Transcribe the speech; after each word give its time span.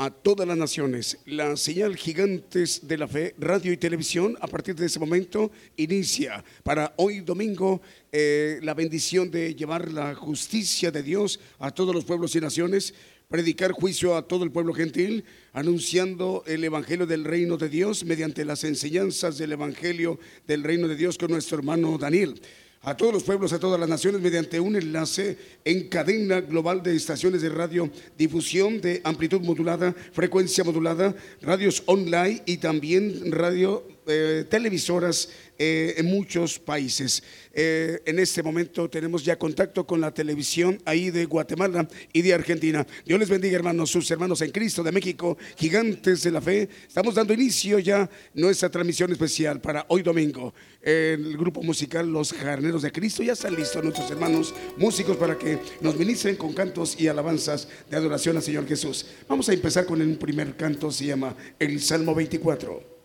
a 0.00 0.08
todas 0.08 0.48
las 0.48 0.56
naciones. 0.56 1.18
La 1.26 1.58
señal 1.58 1.94
Gigantes 1.94 2.88
de 2.88 2.96
la 2.96 3.06
Fe, 3.06 3.34
radio 3.36 3.70
y 3.70 3.76
televisión, 3.76 4.34
a 4.40 4.46
partir 4.46 4.74
de 4.74 4.86
ese 4.86 4.98
momento 4.98 5.50
inicia 5.76 6.42
para 6.62 6.94
hoy 6.96 7.20
domingo 7.20 7.82
eh, 8.10 8.60
la 8.62 8.72
bendición 8.72 9.30
de 9.30 9.54
llevar 9.54 9.92
la 9.92 10.14
justicia 10.14 10.90
de 10.90 11.02
Dios 11.02 11.38
a 11.58 11.70
todos 11.70 11.94
los 11.94 12.06
pueblos 12.06 12.34
y 12.34 12.40
naciones, 12.40 12.94
predicar 13.28 13.72
juicio 13.72 14.16
a 14.16 14.26
todo 14.26 14.42
el 14.44 14.50
pueblo 14.50 14.72
gentil, 14.72 15.22
anunciando 15.52 16.44
el 16.46 16.64
Evangelio 16.64 17.06
del 17.06 17.24
Reino 17.24 17.58
de 17.58 17.68
Dios 17.68 18.02
mediante 18.06 18.46
las 18.46 18.64
enseñanzas 18.64 19.36
del 19.36 19.52
Evangelio 19.52 20.18
del 20.46 20.64
Reino 20.64 20.88
de 20.88 20.96
Dios 20.96 21.18
con 21.18 21.30
nuestro 21.30 21.58
hermano 21.58 21.98
Daniel 21.98 22.40
a 22.82 22.96
todos 22.96 23.12
los 23.12 23.24
pueblos, 23.24 23.52
a 23.52 23.58
todas 23.58 23.78
las 23.78 23.88
naciones, 23.88 24.22
mediante 24.22 24.58
un 24.58 24.74
enlace 24.74 25.36
en 25.64 25.88
cadena 25.88 26.40
global 26.40 26.82
de 26.82 26.96
estaciones 26.96 27.42
de 27.42 27.50
radio, 27.50 27.90
difusión 28.16 28.80
de 28.80 29.02
amplitud 29.04 29.42
modulada, 29.42 29.94
frecuencia 30.12 30.64
modulada, 30.64 31.14
radios 31.42 31.82
online 31.86 32.42
y 32.46 32.56
también 32.56 33.32
radio 33.32 33.84
eh, 34.06 34.44
televisoras 34.48 35.28
eh, 35.62 35.94
en 35.98 36.06
muchos 36.06 36.58
países. 36.58 37.22
Eh, 37.52 38.00
en 38.06 38.18
este 38.18 38.42
momento 38.42 38.88
tenemos 38.88 39.22
ya 39.22 39.38
contacto 39.38 39.86
con 39.86 40.00
la 40.00 40.14
televisión 40.14 40.80
ahí 40.86 41.10
de 41.10 41.26
Guatemala 41.26 41.86
y 42.12 42.22
de 42.22 42.32
Argentina. 42.32 42.86
Dios 43.04 43.20
les 43.20 43.28
bendiga, 43.28 43.56
hermanos, 43.56 43.90
sus 43.90 44.10
hermanos 44.10 44.40
en 44.40 44.52
Cristo 44.52 44.82
de 44.82 44.90
México, 44.90 45.36
gigantes 45.58 46.22
de 46.22 46.30
la 46.30 46.40
fe. 46.40 46.66
Estamos 46.88 47.14
dando 47.14 47.34
inicio 47.34 47.78
ya 47.78 48.08
nuestra 48.32 48.70
transmisión 48.70 49.12
especial 49.12 49.60
para 49.60 49.84
hoy 49.88 50.02
domingo. 50.02 50.54
El 50.80 51.36
grupo 51.36 51.62
musical 51.62 52.10
Los 52.10 52.32
Jarneros 52.32 52.80
de 52.80 52.92
Cristo 52.92 53.22
ya 53.22 53.34
están 53.34 53.54
listos 53.54 53.84
nuestros 53.84 54.10
hermanos 54.10 54.54
músicos 54.78 55.18
para 55.18 55.36
que 55.36 55.58
nos 55.82 55.94
ministren 55.94 56.36
con 56.36 56.54
cantos 56.54 56.98
y 56.98 57.06
alabanzas 57.06 57.68
de 57.90 57.98
adoración 57.98 58.36
al 58.38 58.42
Señor 58.42 58.66
Jesús. 58.66 59.04
Vamos 59.28 59.48
a 59.50 59.52
empezar 59.52 59.84
con 59.84 60.00
el 60.00 60.16
primer 60.16 60.56
canto, 60.56 60.90
se 60.90 61.04
llama 61.04 61.36
el 61.58 61.80
Salmo 61.82 62.14
24. 62.14 62.99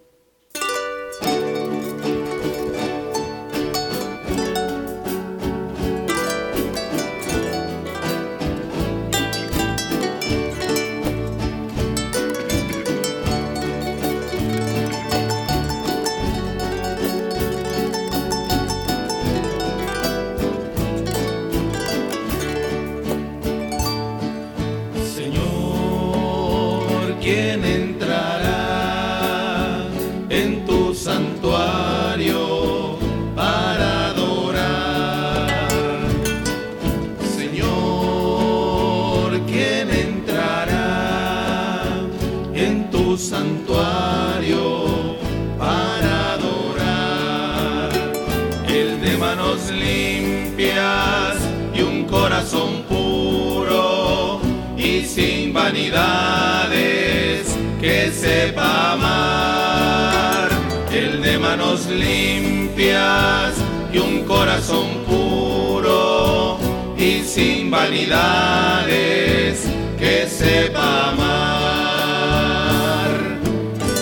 Que 57.82 58.12
sepa 58.12 58.94
amar, 58.94 60.50
el 60.92 61.22
de 61.24 61.40
manos 61.40 61.88
limpias 61.88 63.56
y 63.92 63.98
un 63.98 64.26
corazón 64.26 65.04
puro 65.08 66.60
y 66.98 67.24
sin 67.24 67.72
vanidades 67.72 69.66
que 69.98 70.28
sepa 70.28 71.10
amar. 71.10 72.20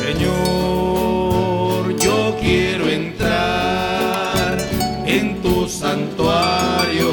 Señor, 0.04 1.96
yo 1.98 2.36
quiero 2.42 2.90
entrar 2.90 4.58
en 5.06 5.42
tu 5.42 5.70
santuario 5.70 7.13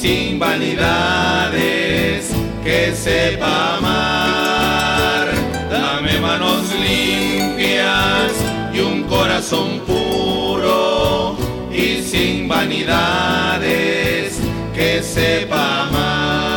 sin 0.00 0.38
vanidades 0.38 2.30
que 2.64 2.92
sepa 2.94 3.76
amar. 3.76 5.28
Dame 5.70 6.18
manos 6.20 6.64
limpias 6.74 8.32
y 8.72 8.80
un 8.80 9.02
corazón 9.04 9.80
puro 9.80 11.36
y 11.70 12.02
sin 12.02 12.48
vanidades 12.48 14.38
que 14.74 15.02
sepa 15.02 15.82
amar. 15.88 16.51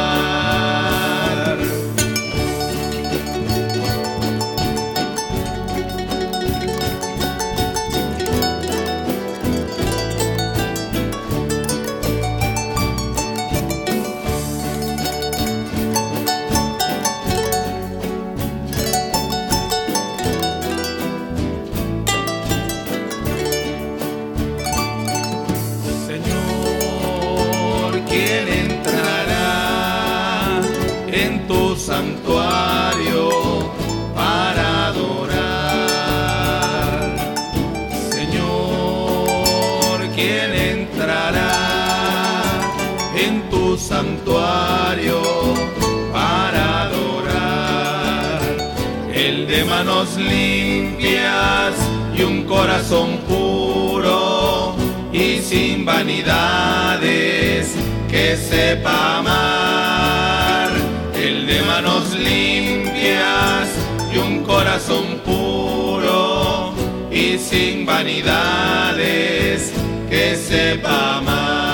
Manos 49.96 50.18
limpias 50.18 51.74
y 52.14 52.24
un 52.24 52.44
corazón 52.44 53.18
puro 53.30 54.76
y 55.14 55.40
sin 55.40 55.86
vanidades 55.86 57.74
que 58.09 58.36
sepa 58.36 59.20
amar. 59.20 60.70
El 61.16 61.47
de 61.47 61.62
manos 61.62 62.14
limpias 62.14 63.70
y 64.14 64.18
un 64.18 64.44
corazón 64.44 65.22
puro 65.24 66.74
y 67.09 67.38
sin 67.38 67.86
vanidades 67.86 69.72
que 70.09 70.36
sepa 70.36 71.20
amar. 71.20 71.65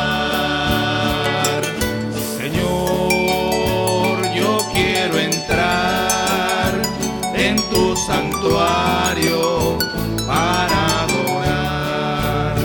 santuario 8.42 9.78
para 10.26 11.04
adorar. 11.04 12.56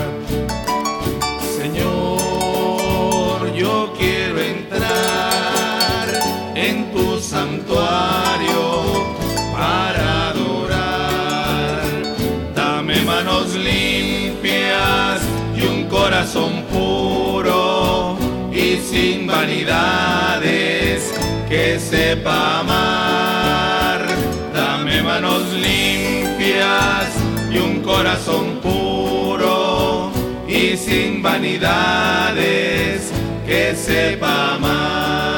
Señor, 1.55 3.53
yo 3.53 3.93
quiero 3.95 4.39
entrar 4.39 6.07
en 6.55 6.91
tu 6.91 7.19
santuario 7.19 9.05
para 9.53 10.29
adorar. 10.29 11.81
Dame 12.55 12.99
manos 13.03 13.53
limpias 13.53 15.21
y 15.55 15.61
un 15.61 15.85
corazón 15.85 16.63
puro 16.73 18.17
y 18.51 18.77
sin 18.77 19.27
vanidades 19.27 21.13
que 21.47 21.79
sepa 21.79 22.61
amar 22.61 23.96
y 27.51 27.57
un 27.59 27.81
corazón 27.81 28.59
puro 28.61 30.11
y 30.47 30.75
sin 30.75 31.21
vanidades 31.21 33.11
que 33.45 33.75
sepa 33.75 34.55
amar. 34.55 35.37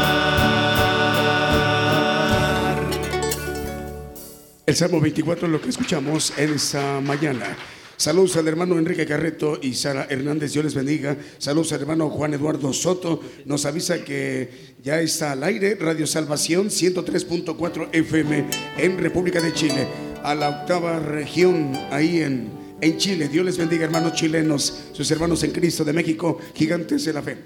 El 4.66 4.76
Salmo 4.76 5.02
24 5.02 5.48
es 5.48 5.52
lo 5.52 5.60
que 5.62 5.70
escuchamos 5.70 6.34
en 6.38 6.54
esta 6.54 7.02
mañana. 7.02 7.58
Saludos 8.00 8.38
al 8.38 8.48
hermano 8.48 8.80
Enrique 8.80 9.06
Carreto 9.06 9.60
y 9.62 9.74
Sara 9.74 10.08
Hernández, 10.10 10.54
Dios 10.54 10.64
les 10.64 10.74
bendiga. 10.74 11.18
Saludos 11.38 11.74
al 11.74 11.82
hermano 11.82 12.10
Juan 12.10 12.34
Eduardo 12.34 12.72
Soto, 12.72 13.22
nos 13.44 13.66
avisa 13.66 14.06
que 14.06 14.76
ya 14.82 15.02
está 15.02 15.34
al 15.34 15.44
aire 15.44 15.76
Radio 15.76 16.08
Salvación 16.08 16.70
103.4 16.70 17.90
FM 17.92 18.46
en 18.78 18.98
República 19.00 19.42
de 19.42 19.54
Chile, 19.54 19.86
a 20.24 20.36
la 20.36 20.50
octava 20.50 21.00
región 21.00 21.72
ahí 21.92 22.22
en, 22.22 22.50
en 22.82 22.98
Chile. 22.98 23.28
Dios 23.28 23.46
les 23.46 23.58
bendiga 23.58 23.86
hermanos 23.86 24.14
chilenos, 24.14 24.86
sus 24.92 25.10
hermanos 25.12 25.44
en 25.44 25.52
Cristo 25.52 25.84
de 25.84 25.94
México, 25.94 26.38
gigantes 26.54 27.06
de 27.06 27.14
la 27.14 27.22
fe. 27.22 27.38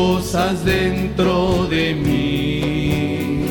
Cosas 0.00 0.64
dentro 0.64 1.66
de 1.66 1.94
mí 1.94 3.44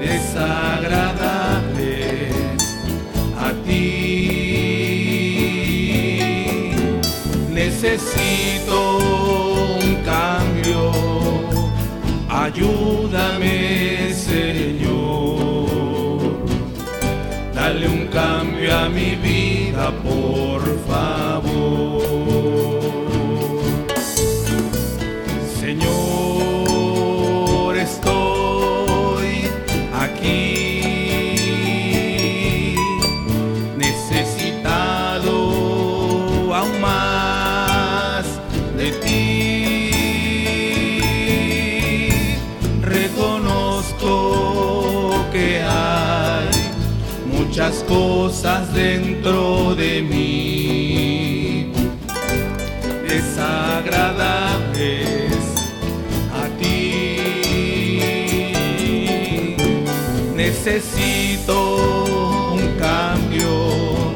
desagradables 0.00 2.34
a 3.46 3.48
ti. 3.64 3.84
Necesito 7.60 8.78
un 9.82 9.88
cambio, 10.14 10.82
ayúdame 12.44 13.56
Señor, 14.28 15.68
dale 17.54 17.84
un 17.96 18.02
cambio 18.20 18.68
a 18.82 18.84
mi 18.88 19.10
vida 19.28 19.84
por 20.08 20.60
favor. 20.88 21.47
De 49.28 50.00
mí 50.00 51.66
desagradables 53.06 55.44
a 56.32 56.48
ti. 56.58 57.04
Necesito 60.34 62.54
un 62.54 62.62
cambio, 62.78 64.14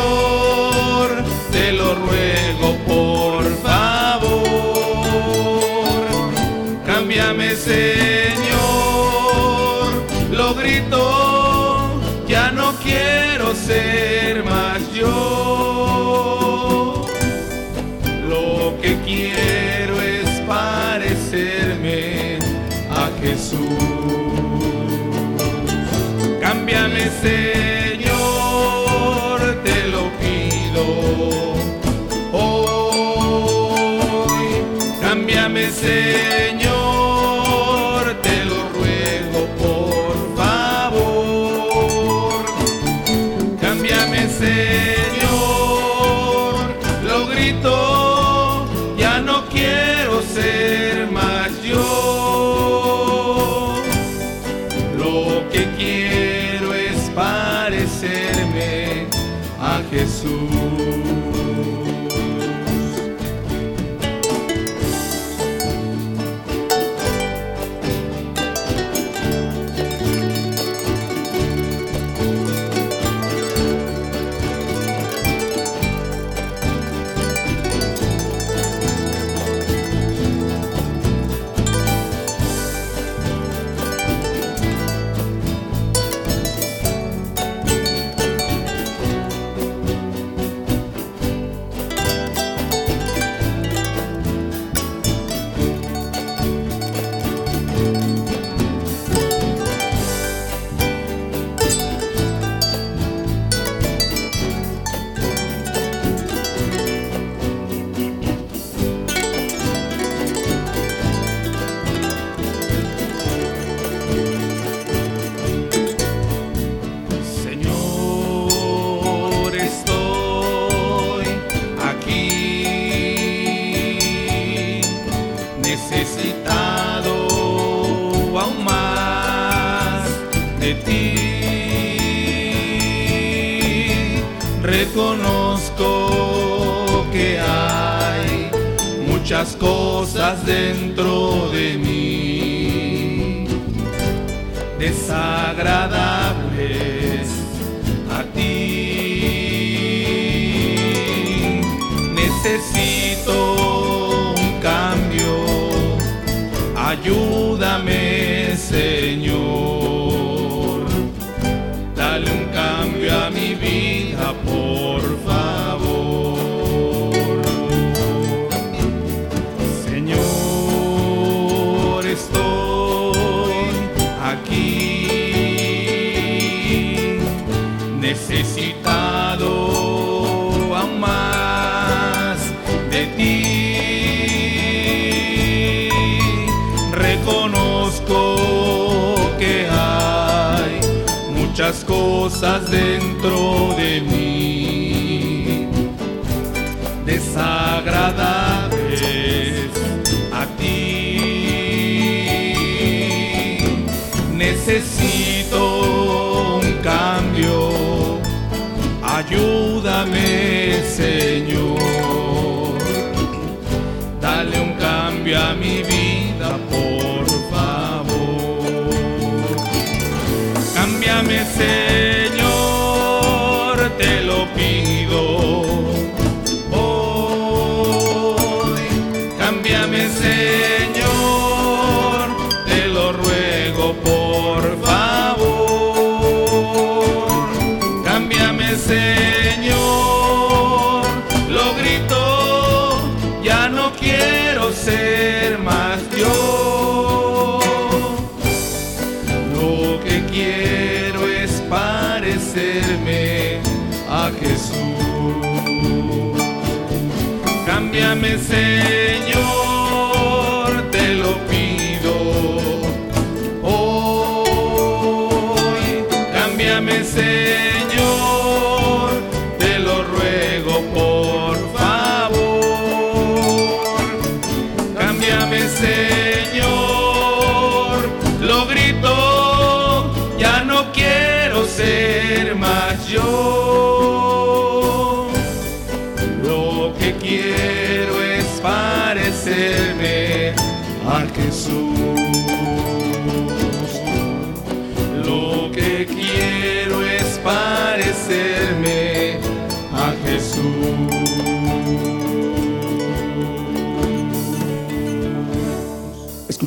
te 1.53 1.73
lo 1.73 1.95
ruego 1.95 2.77
por 2.87 3.45
favor. 3.63 4.41
Cámbiame 6.87 7.55
Señor, 7.57 7.81
lo 10.33 10.55
grito, 10.55 11.40
Cámbiame, 27.21 27.60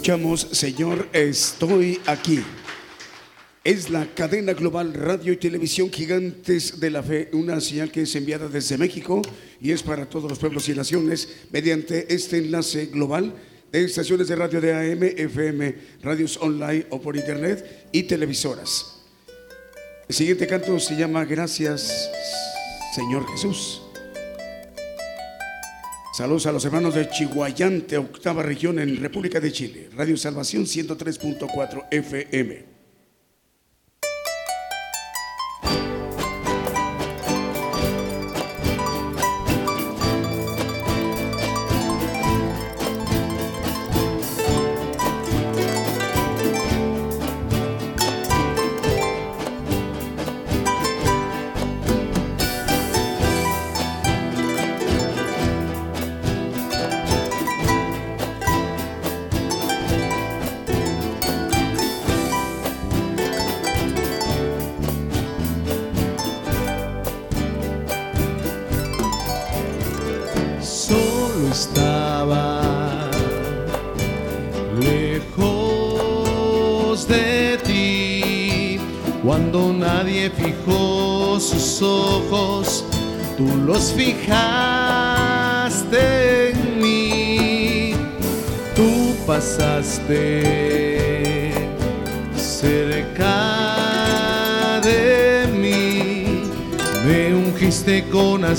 Escuchamos, 0.04 0.50
Señor, 0.52 1.08
estoy 1.14 1.98
aquí. 2.06 2.44
Es 3.64 3.90
la 3.90 4.06
cadena 4.06 4.52
global 4.52 4.94
radio 4.94 5.32
y 5.32 5.38
televisión 5.38 5.90
gigantes 5.90 6.82
de 6.82 6.90
la 6.90 7.02
fe, 7.02 7.30
una 7.32 7.62
señal 7.62 7.90
que 7.90 8.02
es 8.02 8.14
enviada 8.14 8.50
desde 8.50 8.78
México 8.78 9.22
y 9.62 9.72
es 9.72 9.82
para 9.82 10.06
todos 10.10 10.30
los 10.30 10.40
pueblos 10.40 10.68
y 10.68 10.74
naciones 10.74 11.46
mediante 11.54 12.14
este 12.14 12.40
enlace 12.40 12.88
global 12.88 13.34
de 13.72 13.86
estaciones 13.86 14.28
de 14.28 14.36
radio 14.36 14.60
de 14.60 14.74
AM, 14.74 15.04
FM, 15.04 15.76
radios 16.02 16.36
online 16.36 16.86
o 16.90 17.00
por 17.00 17.16
internet 17.16 17.88
y 17.94 18.04
televisoras. 18.04 19.06
El 20.10 20.16
siguiente 20.16 20.48
canto 20.48 20.82
se 20.82 20.98
llama 20.98 21.24
Gracias, 21.24 22.10
Señor 22.94 23.26
Jesús. 23.32 23.83
Saludos 26.14 26.46
a 26.46 26.52
los 26.52 26.64
hermanos 26.64 26.94
de 26.94 27.10
Chihuayante, 27.10 27.98
octava 27.98 28.44
región 28.44 28.78
en 28.78 28.98
República 28.98 29.40
de 29.40 29.52
Chile. 29.52 29.90
Radio 29.96 30.16
Salvación 30.16 30.66
103.4 30.66 31.88
FM. 31.90 32.73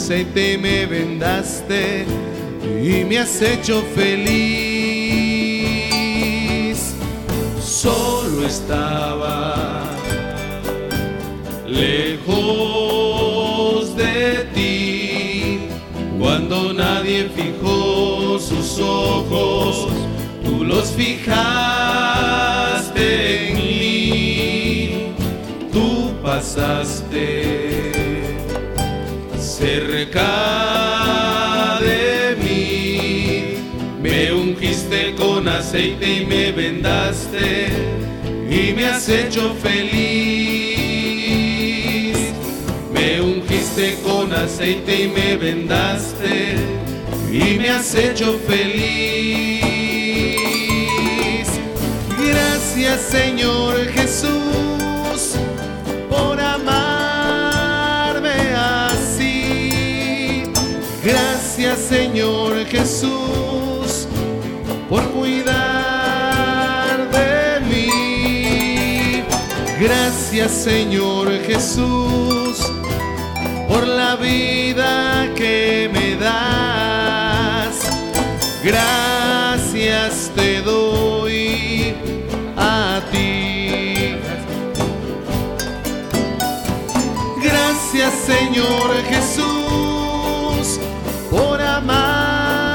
Aceite 0.04 0.58
me 0.58 0.84
vendaste 0.84 2.04
y 2.62 3.04
me 3.04 3.18
has 3.20 3.40
hecho 3.40 3.82
feliz. 3.94 4.34
Solo 7.58 8.46
estaba 8.46 9.82
lejos 11.66 12.36
de 13.96 14.46
ti 14.54 15.60
cuando 16.18 16.74
nadie 16.74 17.30
fijó 17.34 18.38
sus 18.38 18.78
ojos, 18.80 19.88
los 20.60 20.90
fijaste 20.90 21.32
en 23.48 23.56
mí, 23.56 25.14
tú 25.72 26.12
pasaste 26.22 27.63
aceite 35.74 36.06
y 36.06 36.26
me 36.26 36.52
vendaste 36.52 37.66
y 38.48 38.72
me 38.74 38.86
has 38.86 39.08
hecho 39.08 39.52
feliz. 39.60 39.96
Me 42.92 43.20
ungiste 43.20 43.98
con 44.04 44.32
aceite 44.32 45.02
y 45.02 45.08
me 45.08 45.36
vendaste 45.36 46.54
y 47.28 47.58
me 47.58 47.70
has 47.70 47.92
hecho 47.92 48.38
feliz. 48.46 49.64
Gracias 52.24 53.00
Señor 53.10 53.88
Jesús 53.88 55.34
por 56.08 56.40
amarme 56.40 58.30
así. 58.54 60.44
Gracias 61.02 61.80
Señor 61.80 62.64
Jesús 62.66 63.73
Gracias 70.36 70.64
Señor 70.64 71.30
Jesús 71.46 72.58
por 73.68 73.86
la 73.86 74.16
vida 74.16 75.32
que 75.36 75.88
me 75.92 76.16
das. 76.16 77.78
Gracias 78.64 80.32
te 80.34 80.60
doy 80.60 81.94
a 82.56 83.00
ti. 83.12 84.16
Gracias 87.40 88.12
Señor 88.26 88.90
Jesús 89.08 90.80
por 91.30 91.62
amarme 91.62 92.74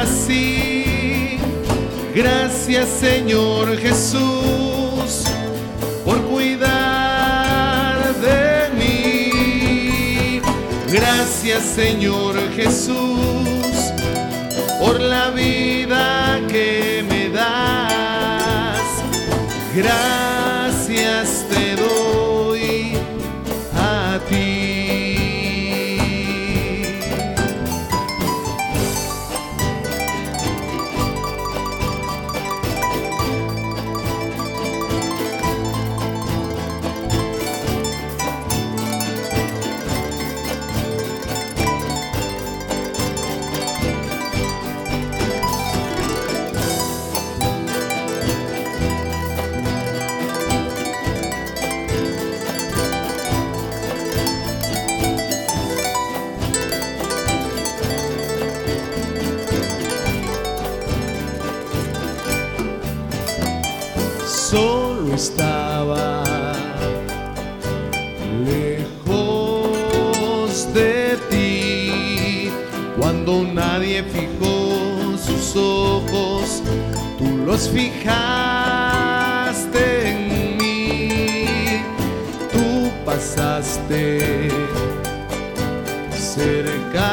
así. 0.00 1.36
Gracias 2.14 2.88
Señor 2.88 3.76
Jesús 3.76 4.43
Señor 11.64 12.36
Jesús 12.54 12.94
por 14.78 15.00
la 15.00 15.30
vida 15.30 16.40
que 16.48 17.04
me 17.08 17.28
das. 17.30 18.80
Gracias 19.74 20.13
fijaste 77.62 78.10
en 80.10 80.56
mí, 80.58 81.80
tú 82.52 82.90
pasaste 83.06 84.50
cerca 86.12 87.12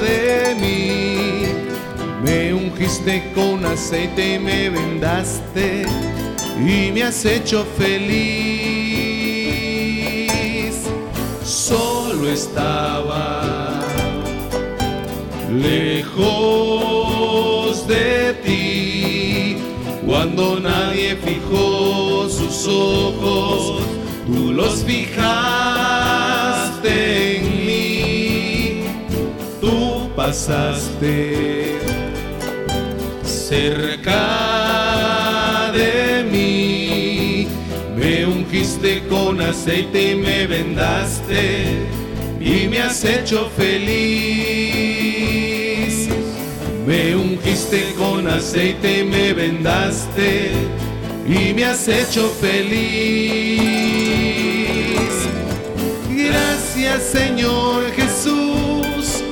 de 0.00 0.54
mí, 0.60 1.46
me 2.22 2.54
ungiste 2.54 3.32
con 3.34 3.66
aceite 3.66 4.36
y 4.36 4.38
me 4.38 4.70
vendaste 4.70 5.86
y 6.56 6.92
me 6.92 7.02
has 7.02 7.24
hecho 7.24 7.66
feliz. 7.76 8.54
Solo 11.42 12.30
estaba 12.30 13.80
lejos 15.50 16.63
cuando 20.14 20.60
nadie 20.60 21.16
fijó 21.16 22.28
sus 22.28 22.68
ojos, 22.68 23.82
tú 24.24 24.52
los 24.52 24.84
fijaste 24.84 25.18
en 27.38 27.66
mí, 27.66 28.84
tú 29.60 30.08
pasaste 30.14 31.80
cerca 33.24 34.12
de 35.72 36.22
mí, 36.30 37.48
me 37.96 38.24
ungiste 38.24 39.02
con 39.08 39.40
aceite 39.40 40.12
y 40.12 40.14
me 40.14 40.46
vendaste 40.46 41.88
y 42.40 42.68
me 42.68 42.78
has 42.78 43.04
hecho 43.04 43.50
feliz. 43.56 44.63
Me 46.86 47.16
ungiste 47.16 47.94
con 47.96 48.28
aceite 48.28 49.04
me 49.04 49.32
vendaste 49.32 50.50
y 51.26 51.54
me 51.54 51.64
has 51.64 51.88
hecho 51.88 52.28
feliz. 52.38 53.64
Gracias 56.10 57.02
Señor 57.04 57.90
Jesús 57.92 59.22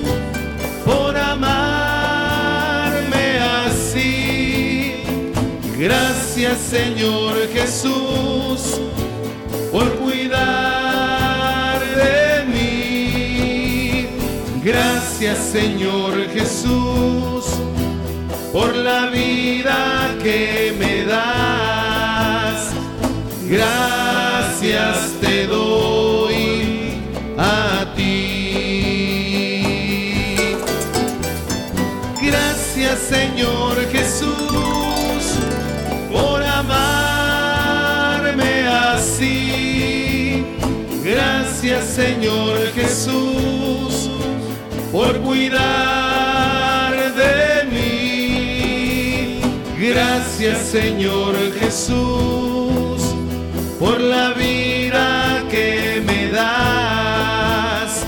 por 0.87 1.15
amarme 1.15 2.59
así. 3.67 5.03
Gracias 5.79 6.59
Señor 6.59 7.37
Jesús 7.53 8.81
por 9.71 9.93
cuidar 9.97 11.81
de 11.81 12.45
mí. 12.47 14.07
Gracias 14.65 15.39
Señor 15.53 16.15
Jesús 16.33 17.42
por 18.53 18.77
la 18.77 19.07
vida 19.07 20.15
que 20.23 20.75
me 20.79 21.05
das. 21.05 22.71
Gracias 23.49 25.15
te 25.21 25.47
doy 25.47 27.01
a 27.39 27.87
ti. 27.97 28.45
Gracias 32.23 32.99
Señor 32.99 33.75
Jesús 33.91 35.39
por 36.13 36.43
amarme 36.43 37.49
así. 38.69 40.45
Gracias 41.03 41.85
Señor 41.87 42.59
Jesús 42.75 44.11
por 44.93 45.19
cuidar 45.21 46.12
Gracias 49.95 50.59
Señor 50.69 51.35
Jesús 51.61 53.03
por 53.79 54.01
la 54.01 54.33
vida 54.33 55.45
que 55.51 56.03
me 56.07 56.29
das. 56.29 58.07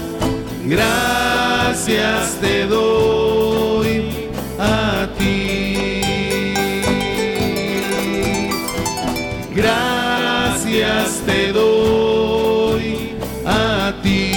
Gracias 0.64 2.38
te 2.40 2.64
doy 2.64 4.31
a 4.59 5.07
ti. 5.18 6.01
Gracias 9.55 11.20
te 11.27 11.53
doy 11.53 13.11
a 13.44 13.92
ti. 14.03 14.33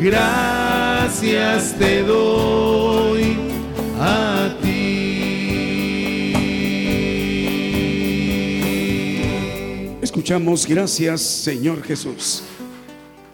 Gracias 0.00 1.74
te 1.78 2.02
doy 2.02 3.11
Gracias 10.32 11.20
Señor 11.20 11.82
Jesús. 11.82 12.42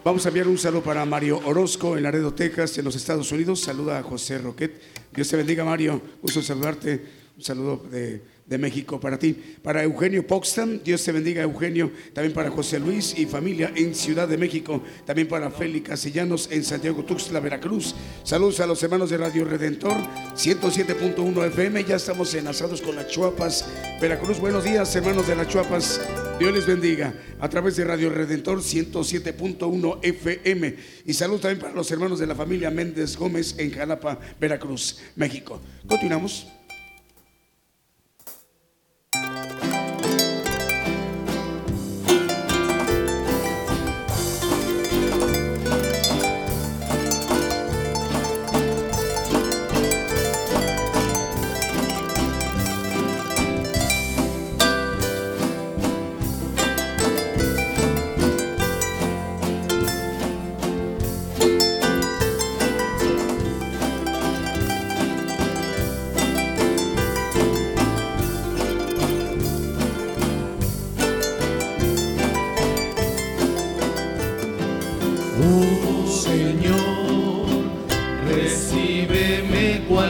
Vamos 0.03 0.25
a 0.25 0.27
enviar 0.27 0.49
un 0.49 0.57
saludo 0.57 0.83
para 0.83 1.05
Mario 1.05 1.39
Orozco 1.45 1.95
en 1.95 2.03
Laredo, 2.03 2.33
Texas, 2.33 2.77
en 2.77 2.83
los 2.83 2.95
Estados 2.97 3.31
Unidos. 3.31 3.61
Saluda 3.61 3.99
a 3.99 4.03
José 4.03 4.37
Roquet. 4.37 4.81
Dios 5.13 5.29
te 5.29 5.37
bendiga, 5.37 5.63
Mario. 5.63 6.01
Gusto 6.21 6.41
saludarte. 6.41 7.01
Un 7.37 7.41
saludo 7.41 7.85
de, 7.89 8.21
de 8.49 8.57
México 8.57 8.99
para 8.99 9.19
ti. 9.19 9.35
Para 9.61 9.83
Eugenio 9.83 10.25
Poxtam, 10.25 10.79
Dios 10.83 11.03
te 11.03 11.11
bendiga, 11.11 11.43
Eugenio. 11.43 11.91
También 12.13 12.33
para 12.33 12.49
José 12.49 12.79
Luis 12.79 13.17
y 13.17 13.27
familia 13.27 13.71
en 13.75 13.93
Ciudad 13.93 14.27
de 14.27 14.37
México. 14.37 14.81
También 15.05 15.27
para 15.27 15.51
Félix 15.51 15.89
Castellanos 15.89 16.49
en 16.51 16.63
Santiago 16.63 17.05
Tuxtla, 17.05 17.39
Veracruz. 17.39 17.93
Saludos 18.23 18.59
a 18.59 18.65
los 18.65 18.81
hermanos 18.81 19.11
de 19.11 19.17
Radio 19.17 19.45
Redentor, 19.45 19.95
107.1 20.35 21.45
FM. 21.47 21.83
Ya 21.83 21.97
estamos 21.97 22.33
enlazados 22.33 22.81
con 22.81 22.95
las 22.95 23.07
Chuapas, 23.07 23.65
Veracruz. 24.01 24.39
Buenos 24.39 24.63
días, 24.63 24.95
hermanos 24.95 25.27
de 25.27 25.35
las 25.35 25.47
Chuapas. 25.47 26.01
Dios 26.39 26.53
les 26.53 26.65
bendiga 26.65 27.13
a 27.39 27.49
través 27.49 27.75
de 27.75 27.83
Radio 27.83 28.09
Redentor 28.09 28.59
107.1 28.59 29.99
FM. 30.01 30.75
Y 31.05 31.13
salud 31.13 31.39
también 31.39 31.59
para 31.59 31.73
los 31.73 31.91
hermanos 31.91 32.17
de 32.17 32.25
la 32.25 32.33
familia 32.33 32.71
Méndez 32.71 33.15
Gómez 33.15 33.55
en 33.59 33.71
Jalapa, 33.71 34.19
Veracruz, 34.39 34.99
México. 35.15 35.61
Continuamos. 35.87 36.58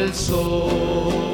Recíbeme 0.10 0.30
cual 0.30 1.29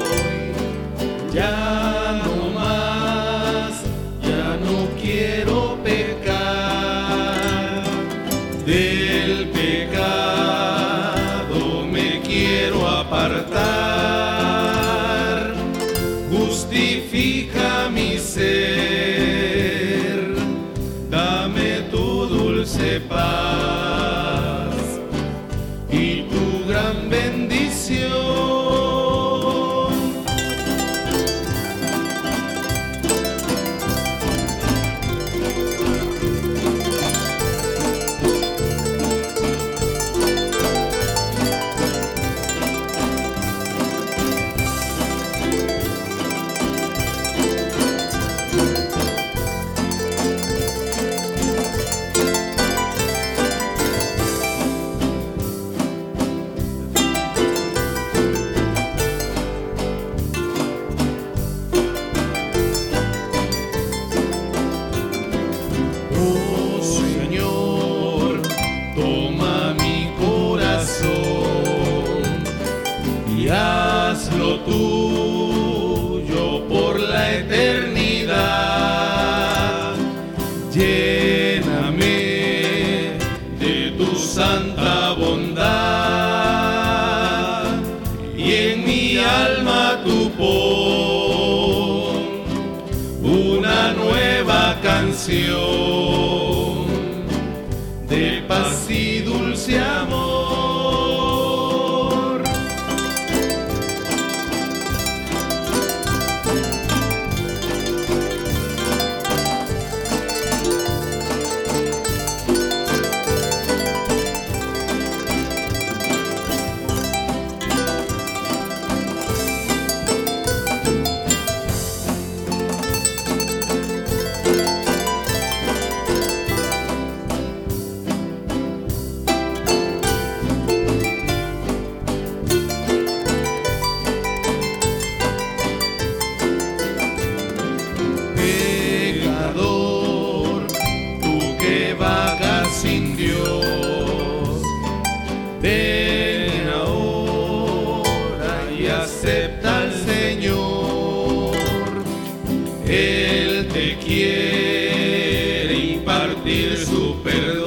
impartir 156.46 156.78
su 156.86 157.22
perdón. 157.22 157.66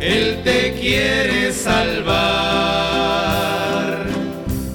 Él 0.00 0.42
te 0.44 0.74
quiere 0.78 1.52
salvar. 1.52 2.06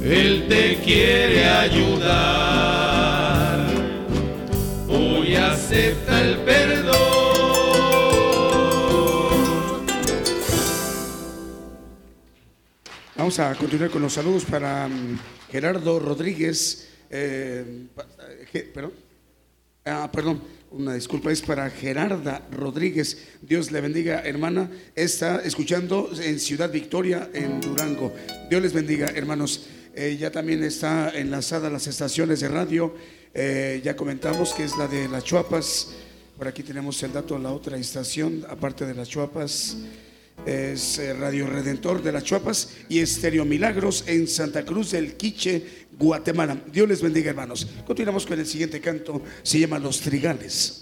Él 0.04 0.48
te 0.50 0.78
quiere 0.84 1.48
ayudar. 1.48 2.52
Hoy 4.90 5.36
acepta 5.36 6.22
el 6.22 6.38
perdón. 6.40 6.92
Vamos 13.16 13.40
a 13.40 13.56
continuar 13.56 13.90
con 13.90 14.02
los 14.02 14.14
saludos 14.14 14.44
para 14.46 14.88
mm, 14.88 15.20
Gerardo 15.52 16.00
Rodríguez. 16.00 16.90
eh, 17.10 17.88
eh, 18.54 18.72
perdón. 18.74 18.94
Ah, 19.86 20.10
perdón, 20.12 20.42
una 20.72 20.94
disculpa, 20.94 21.32
es 21.32 21.42
para 21.42 21.70
Gerarda 21.70 22.48
Rodríguez. 22.52 23.18
Dios 23.42 23.72
le 23.72 23.82
bendiga, 23.82 24.22
hermana. 24.22 24.70
Está 24.96 25.42
escuchando 25.44 26.10
en 26.22 26.40
Ciudad 26.40 26.72
Victoria, 26.72 27.30
en 27.34 27.60
Durango. 27.60 28.14
Dios 28.50 28.62
les 28.62 28.74
bendiga, 28.74 29.08
hermanos. 29.14 29.68
Eh, 29.94 30.18
ya 30.18 30.32
también 30.32 30.64
está 30.64 31.10
enlazada 31.10 31.70
las 31.70 31.88
estaciones 31.88 32.40
de 32.40 32.48
radio. 32.48 32.96
Eh, 33.34 33.82
ya 33.84 33.96
comentamos 33.96 34.54
que 34.54 34.64
es 34.64 34.78
la 34.78 34.88
de 34.88 35.10
Las 35.10 35.26
Chuapas. 35.26 35.90
Por 36.38 36.48
aquí 36.48 36.64
tenemos 36.64 37.04
el 37.04 37.12
dato 37.12 37.36
de 37.36 37.44
la 37.44 37.52
otra 37.52 37.78
estación, 37.78 38.46
aparte 38.50 38.86
de 38.86 38.94
Las 38.94 39.10
Chuapas. 39.10 39.78
Es 40.46 41.00
eh, 41.00 41.14
Radio 41.14 41.48
Redentor 41.48 42.02
de 42.02 42.12
las 42.12 42.24
Chuapas 42.24 42.70
y 42.90 43.00
Estéreo 43.00 43.46
Milagros 43.46 44.04
en 44.08 44.28
Santa 44.28 44.66
Cruz 44.66 44.92
del 44.92 45.16
Quiche, 45.16 45.86
Guatemala. 45.98 46.58
Dios 46.72 46.88
les 46.88 47.02
bendiga, 47.02 47.30
hermanos. 47.30 47.68
Continuamos 47.86 48.26
con 48.26 48.40
el 48.40 48.46
siguiente 48.46 48.82
canto, 48.82 49.22
se 49.44 49.60
llama 49.60 49.80
Los 49.80 50.02
Trigales. 50.02 50.81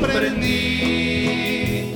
Comprendí 0.00 1.94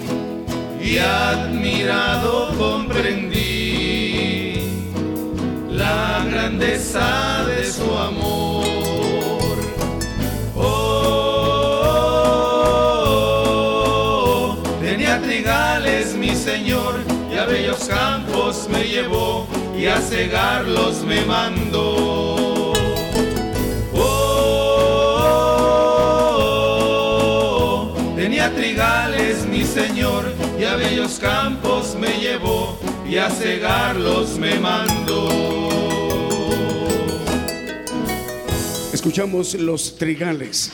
y 0.83 0.99
admirado 0.99 2.51
comprendí 2.59 4.55
la 5.71 6.27
grandeza 6.29 7.45
de 7.47 7.65
su 7.65 7.97
amor. 7.97 9.57
Oh, 10.57 10.97
tenía 14.81 15.23
trigales 15.23 16.15
mi 16.15 16.35
Señor 16.35 17.01
y 17.33 17.37
a 17.39 17.45
bellos 17.45 17.85
campos 17.85 18.69
me 18.71 18.83
llevó 18.85 19.47
y 19.79 19.87
a 19.87 20.01
cegarlos 20.01 21.05
me 21.05 21.25
mandó. 21.25 22.52
Campos 31.23 31.97
me 31.99 32.19
llevó 32.19 32.79
y 33.09 33.17
a 33.17 33.31
cegarlos 33.31 34.39
me 34.39 34.59
mandó. 34.59 35.29
Escuchamos 38.93 39.55
Los 39.55 39.97
Trigales. 39.97 40.73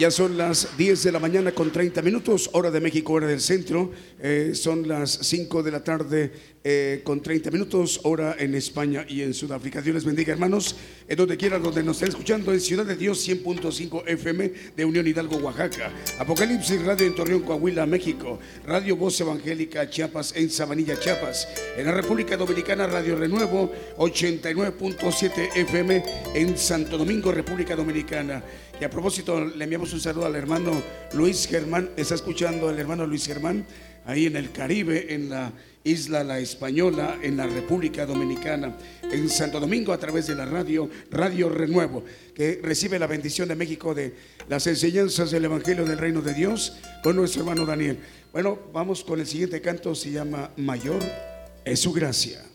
Ya 0.00 0.10
son 0.10 0.38
las 0.38 0.78
10 0.78 1.02
de 1.02 1.12
la 1.12 1.18
mañana 1.18 1.52
con 1.52 1.70
30 1.70 2.00
minutos, 2.00 2.48
hora 2.54 2.70
de 2.70 2.80
México, 2.80 3.12
hora 3.12 3.26
del 3.26 3.42
centro. 3.42 3.90
Eh, 4.18 4.52
son 4.54 4.88
las 4.88 5.10
5 5.10 5.62
de 5.62 5.70
la 5.70 5.84
tarde 5.84 6.32
eh, 6.64 7.02
con 7.04 7.20
30 7.20 7.50
minutos, 7.50 8.00
hora 8.04 8.34
en 8.38 8.54
España 8.54 9.04
y 9.06 9.20
en 9.20 9.34
Sudáfrica. 9.34 9.82
Dios 9.82 9.94
les 9.94 10.06
bendiga, 10.06 10.32
hermanos, 10.32 10.74
en 11.06 11.18
donde 11.18 11.36
quieran, 11.36 11.62
donde 11.62 11.82
nos 11.82 11.96
estén 11.96 12.08
escuchando, 12.08 12.50
en 12.50 12.62
Ciudad 12.62 12.86
de 12.86 12.96
Dios 12.96 13.28
100.5 13.28 14.04
FM 14.06 14.52
de 14.74 14.84
Unión 14.86 15.06
Hidalgo, 15.06 15.36
Oaxaca. 15.36 15.92
Apocalipsis 16.18 16.82
Radio 16.82 17.06
en 17.06 17.14
Torreón, 17.14 17.42
Coahuila, 17.42 17.84
México. 17.84 18.38
Radio 18.66 18.96
Voz 18.96 19.20
Evangélica 19.20 19.90
Chiapas 19.90 20.34
en 20.34 20.48
Sabanilla, 20.48 20.98
Chiapas. 20.98 21.46
En 21.76 21.84
la 21.84 21.92
República 21.92 22.38
Dominicana, 22.38 22.86
Radio 22.86 23.16
Renuevo 23.16 23.70
89.7 23.98 25.56
FM 25.56 26.04
en 26.34 26.56
Santo 26.56 26.96
Domingo, 26.96 27.32
República 27.32 27.76
Dominicana. 27.76 28.42
Y 28.80 28.84
a 28.84 28.88
propósito, 28.88 29.44
le 29.44 29.64
enviamos 29.64 29.92
un 29.92 30.00
saludo 30.00 30.24
al 30.24 30.34
hermano 30.36 30.82
Luis 31.12 31.46
Germán. 31.46 31.90
Está 31.96 32.14
escuchando 32.14 32.68
al 32.68 32.78
hermano 32.78 33.06
Luis 33.06 33.26
Germán 33.26 33.66
ahí 34.06 34.24
en 34.24 34.36
el 34.36 34.52
Caribe, 34.52 35.12
en 35.12 35.28
la 35.28 35.52
isla 35.84 36.24
La 36.24 36.38
Española, 36.38 37.18
en 37.22 37.36
la 37.36 37.46
República 37.46 38.06
Dominicana, 38.06 38.76
en 39.02 39.28
Santo 39.28 39.60
Domingo 39.60 39.92
a 39.92 39.98
través 39.98 40.26
de 40.28 40.34
la 40.34 40.46
radio, 40.46 40.88
Radio 41.10 41.50
Renuevo, 41.50 42.04
que 42.34 42.60
recibe 42.62 42.98
la 42.98 43.06
bendición 43.06 43.48
de 43.48 43.54
México 43.54 43.94
de 43.94 44.14
las 44.48 44.66
enseñanzas 44.66 45.30
del 45.30 45.44
Evangelio 45.44 45.84
del 45.84 45.98
Reino 45.98 46.22
de 46.22 46.32
Dios 46.32 46.72
con 47.02 47.16
nuestro 47.16 47.42
hermano 47.42 47.66
Daniel. 47.66 47.98
Bueno, 48.32 48.58
vamos 48.72 49.04
con 49.04 49.20
el 49.20 49.26
siguiente 49.26 49.60
canto, 49.60 49.94
se 49.94 50.10
llama 50.10 50.52
Mayor 50.56 51.02
es 51.64 51.80
su 51.80 51.92
gracia. 51.92 52.49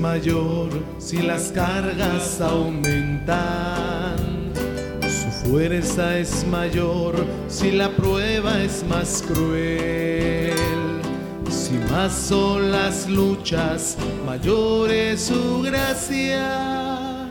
Mayor 0.00 0.70
si 0.98 1.18
las 1.18 1.52
cargas 1.52 2.40
aumentan. 2.40 4.16
Su 5.02 5.48
fuerza 5.48 6.18
es 6.18 6.46
mayor, 6.46 7.14
si 7.48 7.70
la 7.72 7.90
prueba 7.90 8.62
es 8.62 8.84
más 8.88 9.22
cruel. 9.26 10.54
Si 11.48 11.74
más 11.90 12.12
son 12.12 12.72
las 12.72 13.08
luchas, 13.08 13.96
mayor 14.26 14.90
es 14.90 15.20
su 15.26 15.62
gracia. 15.62 17.30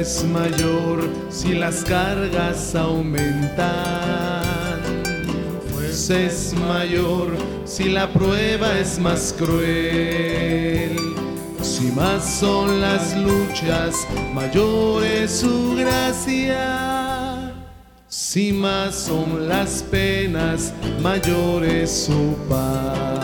Es 0.00 0.24
mayor 0.24 1.08
si 1.28 1.54
las 1.54 1.82
cargas 1.82 2.74
aumentan. 2.74 3.66
Pues 5.74 6.08
es 6.10 6.54
mayor 6.54 7.36
si 7.64 7.88
la 7.88 8.08
prueba 8.08 8.78
es 8.78 8.98
más 8.98 9.34
cruel. 9.36 10.96
Si 11.62 11.90
más 11.90 12.24
son 12.24 12.80
las 12.80 13.16
luchas, 13.16 13.94
mayor 14.32 15.04
es 15.04 15.40
su 15.40 15.74
gracia. 15.76 17.54
Si 18.08 18.52
más 18.52 18.94
son 18.94 19.48
las 19.48 19.82
penas, 19.82 20.72
mayor 21.02 21.64
es 21.64 22.04
su 22.06 22.36
paz. 22.48 23.17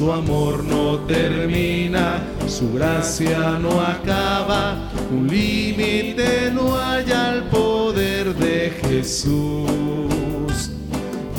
Su 0.00 0.10
amor 0.10 0.64
no 0.64 1.00
termina, 1.00 2.24
su 2.48 2.72
gracia 2.72 3.58
no 3.60 3.82
acaba, 3.82 4.90
un 5.12 5.28
límite 5.28 6.50
no 6.54 6.74
hay 6.74 7.12
al 7.12 7.50
poder 7.50 8.34
de 8.34 8.70
Jesús, 8.80 10.70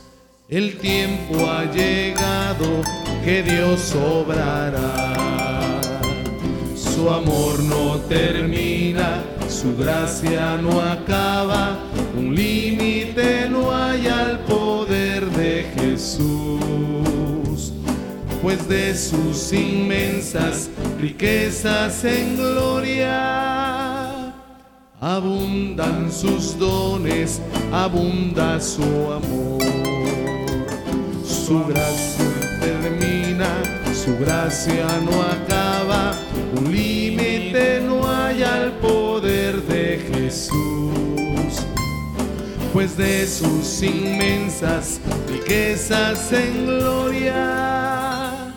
el 0.47 0.77
tiempo 0.77 1.49
ha 1.49 1.65
llegado 1.65 2.81
que 3.25 3.43
Dios 3.43 3.93
obrará. 3.95 5.62
Su 7.03 7.09
amor 7.09 7.59
no 7.63 7.97
termina, 8.07 9.21
su 9.49 9.75
gracia 9.75 10.55
no 10.55 10.79
acaba, 10.79 11.77
un 12.17 12.33
límite 12.33 13.49
no 13.49 13.75
hay 13.75 14.07
al 14.07 14.39
poder 14.45 15.25
de 15.31 15.65
Jesús, 15.75 17.73
pues 18.41 18.69
de 18.69 18.95
sus 18.95 19.51
inmensas 19.51 20.69
riquezas 20.97 22.05
en 22.05 22.37
gloria 22.37 23.53
abundan 25.01 26.09
sus 26.09 26.57
dones, 26.57 27.41
abunda 27.73 28.61
su 28.61 28.81
amor. 28.81 29.61
Su 31.25 31.65
gracia 31.65 32.23
termina, 32.61 33.49
su 33.93 34.17
gracia 34.17 34.87
no 35.03 35.21
acaba, 35.21 36.13
un 36.55 36.71
Jesús, 40.33 41.61
pues 42.73 42.97
de 42.97 43.27
sus 43.27 43.83
inmensas 43.83 44.99
riquezas 45.29 46.33
en 46.33 46.65
gloria 46.65 48.51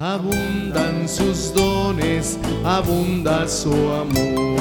abundan 0.00 1.08
sus 1.08 1.54
dones, 1.54 2.36
abunda 2.64 3.46
su 3.46 3.72
amor. 3.92 4.58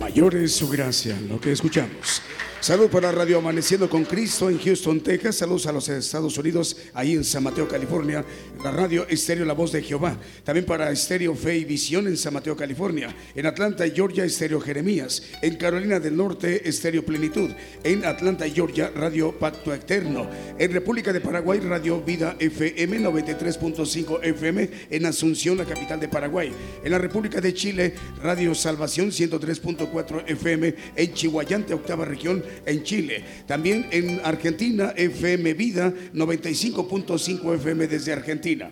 Mayor 0.00 0.34
es 0.34 0.56
su 0.56 0.68
gracia, 0.68 1.16
lo 1.28 1.40
que 1.40 1.52
escuchamos. 1.52 2.22
Salud 2.60 2.90
para 2.90 3.10
Radio 3.10 3.38
Amaneciendo 3.38 3.88
con 3.88 4.04
Cristo 4.04 4.50
en 4.50 4.58
Houston, 4.58 5.00
Texas. 5.00 5.36
Saludos 5.36 5.66
a 5.66 5.72
los 5.72 5.88
Estados 5.88 6.36
Unidos, 6.36 6.76
ahí 6.92 7.14
en 7.14 7.24
San 7.24 7.42
Mateo, 7.42 7.66
California. 7.66 8.22
La 8.62 8.70
radio 8.70 9.08
Estéreo 9.08 9.46
La 9.46 9.54
Voz 9.54 9.72
de 9.72 9.82
Jehová. 9.82 10.18
También 10.44 10.66
para 10.66 10.90
Estéreo 10.90 11.34
Fe 11.34 11.56
y 11.56 11.64
Visión 11.64 12.06
en 12.06 12.18
San 12.18 12.34
Mateo, 12.34 12.54
California. 12.54 13.16
En 13.34 13.46
Atlanta, 13.46 13.88
Georgia, 13.88 14.26
Estéreo 14.26 14.60
Jeremías. 14.60 15.22
En 15.40 15.56
Carolina 15.56 16.00
del 16.00 16.14
Norte, 16.14 16.68
Estéreo 16.68 17.02
Plenitud. 17.02 17.50
En 17.82 18.04
Atlanta, 18.04 18.46
Georgia, 18.46 18.92
Radio 18.94 19.32
Pacto 19.38 19.72
Eterno. 19.72 20.28
En 20.58 20.70
República 20.70 21.14
de 21.14 21.22
Paraguay, 21.22 21.60
Radio 21.60 22.02
Vida 22.02 22.36
FM 22.38 23.00
93.5 23.00 24.22
FM. 24.22 24.70
En 24.90 25.06
Asunción, 25.06 25.56
la 25.56 25.64
capital 25.64 25.98
de 25.98 26.08
Paraguay. 26.08 26.52
En 26.84 26.90
la 26.90 26.98
República 26.98 27.40
de 27.40 27.54
Chile, 27.54 27.94
Radio 28.22 28.54
Salvación 28.54 29.08
103.4 29.08 30.24
FM. 30.26 30.74
En 30.94 31.14
Chihuayante, 31.14 31.72
octava 31.72 32.04
región 32.04 32.49
en 32.66 32.82
Chile. 32.82 33.24
También 33.46 33.86
en 33.90 34.20
Argentina, 34.24 34.92
FM 34.96 35.54
Vida 35.54 35.92
95.5 36.14 37.54
FM 37.54 37.86
desde 37.86 38.12
Argentina. 38.12 38.70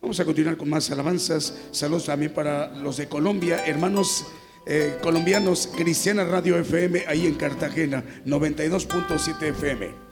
Vamos 0.00 0.20
a 0.20 0.24
continuar 0.24 0.56
con 0.56 0.68
más 0.68 0.90
alabanzas. 0.90 1.54
Saludos 1.70 2.06
también 2.06 2.32
para 2.32 2.74
los 2.76 2.98
de 2.98 3.08
Colombia, 3.08 3.64
hermanos 3.66 4.26
eh, 4.66 4.98
colombianos, 5.02 5.68
Cristiana 5.76 6.24
Radio 6.24 6.58
FM, 6.58 7.04
ahí 7.06 7.26
en 7.26 7.34
Cartagena, 7.34 8.04
92.7 8.26 9.42
FM. 9.50 10.03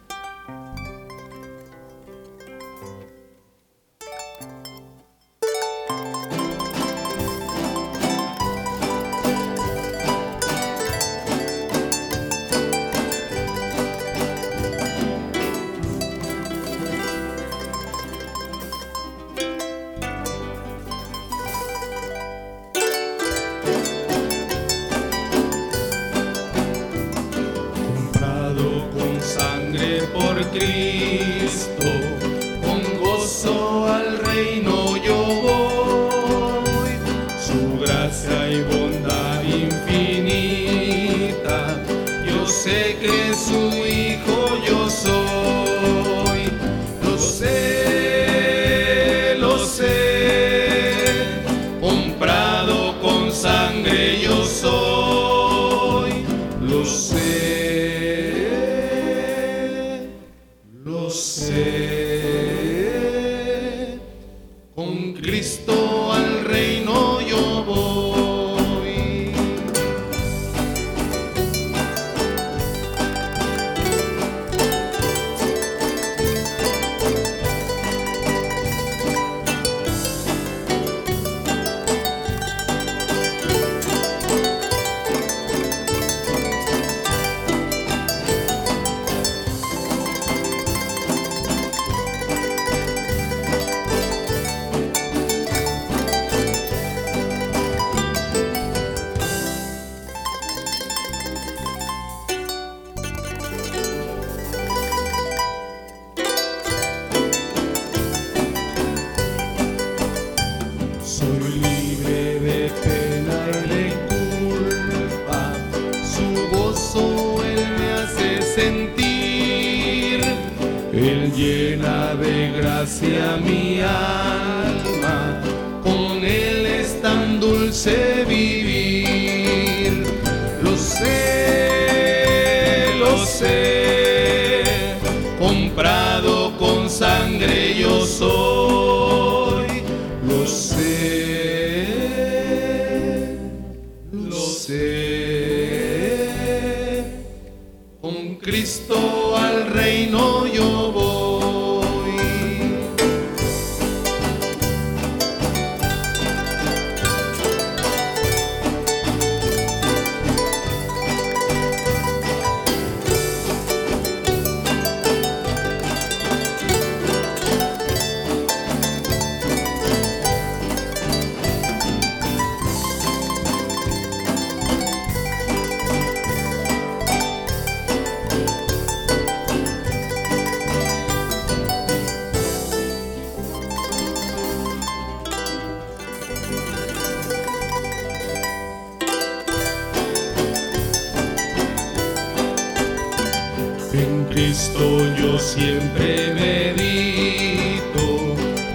siempre 195.54 196.32
medito 196.32 198.06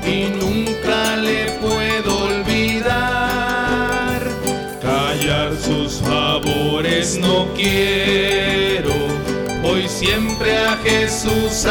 y 0.06 0.30
nunca 0.40 1.16
le 1.18 1.58
puedo 1.60 2.26
olvidar. 2.26 4.22
Callar 4.80 5.56
sus 5.58 5.94
favores 6.02 7.18
no 7.18 7.48
quiero, 7.56 8.94
hoy 9.64 9.88
siempre 9.88 10.56
a 10.56 10.78
Jesús. 10.84 11.66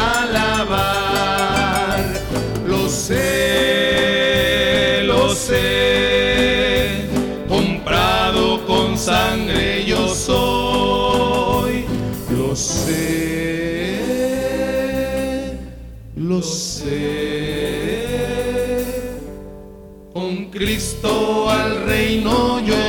Al 21.50 21.82
reino 21.84 22.60
yo 22.60 22.85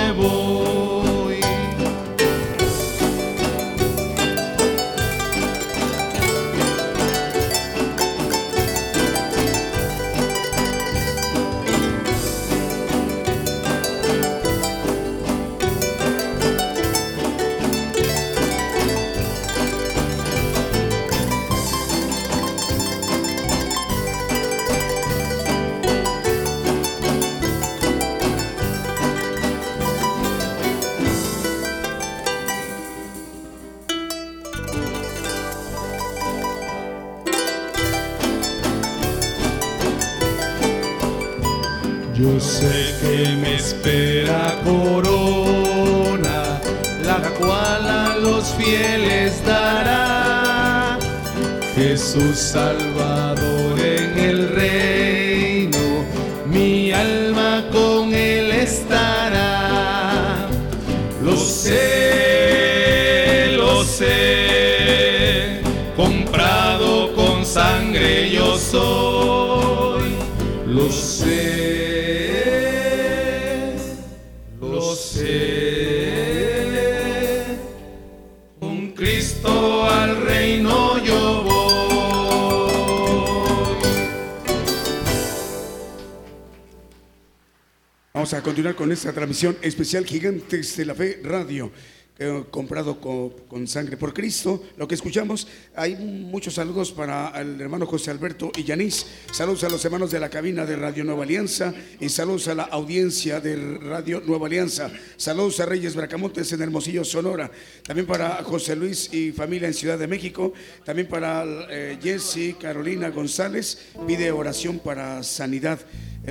esta 88.98 89.14
transmisión 89.14 89.56
especial 89.62 90.06
Gigantes 90.06 90.76
de 90.76 90.86
la 90.86 90.96
Fe 90.96 91.20
Radio. 91.24 91.72
eh, 92.20 92.46
comprado 92.50 93.00
co- 93.00 93.32
con, 93.48 93.68
sangre 93.68 93.96
por 93.96 94.12
Cristo. 94.12 94.64
Lo 94.76 94.88
que 94.88 94.96
escuchamos, 94.96 95.48
hay 95.88 95.96
muchos 95.96 96.56
saludos 96.56 96.92
para 96.92 97.30
el 97.40 97.62
hermano 97.62 97.86
José 97.86 98.12
Alberto 98.12 98.52
y 98.58 98.66
Yanis. 98.66 99.06
Saludos 99.32 99.64
a 99.64 99.70
los 99.70 99.86
hermanos 99.86 100.12
de 100.12 100.20
la 100.20 100.28
cabina 100.30 100.66
de 100.66 100.76
Radio 100.76 101.06
Nueva 101.06 101.24
Alianza 101.24 101.74
y 102.02 102.10
saludos 102.10 102.50
a 102.50 102.56
la 102.56 102.64
audiencia 102.64 103.40
de 103.40 103.56
Radio 103.78 104.22
Nueva 104.26 104.48
Alianza. 104.48 104.92
Saludos 105.16 105.62
a 105.62 105.66
Reyes 105.66 105.96
Bracamontes 105.96 106.52
en 106.52 106.62
Hermosillo, 106.62 107.06
Sonora. 107.06 107.50
También 107.86 108.06
para 108.06 108.44
José 108.44 108.76
Luis 108.76 109.14
y 109.14 109.32
familia 109.32 109.70
en 109.70 109.74
Ciudad 109.74 109.98
de 109.98 110.08
México. 110.08 110.52
También 110.84 111.08
para 111.08 111.46
eh, 111.70 111.98
Jessy 112.04 112.56
Carolina 112.60 113.10
González. 113.10 113.88
Pide 114.06 114.30
oración 114.32 114.80
para 114.80 115.24
sanidad 115.24 115.80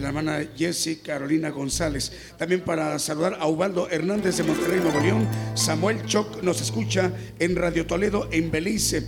la 0.00 0.09
hermana 0.09 0.46
Jessy 0.57 0.96
Carolina 0.96 1.50
González. 1.50 2.12
También 2.38 2.61
para 2.61 2.98
saludar 2.98 3.36
a 3.40 3.46
Ubaldo 3.48 3.88
Hernández 3.90 4.36
de 4.36 4.44
Monterrey, 4.44 4.80
Nuevo 4.80 5.00
León. 5.00 5.26
Samuel 5.54 6.04
Choc 6.04 6.42
nos 6.42 6.61
escucha 6.61 7.12
en 7.38 7.57
Radio 7.57 7.86
Toledo, 7.86 8.28
en 8.30 8.50
Belice. 8.50 9.02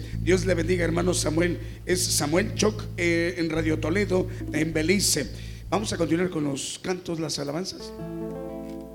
Le 0.44 0.54
bendiga, 0.54 0.84
hermano 0.84 1.14
Samuel. 1.14 1.58
Es 1.84 2.02
Samuel 2.02 2.54
Choc 2.54 2.82
eh, 2.96 3.34
en 3.38 3.50
Radio 3.50 3.78
Toledo, 3.78 4.28
en 4.52 4.72
Belice. 4.72 5.28
Vamos 5.70 5.92
a 5.92 5.96
continuar 5.96 6.30
con 6.30 6.44
los 6.44 6.78
cantos, 6.82 7.18
las 7.20 7.38
alabanzas. 7.38 7.92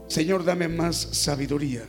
Señor, 0.08 0.44
dame 0.46 0.68
más 0.68 0.96
sabiduría. 0.96 1.86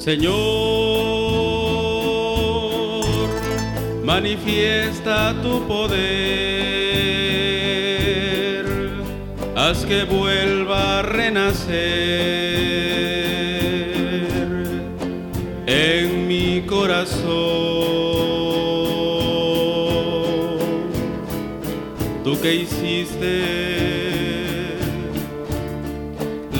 Señor, 0.00 0.32
manifiesta 4.02 5.34
tu 5.42 5.66
poder, 5.68 6.00
haz 9.54 9.84
que 9.84 10.04
vuelva 10.04 11.00
a 11.00 11.02
renacer 11.02 11.68
en 15.66 16.26
mi 16.26 16.62
corazón. 16.62 17.20
Tú 22.24 22.40
que 22.40 22.54
hiciste 22.54 23.42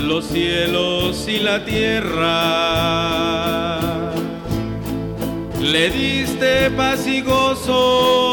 los 0.07 0.27
cielos 0.27 1.27
y 1.27 1.39
la 1.39 1.65
tierra. 1.65 3.10
Le 5.61 5.91
diste 5.91 6.71
paz 6.71 7.07
y 7.07 7.21
gozo 7.21 8.30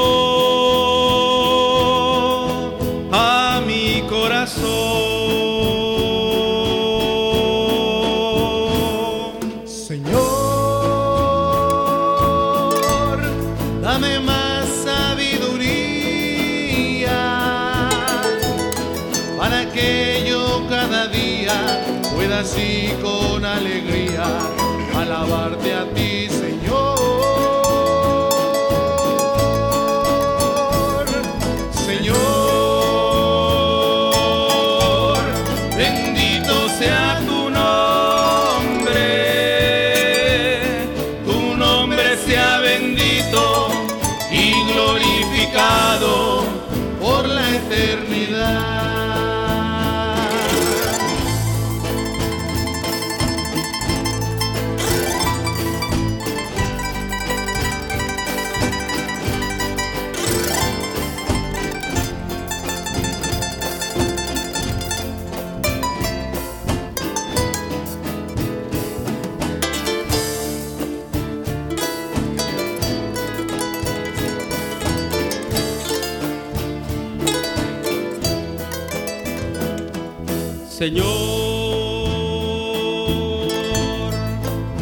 Señor, 80.78 81.04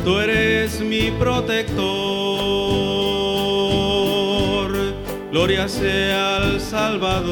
tú 0.04 0.20
eres 0.20 0.82
mi 0.82 1.10
protector, 1.12 1.72
gloria 5.32 5.70
sea 5.70 6.36
al 6.36 6.60
Salvador 6.60 7.24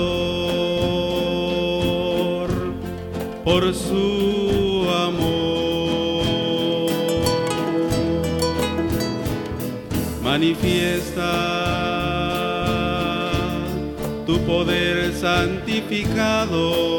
por 3.43 3.73
su 3.73 4.87
amor. 5.09 5.33
Manifiesta 10.23 11.33
tu 14.25 14.39
poder 14.45 15.11
santificado 15.13 16.92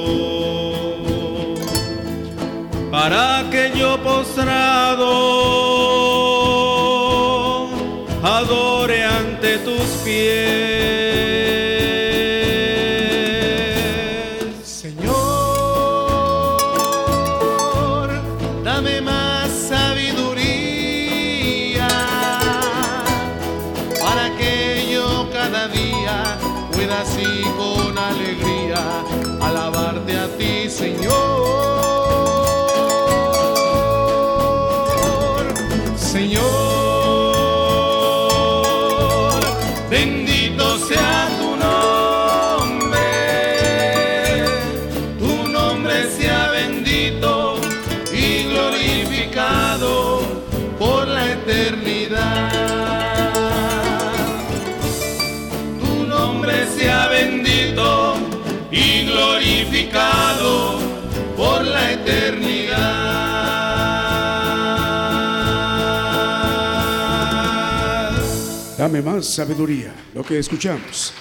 para 2.94 3.44
que 3.50 3.72
yo 3.76 4.00
postrado 4.04 5.10
adore 8.22 9.02
ante 9.02 9.58
tus 9.58 9.88
pies. 10.04 10.73
Dame 68.76 69.00
más 69.00 69.26
sabiduría, 69.26 69.94
lo 70.14 70.24
que 70.24 70.38
escuchamos. 70.38 71.12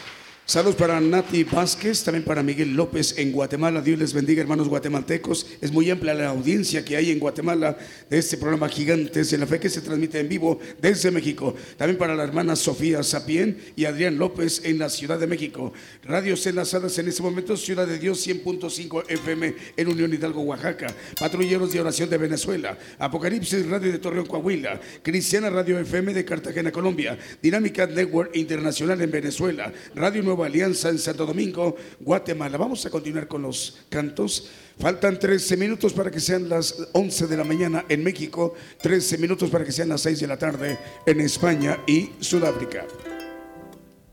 Saludos 0.45 0.75
para 0.75 0.99
Nati 0.99 1.45
Vázquez, 1.45 2.03
también 2.03 2.25
para 2.25 2.43
Miguel 2.43 2.75
López 2.75 3.17
en 3.17 3.31
Guatemala. 3.31 3.79
Dios 3.79 3.97
les 3.97 4.13
bendiga, 4.13 4.41
hermanos 4.41 4.67
guatemaltecos. 4.67 5.47
Es 5.61 5.71
muy 5.71 5.89
amplia 5.89 6.13
la 6.13 6.27
audiencia 6.27 6.83
que 6.83 6.97
hay 6.97 7.11
en 7.11 7.19
Guatemala 7.19 7.77
de 8.09 8.17
este 8.17 8.35
programa 8.35 8.67
Gigantes 8.67 9.31
en 9.31 9.39
la 9.39 9.47
Fe 9.47 9.61
que 9.61 9.69
se 9.69 9.79
transmite 9.79 10.19
en 10.19 10.27
vivo 10.27 10.59
desde 10.81 11.11
México. 11.11 11.55
También 11.77 11.97
para 11.97 12.13
la 12.13 12.25
hermana 12.25 12.57
Sofía 12.57 13.03
Sapien 13.03 13.57
y 13.77 13.85
Adrián 13.85 14.17
López 14.17 14.61
en 14.65 14.79
la 14.79 14.89
Ciudad 14.89 15.17
de 15.17 15.27
México. 15.27 15.71
Radios 16.03 16.45
enlazadas 16.45 16.97
en 16.99 17.07
este 17.07 17.23
momento, 17.23 17.55
Ciudad 17.55 17.87
de 17.87 17.97
Dios 17.97 18.27
100.5 18.27 19.05
FM 19.07 19.55
en 19.77 19.87
Unión 19.87 20.13
Hidalgo, 20.13 20.41
Oaxaca. 20.41 20.93
Patrulleros 21.17 21.71
de 21.71 21.79
Oración 21.79 22.09
de 22.09 22.17
Venezuela. 22.17 22.77
Apocalipsis 22.99 23.65
Radio 23.69 23.93
de 23.93 23.97
Torreón, 23.97 24.25
Coahuila. 24.25 24.77
Cristiana 25.03 25.49
Radio 25.49 25.79
FM 25.79 26.13
de 26.13 26.25
Cartagena, 26.25 26.69
Colombia. 26.69 27.17
Dinámica 27.41 27.87
Network 27.87 28.35
Internacional 28.35 29.01
en 29.01 29.09
Venezuela. 29.09 29.71
Radio 29.95 30.21
Nueva 30.21 30.32
Alianza 30.41 30.87
en 30.87 30.97
Santo 30.97 31.25
Domingo, 31.25 31.75
Guatemala. 31.99 32.57
Vamos 32.57 32.85
a 32.85 32.89
continuar 32.89 33.27
con 33.27 33.41
los 33.41 33.79
cantos. 33.89 34.49
Faltan 34.79 35.19
13 35.19 35.57
minutos 35.57 35.91
para 35.91 36.09
que 36.09 36.21
sean 36.21 36.47
las 36.47 36.87
11 36.93 37.27
de 37.27 37.37
la 37.37 37.43
mañana 37.43 37.85
en 37.89 38.03
México, 38.03 38.53
13 38.81 39.17
minutos 39.17 39.49
para 39.49 39.65
que 39.65 39.73
sean 39.73 39.89
las 39.89 40.01
6 40.01 40.21
de 40.21 40.27
la 40.27 40.37
tarde 40.37 40.79
en 41.05 41.19
España 41.19 41.79
y 41.85 42.11
Sudáfrica. 42.21 42.87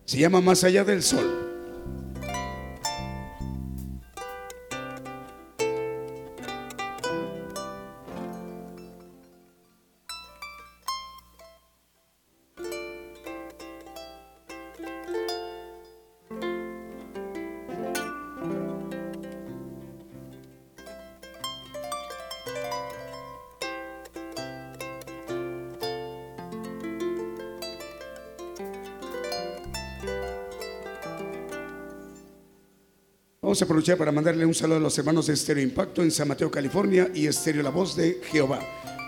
Se 0.05 0.19
llama 0.19 0.41
Más 0.41 0.65
allá 0.65 0.83
del 0.85 1.03
sol. 1.03 1.50
Aprovechar 33.63 33.99
para 33.99 34.11
mandarle 34.11 34.47
un 34.47 34.55
saludo 34.55 34.79
a 34.79 34.81
los 34.81 34.97
hermanos 34.97 35.27
de 35.27 35.35
Estéreo 35.35 35.63
Impacto 35.63 36.03
en 36.03 36.11
San 36.11 36.29
Mateo, 36.29 36.51
California 36.51 37.11
y 37.15 37.27
Estéreo 37.27 37.63
La 37.63 37.71
Voz 37.71 37.95
de 37.95 38.21
Jehová. 38.31 38.61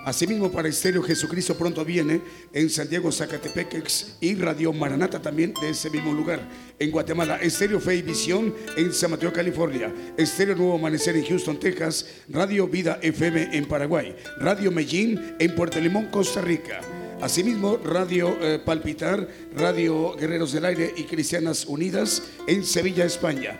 Asimismo, 0.04 0.50
para 0.50 0.68
Estéreo 0.68 1.02
Jesucristo 1.02 1.56
pronto 1.56 1.84
viene 1.84 2.20
en 2.52 2.68
San 2.68 2.88
Diego, 2.88 3.10
Zacatepeques 3.10 4.16
y 4.20 4.34
Radio 4.34 4.72
Maranata 4.72 5.22
también 5.22 5.54
de 5.60 5.70
ese 5.70 5.88
mismo 5.88 6.12
lugar. 6.12 6.40
En 6.78 6.90
Guatemala, 6.90 7.36
Estéreo 7.40 7.80
Fe 7.80 7.96
y 7.96 8.02
Visión 8.02 8.54
en 8.76 8.92
San 8.92 9.12
Mateo, 9.12 9.32
California. 9.32 9.94
Estéreo 10.16 10.54
Nuevo 10.54 10.74
Amanecer 10.74 11.16
en 11.16 11.24
Houston, 11.24 11.58
Texas. 11.58 12.06
Radio 12.28 12.66
Vida 12.66 12.98
FM 13.00 13.56
en 13.56 13.64
Paraguay. 13.66 14.14
Radio 14.38 14.70
Medellín 14.70 15.34
en 15.38 15.54
Puerto 15.54 15.80
Limón, 15.80 16.08
Costa 16.10 16.42
Rica. 16.42 16.80
Asimismo, 17.22 17.78
Radio 17.78 18.36
eh, 18.40 18.58
Palpitar, 18.58 19.28
Radio 19.56 20.14
Guerreros 20.16 20.52
del 20.52 20.64
Aire 20.64 20.92
y 20.96 21.04
Cristianas 21.04 21.64
Unidas 21.64 22.22
en 22.46 22.64
Sevilla, 22.64 23.04
España. 23.04 23.58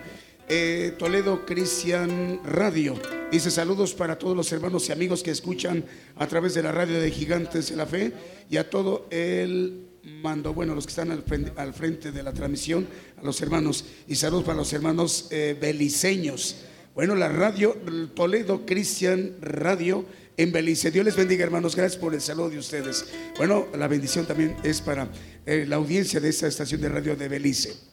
Eh, 0.49 0.93
Toledo 0.99 1.45
Cristian 1.45 2.41
Radio. 2.43 2.95
Dice 3.31 3.49
saludos 3.49 3.93
para 3.93 4.19
todos 4.19 4.35
los 4.35 4.51
hermanos 4.51 4.89
y 4.89 4.91
amigos 4.91 5.23
que 5.23 5.31
escuchan 5.31 5.85
a 6.17 6.27
través 6.27 6.53
de 6.53 6.63
la 6.63 6.71
radio 6.71 6.99
de 6.99 7.11
Gigantes 7.11 7.69
de 7.69 7.77
la 7.77 7.85
Fe 7.85 8.11
y 8.49 8.57
a 8.57 8.69
todo 8.69 9.07
el 9.09 9.87
mando, 10.03 10.53
bueno, 10.53 10.75
los 10.75 10.85
que 10.85 10.91
están 10.91 11.11
al 11.11 11.73
frente, 11.73 12.11
de 12.11 12.23
la 12.23 12.33
transmisión, 12.33 12.85
a 13.17 13.23
los 13.23 13.41
hermanos 13.41 13.85
y 14.07 14.15
saludos 14.15 14.43
para 14.43 14.57
los 14.57 14.73
hermanos 14.73 15.27
eh, 15.31 15.57
beliceños. 15.59 16.57
Bueno, 16.93 17.15
la 17.15 17.29
radio 17.29 17.75
Toledo 18.13 18.65
Cristian 18.65 19.37
Radio 19.41 20.05
en 20.35 20.51
Belice. 20.51 20.91
Dios 20.91 21.05
les 21.05 21.15
bendiga, 21.15 21.43
hermanos. 21.43 21.75
Gracias 21.75 21.99
por 21.99 22.13
el 22.13 22.21
saludo 22.21 22.49
de 22.49 22.57
ustedes. 22.59 23.05
Bueno, 23.37 23.67
la 23.77 23.87
bendición 23.87 24.25
también 24.25 24.57
es 24.63 24.81
para 24.81 25.07
eh, 25.45 25.65
la 25.67 25.77
audiencia 25.77 26.19
de 26.19 26.29
esta 26.29 26.47
estación 26.47 26.81
de 26.81 26.89
radio 26.89 27.15
de 27.15 27.29
Belice. 27.29 27.92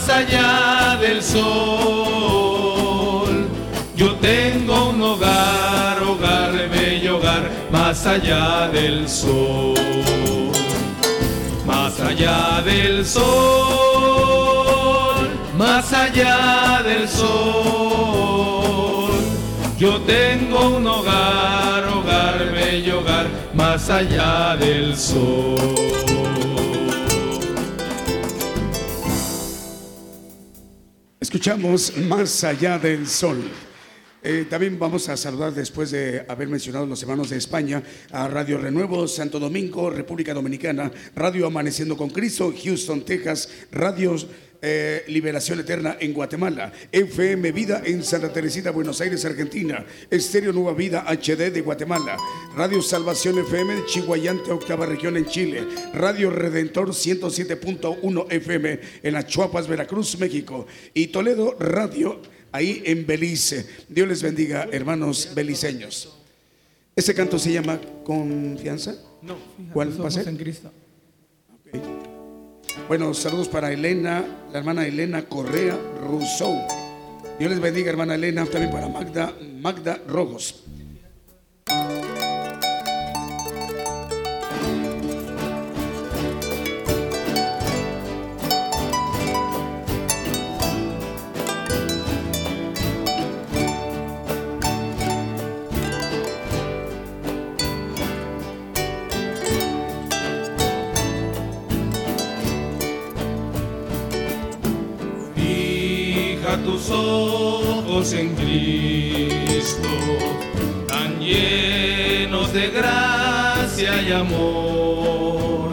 más 0.00 0.08
allá 0.08 0.96
del 0.98 1.22
sol, 1.22 1.40
yo 3.94 4.14
tengo 4.16 4.88
un 4.90 5.02
hogar, 5.02 6.02
hogar, 6.02 6.52
bello 6.70 7.18
hogar, 7.18 7.50
más 7.70 8.06
allá 8.06 8.68
del 8.68 9.06
sol, 9.06 9.74
más 11.66 12.00
allá 12.00 12.62
del 12.64 13.04
sol, 13.04 13.28
más 15.58 15.92
allá 15.92 16.82
del 16.82 17.06
sol, 17.06 18.00
yo 19.78 20.00
tengo 20.00 20.76
un 20.76 20.86
hogar, 20.86 21.84
hogar, 21.88 22.52
bello 22.54 23.00
hogar, 23.00 23.26
más 23.54 23.90
allá 23.90 24.56
del 24.56 24.96
sol. 24.96 26.39
Escuchamos 31.50 31.96
Más 32.06 32.44
allá 32.44 32.78
del 32.78 33.08
sol. 33.08 33.42
Eh, 34.22 34.46
también 34.48 34.78
vamos 34.78 35.08
a 35.08 35.16
saludar 35.16 35.52
después 35.52 35.90
de 35.90 36.24
haber 36.28 36.46
mencionado 36.46 36.86
los 36.86 37.02
hermanos 37.02 37.30
de 37.30 37.38
España 37.38 37.82
a 38.12 38.28
Radio 38.28 38.56
Renuevo, 38.56 39.08
Santo 39.08 39.40
Domingo, 39.40 39.90
República 39.90 40.32
Dominicana, 40.32 40.92
Radio 41.16 41.48
Amaneciendo 41.48 41.96
con 41.96 42.10
Cristo, 42.10 42.54
Houston, 42.56 43.04
Texas, 43.04 43.48
Radio 43.72 44.14
eh, 44.62 45.04
Liberación 45.08 45.60
Eterna 45.60 45.96
en 46.00 46.12
Guatemala, 46.12 46.72
FM 46.92 47.52
Vida 47.52 47.82
en 47.84 48.02
Santa 48.02 48.32
Teresita, 48.32 48.70
Buenos 48.70 49.00
Aires, 49.00 49.24
Argentina, 49.24 49.84
Estéreo 50.10 50.52
Nueva 50.52 50.74
Vida 50.74 51.04
HD 51.08 51.50
de 51.50 51.60
Guatemala, 51.62 52.16
Radio 52.56 52.82
Salvación 52.82 53.38
FM 53.38 53.74
de 53.76 53.86
Chihuayante, 53.86 54.52
octava 54.52 54.86
región 54.86 55.16
en 55.16 55.26
Chile, 55.26 55.66
Radio 55.94 56.30
Redentor 56.30 56.90
107.1 56.90 58.26
FM 58.30 58.80
en 59.02 59.16
Achuapas, 59.16 59.66
Veracruz, 59.66 60.18
México 60.18 60.66
y 60.94 61.08
Toledo 61.08 61.56
Radio 61.58 62.20
ahí 62.52 62.82
en 62.84 63.06
Belice. 63.06 63.66
Dios 63.88 64.08
les 64.08 64.22
bendiga, 64.22 64.68
hermanos 64.72 65.30
beliceños. 65.34 66.16
Ese 66.96 67.14
canto 67.14 67.38
se 67.38 67.52
llama 67.52 67.80
Confianza. 68.04 68.96
No, 69.22 69.36
¿Cuál 69.72 70.00
va 70.02 70.08
a 70.08 70.10
ser? 70.10 70.28
en 70.28 70.36
Cristo. 70.36 70.70
Bueno, 72.88 73.14
saludos 73.14 73.48
para 73.48 73.72
Elena, 73.72 74.24
la 74.52 74.58
hermana 74.58 74.86
Elena 74.86 75.22
Correa 75.22 75.78
Rousseau. 76.02 76.56
Dios 77.38 77.50
les 77.50 77.60
bendiga, 77.60 77.90
hermana 77.90 78.14
Elena, 78.14 78.44
también 78.46 78.70
para 78.70 78.88
Magda, 78.88 79.32
Magda 79.60 79.98
Rogos. 80.06 80.64
Ojos 106.90 108.12
en 108.12 108.34
Cristo, 108.34 109.88
tan 110.86 111.18
llenos 111.20 112.52
de 112.52 112.68
gracia 112.68 114.02
y 114.02 114.12
amor, 114.12 115.72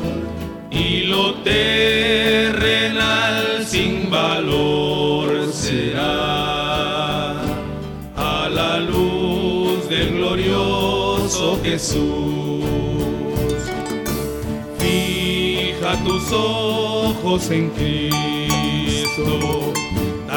y 0.72 1.04
lo 1.06 1.34
terrenal 1.44 3.66
sin 3.66 4.10
valor 4.10 5.52
será 5.52 7.34
a 8.16 8.50
la 8.50 8.80
luz 8.80 9.90
del 9.90 10.14
glorioso 10.18 11.60
Jesús. 11.64 12.64
Fija 14.78 16.04
tus 16.04 16.32
ojos 16.32 17.50
en 17.52 17.70
Cristo, 17.72 19.74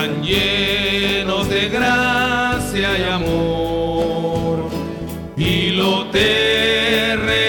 tan 0.00 0.22
llenos 0.22 1.46
de 1.50 1.68
gracia 1.68 2.98
y 2.98 3.02
amor, 3.02 4.70
y 5.36 5.72
lo 5.72 6.06
terrenal 6.06 7.42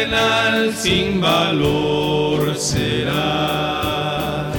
sin 0.75 1.21
valor 1.21 2.57
será 2.57 4.51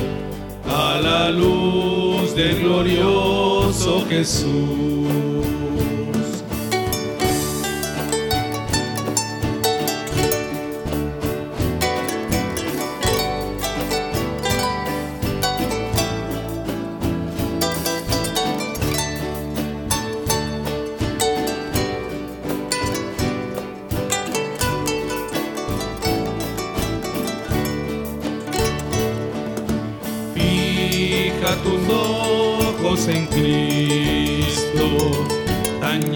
a 0.71 1.01
la 1.03 1.31
luz 1.31 2.35
del 2.35 2.61
glorioso 2.63 4.07
Jesús. 4.09 5.02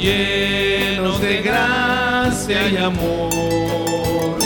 Llenos 0.06 1.20
de 1.20 1.42
gracia 1.42 2.68
y 2.68 2.76
amor, 2.76 4.38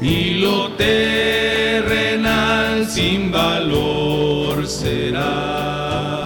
y 0.00 0.40
lo 0.44 0.70
terrenal 0.72 2.86
sin 2.88 3.30
valor 3.30 4.66
será 4.66 6.24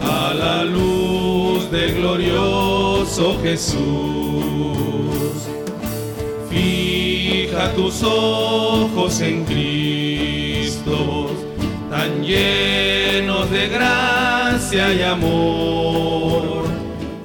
a 0.00 0.34
la 0.34 0.64
luz 0.64 1.70
del 1.70 1.94
glorioso 1.94 3.38
Jesús. 3.42 3.78
Fija 6.50 7.72
tus 7.72 8.02
ojos 8.02 9.18
en 9.22 9.44
Cristo, 9.44 11.30
tan 11.90 12.22
llenos 12.22 13.50
de 13.50 13.68
gracia 13.68 14.92
y 14.92 15.02
amor, 15.02 16.21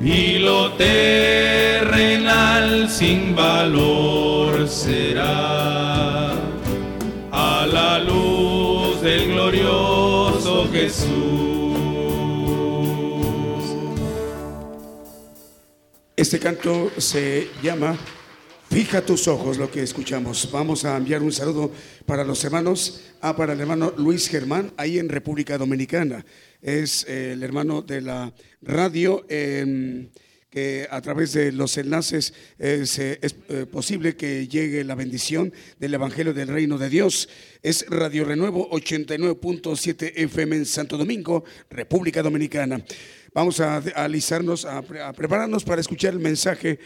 y 0.08 0.40
lo 0.40 0.72
terrenal 0.74 2.08
sin 2.90 3.36
valor 3.36 4.66
será 4.70 6.32
a 7.30 7.68
la 7.70 8.00
luz 8.00 9.02
del 9.02 9.34
glorioso 9.34 10.70
Jesús. 10.72 11.08
Este 16.16 16.40
canto 16.40 16.90
se 16.98 17.50
llama 17.62 17.98
Fija 18.70 19.02
tus 19.06 19.28
ojos, 19.28 19.58
lo 19.58 19.72
que 19.72 19.82
escuchamos. 19.82 20.50
Vamos 20.52 20.86
a 20.86 20.98
enviar 20.98 21.24
un 21.24 21.32
saludo 21.32 21.72
para 22.06 22.24
los 22.24 22.44
hermanos, 22.44 23.02
ah, 23.22 23.36
para 23.36 23.54
el 23.54 23.60
hermano 23.62 23.94
Luis 23.98 24.28
Germán, 24.28 24.72
ahí 24.78 25.00
en 25.00 25.10
República 25.10 25.58
Dominicana. 25.58 26.26
Es 26.62 27.06
eh, 27.08 27.32
el 27.34 27.44
hermano 27.44 27.82
de 27.82 28.02
la 28.02 28.34
radio. 28.62 29.26
em, 29.30 30.10
que 30.50 30.88
a 30.90 31.02
través 31.02 31.34
de 31.34 31.52
los 31.52 31.78
enlaces 31.78 32.34
eh, 32.58 32.86
se- 32.86 33.20
es 33.22 33.36
eh, 33.50 33.66
posible 33.70 34.16
que 34.16 34.48
llegue 34.48 34.84
la 34.86 34.96
bendición 34.96 35.54
del 35.78 35.94
Evangelio 35.94 36.34
del 36.34 36.48
Reino 36.48 36.78
de 36.78 36.90
Dios. 36.90 37.28
Es 37.62 37.86
Radio 37.90 38.24
Renuevo 38.24 38.68
89.7 38.72 40.14
FM 40.16 40.56
en 40.56 40.66
Santo 40.66 40.98
Domingo, 40.98 41.44
República 41.70 42.24
Dominicana. 42.24 42.82
Vamos 43.34 43.60
a, 43.60 43.76
a 43.76 43.80
alisarnos, 44.06 44.64
a 44.66 44.82
prepararnos 44.82 45.64
para 45.66 45.82
escuchar 45.82 46.14
el 46.14 46.20
mensaje, 46.20 46.80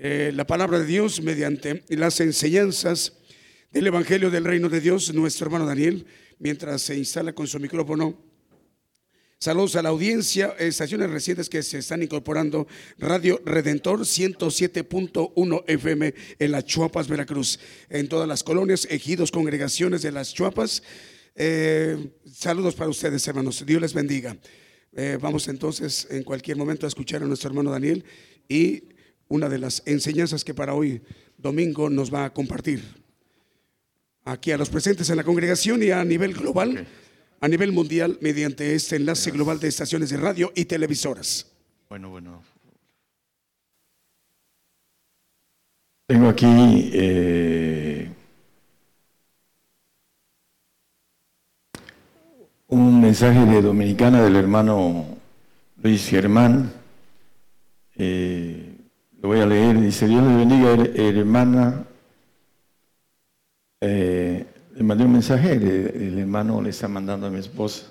eh, 0.00 0.32
la 0.34 0.46
palabra 0.46 0.78
de 0.78 0.86
Dios 0.86 1.22
mediante 1.22 1.84
las 1.88 2.20
enseñanzas 2.20 3.14
del 3.72 3.86
Evangelio 3.86 4.30
del 4.30 4.44
Reino 4.44 4.68
de 4.68 4.80
Dios. 4.80 5.12
Nuestro 5.14 5.46
hermano 5.46 5.66
Daniel, 5.66 6.06
mientras 6.38 6.82
se 6.82 6.96
instala 6.96 7.32
con 7.32 7.46
su 7.46 7.58
micrófono, 7.58 8.26
Saludos 9.38 9.76
a 9.76 9.82
la 9.82 9.90
audiencia, 9.90 10.56
estaciones 10.58 11.10
recientes 11.10 11.50
que 11.50 11.62
se 11.62 11.78
están 11.78 12.02
incorporando. 12.02 12.66
Radio 12.96 13.38
Redentor 13.44 14.00
107.1 14.00 15.64
FM 15.66 16.14
en 16.38 16.50
las 16.52 16.64
Chuapas, 16.64 17.06
Veracruz. 17.06 17.60
En 17.90 18.08
todas 18.08 18.26
las 18.26 18.42
colonias, 18.42 18.88
ejidos, 18.90 19.30
congregaciones 19.30 20.00
de 20.00 20.10
las 20.10 20.32
Chuapas. 20.32 20.82
Eh, 21.34 22.12
saludos 22.32 22.74
para 22.74 22.88
ustedes, 22.88 23.28
hermanos. 23.28 23.62
Dios 23.66 23.82
les 23.82 23.92
bendiga. 23.92 24.38
Eh, 24.94 25.18
vamos 25.20 25.46
entonces 25.48 26.08
en 26.10 26.24
cualquier 26.24 26.56
momento 26.56 26.86
a 26.86 26.88
escuchar 26.88 27.22
a 27.22 27.26
nuestro 27.26 27.50
hermano 27.50 27.70
Daniel 27.70 28.02
y 28.48 28.95
una 29.28 29.48
de 29.48 29.58
las 29.58 29.82
enseñanzas 29.86 30.44
que 30.44 30.54
para 30.54 30.74
hoy 30.74 31.02
domingo 31.38 31.90
nos 31.90 32.12
va 32.12 32.24
a 32.24 32.32
compartir 32.32 32.82
aquí 34.24 34.50
a 34.50 34.58
los 34.58 34.68
presentes 34.68 35.08
en 35.10 35.16
la 35.16 35.24
congregación 35.24 35.82
y 35.82 35.90
a 35.90 36.04
nivel 36.04 36.34
global, 36.34 36.86
a 37.40 37.48
nivel 37.48 37.72
mundial, 37.72 38.18
mediante 38.20 38.74
este 38.74 38.96
enlace 38.96 39.30
global 39.30 39.58
de 39.60 39.68
estaciones 39.68 40.10
de 40.10 40.16
radio 40.16 40.52
y 40.54 40.64
televisoras. 40.64 41.46
Bueno, 41.88 42.10
bueno. 42.10 42.42
Tengo 46.06 46.28
aquí 46.28 46.90
eh, 46.92 48.08
un 52.68 53.00
mensaje 53.00 53.44
de 53.44 53.62
Dominicana 53.62 54.22
del 54.22 54.36
hermano 54.36 55.18
Luis 55.82 56.08
Germán. 56.08 56.72
Eh, 57.96 58.65
lo 59.26 59.32
voy 59.32 59.40
a 59.40 59.46
leer. 59.46 59.80
Dice, 59.80 60.06
Dios 60.06 60.22
le 60.22 60.36
bendiga, 60.36 60.72
hermana. 60.94 61.84
Eh, 63.80 64.46
le 64.76 64.82
mandé 64.84 65.04
un 65.04 65.12
mensaje, 65.12 65.52
el, 65.52 66.18
hermano 66.18 66.62
le 66.62 66.70
está 66.70 66.86
mandando 66.86 67.26
a 67.26 67.30
mi 67.30 67.40
esposa, 67.40 67.86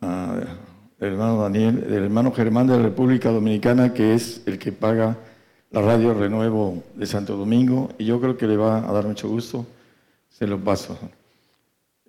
el 0.00 0.48
hermano 0.98 1.42
Daniel, 1.42 1.84
el 1.86 2.04
hermano 2.04 2.32
Germán 2.32 2.66
de 2.66 2.78
República 2.78 3.30
Dominicana, 3.30 3.94
que 3.94 4.14
es 4.14 4.42
el 4.46 4.58
que 4.58 4.72
paga 4.72 5.16
la 5.70 5.80
radio 5.80 6.12
Renuevo 6.12 6.82
de 6.96 7.06
Santo 7.06 7.36
Domingo, 7.36 7.90
y 7.98 8.04
yo 8.04 8.20
creo 8.20 8.36
que 8.36 8.46
le 8.46 8.56
va 8.56 8.88
a 8.88 8.92
dar 8.92 9.06
mucho 9.06 9.28
gusto. 9.28 9.64
Se 10.28 10.46
lo 10.46 10.58
paso. 10.58 10.98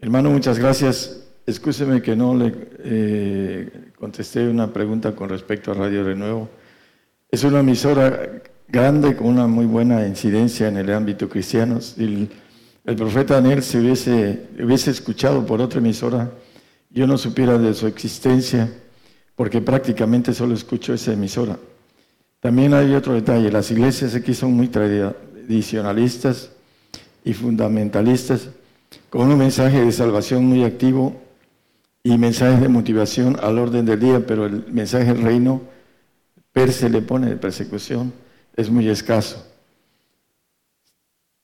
Hermano, 0.01 0.32
muchas 0.32 0.57
gracias. 0.57 1.24
Escúcheme 1.45 2.01
que 2.01 2.15
no 2.15 2.36
le 2.36 2.53
eh, 2.80 3.91
contesté 3.97 4.47
una 4.47 4.72
pregunta 4.74 5.15
con 5.15 5.30
respecto 5.30 5.72
a 5.72 5.76
Radio 5.76 6.03
Renuevo. 6.03 6.49
Es 7.32 7.43
una 7.43 7.59
emisora 7.59 8.41
grande 8.67 9.15
con 9.15 9.27
una 9.27 9.45
muy 9.45 9.67
buena 9.67 10.07
incidencia 10.07 10.67
en 10.67 10.77
el 10.77 10.91
ámbito 10.91 11.30
cristiano. 11.30 11.80
Si 11.80 12.27
el, 12.84 12.95
profeta 12.95 13.36
Daniel 13.36 13.61
se 13.61 13.80
hubiese, 13.80 14.47
hubiese 14.59 14.89
escuchado 14.89 15.45
por 15.45 15.61
otra 15.61 15.77
emisora, 15.80 16.32
yo 16.89 17.05
no 17.05 17.19
supiera 17.19 17.59
de 17.59 17.75
su 17.75 17.86
existencia, 17.86 18.67
porque 19.36 19.61
prácticamente 19.61 20.34
solo 20.34 20.55
escucho 20.55 20.91
esa 20.91 21.13
emisora. 21.13 21.59
También 22.39 22.73
hay 22.73 22.95
otro 22.95 23.13
detalle, 23.13 23.51
las 23.51 23.69
iglesias 23.69 24.15
aquí 24.15 24.34
son 24.34 24.53
muy 24.53 24.67
tradicionalistas 24.67 26.49
y 27.23 27.34
fundamentalistas 27.34 28.49
con 29.11 29.30
un 29.30 29.38
mensaje 29.38 29.86
de 29.86 29.91
salvación 29.91 30.45
muy 30.45 30.63
activo 30.63 31.15
y 32.01 32.17
mensajes 32.17 32.59
de 32.59 32.69
motivación 32.69 33.38
al 33.39 33.59
orden 33.59 33.86
del 33.86 33.99
día, 33.99 34.25
pero 34.25 34.47
el 34.47 34.65
mensaje 34.71 35.13
del 35.13 35.21
reino 35.21 35.61
per 36.52 36.72
se 36.72 36.89
le 36.89 37.02
pone 37.02 37.28
de 37.28 37.38
persecución 37.38 38.14
es 38.56 38.70
muy 38.70 38.89
escaso. 38.89 39.45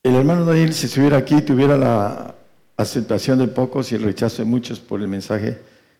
El 0.03 0.15
hermano 0.15 0.45
Daniel, 0.45 0.73
si 0.73 0.85
estuviera 0.85 1.17
aquí, 1.17 1.41
tuviera 1.41 1.77
la 1.77 2.35
aceptación 2.77 3.39
de 3.39 3.47
pocos 3.47 3.91
y 3.91 3.95
el 3.95 4.03
rechazo 4.03 4.43
de 4.43 4.49
muchos 4.49 4.79
por 4.79 5.01
el 5.01 5.07
mensaje 5.07 5.59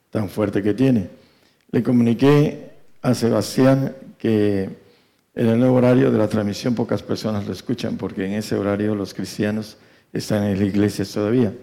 tan 0.10 0.30
fuerte 0.30 0.62
que 0.62 0.74
tiene. 0.74 1.10
Le 1.72 1.82
comuniqué 1.82 2.72
a 3.02 3.14
Sebastián 3.14 3.96
que 4.18 4.70
en 5.34 5.48
el 5.48 5.60
nuevo 5.60 5.76
horario 5.76 6.12
de 6.12 6.18
la 6.18 6.28
transmisión 6.28 6.76
pocas 6.76 7.04
personas 7.04 7.46
lo 7.46 7.54
escuchan, 7.54 7.98
porque 7.98 8.26
en 8.26 8.34
ese 8.34 8.56
horario 8.56 8.96
los 8.96 9.14
cristianos 9.14 9.78
están 10.14 10.44
en 10.44 10.60
las 10.60 10.68
iglesias 10.68 11.12
todavía, 11.12 11.54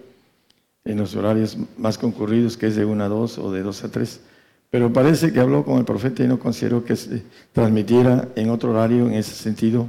en 0.85 0.97
los 0.97 1.15
horarios 1.15 1.57
más 1.77 1.97
concurridos, 1.97 2.55
que 2.55 2.67
es 2.67 2.75
de 2.75 2.85
1 2.85 3.03
a 3.03 3.07
2 3.07 3.37
o 3.39 3.51
de 3.51 3.63
2 3.63 3.83
a 3.83 3.89
3. 3.89 4.19
Pero 4.73 4.91
parece 4.91 5.31
que 5.31 5.39
habló 5.39 5.63
con 5.63 5.77
el 5.77 5.85
profeta 5.85 6.23
y 6.23 6.27
no 6.27 6.39
consideró 6.39 6.83
que 6.83 6.95
se 6.95 7.21
transmitiera 7.51 8.29
en 8.35 8.49
otro 8.49 8.71
horario 8.71 9.05
en 9.05 9.13
ese 9.13 9.35
sentido. 9.35 9.87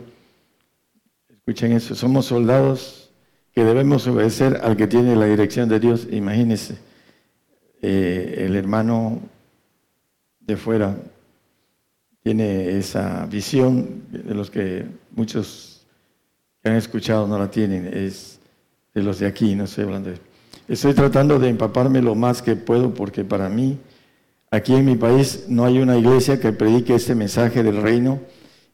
Escuchen 1.26 1.72
eso, 1.72 1.94
somos 1.94 2.26
soldados 2.26 3.10
que 3.54 3.64
debemos 3.64 4.06
obedecer 4.06 4.60
al 4.62 4.76
que 4.76 4.86
tiene 4.86 5.16
la 5.16 5.24
dirección 5.24 5.70
de 5.70 5.80
Dios. 5.80 6.06
Imagínense, 6.10 6.76
eh, 7.80 8.44
el 8.46 8.56
hermano 8.56 9.22
de 10.40 10.54
fuera 10.58 10.94
tiene 12.22 12.76
esa 12.76 13.24
visión 13.24 14.02
de 14.10 14.34
los 14.34 14.50
que 14.50 14.84
muchos 15.12 15.86
que 16.62 16.68
han 16.68 16.76
escuchado 16.76 17.26
no 17.26 17.38
la 17.38 17.50
tienen. 17.50 17.86
Es 17.86 18.38
de 18.92 19.02
los 19.02 19.18
de 19.18 19.28
aquí, 19.28 19.54
no 19.54 19.64
estoy 19.64 19.84
hablando 19.84 20.10
de... 20.10 20.18
Estoy 20.68 20.92
tratando 20.92 21.38
de 21.38 21.48
empaparme 21.48 22.02
lo 22.02 22.14
más 22.14 22.42
que 22.42 22.54
puedo 22.54 22.92
porque 22.92 23.24
para 23.24 23.48
mí, 23.48 23.78
aquí 24.54 24.74
en 24.74 24.84
mi 24.84 24.96
país, 24.96 25.46
no 25.48 25.64
hay 25.64 25.78
una 25.78 25.98
iglesia 25.98 26.38
que 26.38 26.52
predique 26.52 26.94
este 26.94 27.14
mensaje 27.14 27.62
del 27.62 27.82
reino 27.82 28.20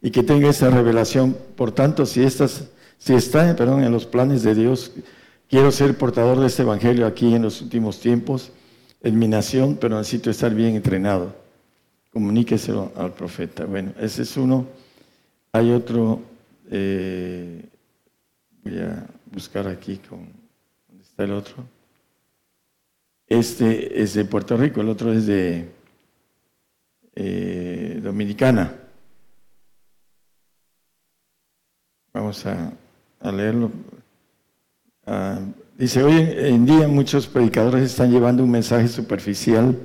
y 0.02 0.10
que 0.10 0.22
tenga 0.22 0.48
esa 0.48 0.70
revelación. 0.70 1.36
Por 1.56 1.72
tanto, 1.72 2.06
si, 2.06 2.22
estas, 2.22 2.68
si 2.98 3.14
está 3.14 3.54
perdón, 3.56 3.82
en 3.82 3.92
los 3.92 4.06
planes 4.06 4.42
de 4.42 4.54
Dios, 4.54 4.92
quiero 5.48 5.72
ser 5.72 5.96
portador 5.96 6.38
de 6.38 6.46
este 6.46 6.62
evangelio 6.62 7.06
aquí 7.06 7.34
en 7.34 7.42
los 7.42 7.62
últimos 7.62 7.98
tiempos, 8.00 8.52
en 9.02 9.18
mi 9.18 9.28
nación, 9.28 9.78
pero 9.80 9.96
necesito 9.96 10.30
estar 10.30 10.54
bien 10.54 10.76
entrenado. 10.76 11.34
Comuníqueselo 12.12 12.92
al 12.96 13.12
profeta. 13.12 13.64
Bueno, 13.64 13.92
ese 14.00 14.22
es 14.22 14.36
uno. 14.36 14.66
Hay 15.52 15.70
otro, 15.70 16.20
eh, 16.70 17.64
voy 18.62 18.78
a 18.78 19.06
buscar 19.32 19.66
aquí 19.68 19.96
con, 19.96 20.28
¿dónde 20.88 21.04
está 21.04 21.24
el 21.24 21.32
otro? 21.32 21.79
Este 23.30 24.02
es 24.02 24.12
de 24.12 24.26
Puerto 24.26 24.58
Rico, 24.58 24.82
el 24.82 24.90
otro 24.90 25.10
es 25.14 25.24
de 25.24 25.70
eh, 27.14 27.98
Dominicana. 28.02 28.74
Vamos 32.12 32.44
a, 32.44 32.72
leerlo. 33.32 33.70
Ah, 35.06 35.38
dice, 35.78 36.02
hoy 36.02 36.14
en 36.18 36.66
día 36.66 36.88
muchos 36.88 37.26
predicadores 37.26 37.84
están 37.84 38.10
llevando 38.10 38.44
un 38.44 38.50
mensaje 38.50 38.88
superficial 38.88 39.78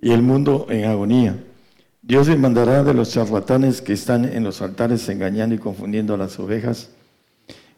y 0.00 0.10
el 0.10 0.22
mundo 0.22 0.66
en 0.68 0.86
agonía. 0.86 1.36
Dios 2.02 2.26
demandará 2.26 2.82
de 2.82 2.94
los 2.94 3.12
charlatanes 3.12 3.80
que 3.80 3.92
están 3.92 4.24
en 4.24 4.42
los 4.42 4.62
altares 4.62 5.08
engañando 5.08 5.54
y 5.54 5.58
confundiendo 5.58 6.14
a 6.14 6.16
las 6.16 6.40
ovejas 6.40 6.90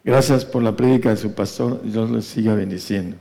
Gracias 0.03 0.45
por 0.45 0.63
la 0.63 0.75
prédica 0.75 1.09
de 1.09 1.17
su 1.17 1.33
pastor. 1.33 1.81
Dios 1.83 2.09
les 2.09 2.25
siga 2.25 2.55
bendiciendo. 2.55 3.17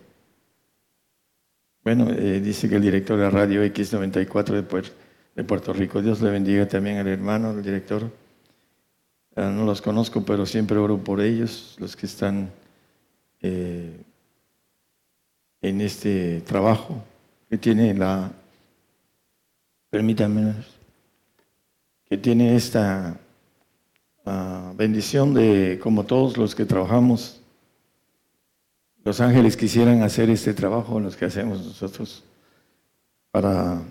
Bueno, 1.83 2.11
eh, 2.11 2.41
dice 2.41 2.69
que 2.69 2.77
el 2.77 2.83
director 2.83 3.17
de 3.17 3.25
la 3.25 3.31
radio 3.31 3.65
X94 3.65 4.53
de, 5.35 5.45
Puerto 5.45 5.73
Rico. 5.73 6.03
Dios 6.03 6.21
le 6.21 6.31
bendiga 6.31 6.69
también 6.69 6.99
al 6.99 7.09
hermano, 7.09 7.51
al 7.51 7.63
director. 7.63 8.11
Ah, 9.35 9.51
no 9.51 9.65
los 9.65 9.81
conozco, 9.81 10.23
pero 10.23 10.45
siempre 10.45 10.77
oro 10.77 10.99
por 10.99 11.23
ellos, 11.23 11.77
los 11.79 11.97
que 11.97 12.05
están 12.05 12.51
eh, 13.41 13.97
en 15.63 15.81
este 15.81 16.43
trabajo 16.43 17.03
que 17.49 17.57
tiene 17.57 17.95
la, 17.95 18.31
permítanme, 19.89 20.55
que 22.05 22.19
tiene 22.19 22.57
esta 22.57 23.19
bendición 24.77 25.35
de, 25.35 25.81
como 25.83 26.05
todos 26.05 26.37
los 26.37 26.55
que 26.55 26.65
trabajamos, 26.65 27.40
los 29.05 29.21
ángeles 29.21 29.57
quisieran 29.57 30.03
hacer 30.03 30.31
este 30.31 30.55
trabajo, 30.55 31.01
los 31.01 31.17
que 31.17 31.25
hacemos 31.25 31.65
nosotros, 31.65 32.25
para, 33.31 33.83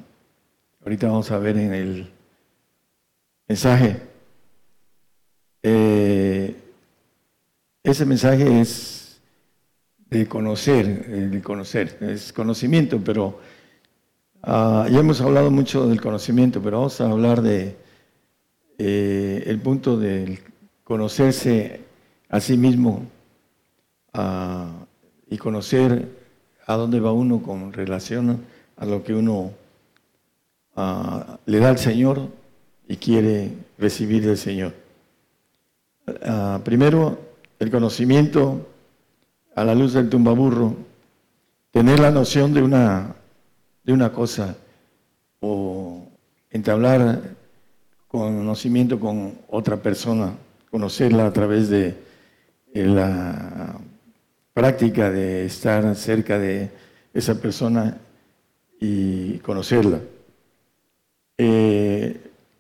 ahorita 0.84 1.07
vamos 1.07 1.32
a 1.32 1.39
ver 1.39 1.57
en 1.57 1.74
el 1.74 2.12
mensaje, 3.47 4.01
eh, 5.64 6.55
ese 7.84 8.05
mensaje 8.05 8.62
es 8.62 9.20
de 10.10 10.28
conocer, 10.28 11.30
de 11.32 11.41
conocer, 11.41 11.97
es 12.01 12.34
conocimiento, 12.34 12.99
pero 13.03 13.39
ah, 14.43 14.88
ya 14.89 14.99
hemos 14.99 15.22
hablado 15.22 15.51
mucho 15.51 15.88
del 15.88 16.01
conocimiento, 16.01 16.62
pero 16.62 16.78
vamos 16.78 17.01
a 17.01 17.10
hablar 17.10 17.41
de 17.41 17.76
eh, 18.78 19.43
el 19.45 19.60
punto 19.60 19.97
de 19.97 20.39
conocerse 20.84 21.82
a 22.30 22.39
sí 22.39 22.57
mismo 22.57 23.05
y 25.30 25.38
conocer 25.38 26.07
a 26.65 26.75
dónde 26.75 26.99
va 26.99 27.11
uno 27.11 27.41
con 27.41 27.73
relación 27.73 28.45
a 28.77 28.86
lo 28.86 29.03
que 29.03 29.13
uno 29.13 29.51
le 31.45 31.59
da 31.59 31.69
al 31.69 31.77
Señor 31.77 32.30
y 32.88 32.95
quiere 32.97 33.51
recibir 33.77 34.25
del 34.25 34.38
Señor. 34.38 34.73
primero, 36.63 37.19
el 37.59 37.69
conocimiento 37.69 38.67
a 39.55 39.63
la 39.63 39.75
luz 39.75 39.93
del 39.93 40.09
tumbaburro, 40.09 40.75
tener 41.71 41.99
la 41.99 42.11
noción 42.11 42.53
de 42.53 42.61
una, 42.61 43.15
de 43.84 43.93
una 43.93 44.11
cosa, 44.11 44.55
o 45.41 46.07
entablar 46.49 47.21
conocimiento 48.07 48.99
con 48.99 49.34
otra 49.49 49.77
persona, 49.77 50.34
conocerla 50.71 51.27
a 51.27 51.34
través 51.34 51.69
de 51.69 51.95
la 52.73 53.80
práctica 54.60 55.10
de 55.10 55.45
estar 55.45 55.95
cerca 55.95 56.38
de 56.38 56.70
esa 57.14 57.36
persona 57.39 57.97
y 58.78 59.38
conocerla. 59.38 60.01
Eh, 61.38 62.20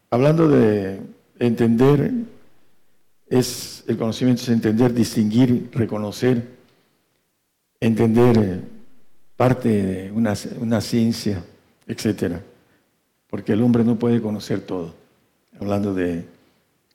hablando 0.09 0.47
de 0.47 1.01
entender, 1.39 2.13
es 3.27 3.83
el 3.85 3.97
conocimiento 3.97 4.43
es 4.43 4.47
entender, 4.47 4.93
distinguir, 4.93 5.69
reconocer, 5.73 6.41
entender 7.81 8.37
eh, 8.37 8.61
parte 9.35 9.67
de 9.67 10.11
una, 10.13 10.35
una 10.61 10.79
ciencia, 10.79 11.43
etcétera, 11.85 12.41
porque 13.29 13.51
el 13.51 13.61
hombre 13.61 13.83
no 13.83 13.99
puede 13.99 14.21
conocer 14.21 14.61
todo. 14.61 14.93
Hablando 15.59 15.93
de 15.93 16.23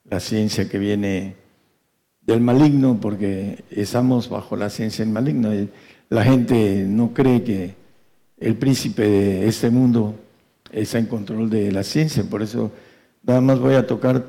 la 0.09 0.19
ciencia 0.19 0.67
que 0.67 0.79
viene 0.79 1.44
del 2.27 2.41
maligno, 2.41 2.99
porque 3.01 3.65
estamos 3.71 4.29
bajo 4.29 4.57
la 4.57 4.71
ciencia 4.71 5.05
del 5.05 5.13
maligno. 5.13 5.51
La 6.09 6.25
gente 6.25 6.85
no 6.87 7.13
cree 7.13 7.43
que 7.43 7.75
el 8.39 8.57
príncipe 8.57 9.03
de 9.03 9.49
este 9.49 9.71
mundo 9.71 10.15
está 10.73 10.99
en 10.99 11.07
control 11.07 11.49
de 11.51 11.71
la 11.71 11.83
ciencia, 11.83 12.25
por 12.25 12.43
eso 12.43 12.71
nada 13.23 13.41
más 13.41 13.59
voy 13.59 13.75
a 13.75 13.87
tocar 13.87 14.25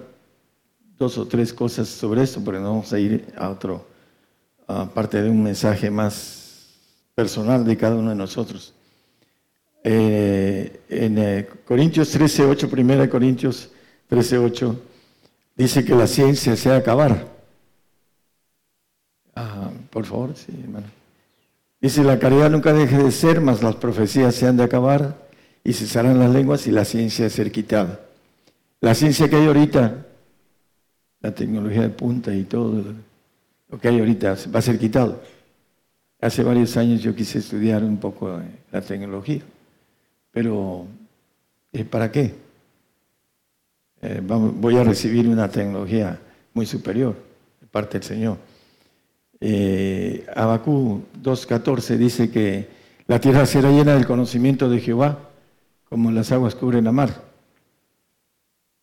dos 0.98 1.18
o 1.18 1.28
tres 1.28 1.54
cosas 1.54 1.88
sobre 1.88 2.24
esto, 2.24 2.42
pero 2.44 2.60
no 2.60 2.70
vamos 2.70 2.94
a 2.94 3.00
ir 3.00 3.26
a 3.36 3.50
otro, 3.50 3.86
aparte 4.68 5.22
de 5.22 5.30
un 5.30 5.44
mensaje 5.44 5.90
más 5.90 6.76
personal 7.14 7.66
de 7.66 7.76
cada 7.78 7.96
uno 7.96 8.12
de 8.12 8.16
nosotros. 8.16 8.74
Eh, 9.84 10.82
en 10.90 11.18
eh, 11.18 11.48
Corintios 11.66 12.10
13, 12.10 12.46
8, 12.46 12.70
1 12.72 13.10
Corintios 13.10 13.70
13, 14.08 14.38
8, 14.40 14.82
dice 15.56 15.86
que 15.86 15.94
la 15.94 16.08
ciencia 16.08 16.56
se 16.56 16.70
va 16.70 16.78
acabar. 16.78 17.35
Por 19.96 20.04
favor, 20.04 20.36
sí, 20.36 20.52
hermano. 20.62 20.88
Dice, 21.80 22.04
la 22.04 22.20
caridad 22.20 22.50
nunca 22.50 22.74
deje 22.74 23.02
de 23.02 23.12
ser, 23.14 23.40
mas 23.40 23.64
las 23.64 23.78
profecías 23.78 24.36
se 24.36 24.46
han 24.46 24.58
de 24.58 24.66
acabar 24.66 25.26
y 25.64 25.72
cesarán 25.72 26.20
las 26.20 26.30
lenguas 26.32 26.68
y 26.68 26.72
la 26.72 26.84
ciencia 26.84 27.30
ser 27.30 27.50
quitada. 27.50 28.02
La 28.82 28.94
ciencia 28.94 29.30
que 29.30 29.38
hay 29.38 29.46
ahorita, 29.46 30.06
la 31.22 31.34
tecnología 31.34 31.84
de 31.84 31.92
punta 31.92 32.36
y 32.36 32.44
todo 32.44 32.84
lo 33.70 33.80
que 33.80 33.88
hay 33.88 33.98
ahorita 34.00 34.36
va 34.54 34.60
a 34.60 34.62
ser 34.62 34.78
quitado. 34.78 35.24
Hace 36.20 36.44
varios 36.44 36.76
años 36.76 37.02
yo 37.02 37.16
quise 37.16 37.40
estudiar 37.40 37.82
un 37.82 37.96
poco 37.96 38.38
la 38.74 38.82
tecnología, 38.82 39.44
pero 40.30 40.88
eh, 41.72 41.86
¿para 41.86 42.12
qué? 42.12 42.36
Eh, 44.02 44.22
voy 44.22 44.76
a 44.76 44.84
recibir 44.84 45.26
una 45.30 45.48
tecnología 45.48 46.20
muy 46.54 46.66
superior 46.66 47.16
de 47.62 47.68
parte 47.68 47.98
del 47.98 48.04
Señor. 48.06 48.55
Eh, 49.42 50.26
Abacú 50.36 51.04
2.14 51.22 51.98
dice 51.98 52.32
que 52.32 52.68
la 53.08 53.20
tierra 53.20 53.46
será 53.46 53.70
llena 53.72 53.94
del 53.94 54.08
conocimiento 54.08 54.70
de 54.70 54.80
Jehová, 54.80 55.30
como 55.90 56.12
las 56.12 56.32
aguas 56.32 56.56
cubren 56.56 56.86
la 56.86 56.92
mar. 56.92 57.24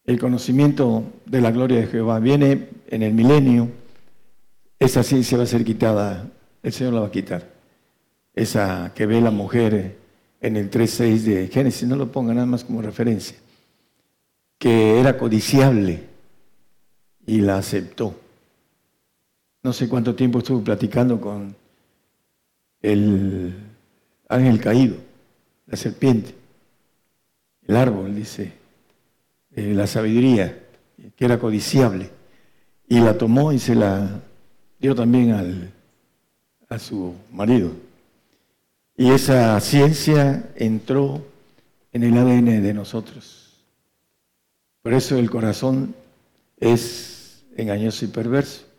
El 0.04 0.18
conocimiento 0.18 1.04
de 1.26 1.40
la 1.40 1.50
gloria 1.50 1.80
de 1.80 1.86
Jehová 1.86 2.18
viene 2.18 2.68
en 2.88 3.02
el 3.02 3.14
milenio. 3.14 3.68
Esa 4.78 5.02
ciencia 5.02 5.38
va 5.38 5.44
a 5.44 5.46
ser 5.46 5.64
quitada, 5.64 6.28
el 6.62 6.72
Señor 6.72 6.94
la 6.94 7.00
va 7.00 7.06
a 7.06 7.12
quitar. 7.12 7.48
Esa 8.34 8.92
que 8.94 9.06
ve 9.06 9.20
la 9.20 9.30
mujer 9.30 9.96
en 10.40 10.56
el 10.56 10.70
3.6 10.70 11.18
de 11.18 11.48
Génesis, 11.48 11.88
no 11.88 11.96
lo 11.96 12.10
ponga 12.10 12.34
nada 12.34 12.46
más 12.46 12.64
como 12.64 12.82
referencia, 12.82 13.36
que 14.58 14.98
era 14.98 15.16
codiciable 15.16 16.04
y 17.26 17.40
la 17.40 17.58
aceptó 17.58 18.21
no 19.62 19.72
sé 19.72 19.88
cuánto 19.88 20.14
tiempo 20.14 20.40
estuve 20.40 20.64
platicando 20.64 21.20
con 21.20 21.54
el 22.80 23.54
ángel 24.28 24.60
caído, 24.60 24.96
la 25.66 25.76
serpiente, 25.76 26.34
el 27.66 27.76
árbol, 27.76 28.14
dice, 28.14 28.52
la 29.54 29.86
sabiduría, 29.86 30.58
que 31.16 31.24
era 31.24 31.38
codiciable, 31.38 32.10
y 32.88 32.98
la 33.00 33.16
tomó 33.16 33.52
y 33.52 33.58
se 33.58 33.76
la 33.76 34.20
dio 34.80 34.94
también 34.96 35.30
al, 35.30 35.70
a 36.68 36.78
su 36.78 37.14
marido. 37.30 37.70
Y 38.96 39.10
esa 39.10 39.58
ciencia 39.60 40.50
entró 40.56 41.24
en 41.92 42.02
el 42.02 42.18
ADN 42.18 42.62
de 42.62 42.74
nosotros. 42.74 43.60
Por 44.82 44.92
eso 44.92 45.16
el 45.16 45.30
corazón 45.30 45.94
es 46.58 47.44
engañoso 47.56 48.04
y 48.04 48.08
perverso 48.08 48.71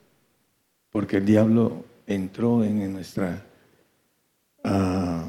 porque 0.93 1.17
el 1.17 1.25
diablo 1.25 1.83
entró 2.05 2.63
en 2.63 2.93
nuestra 2.93 3.43
ah, 4.63 5.27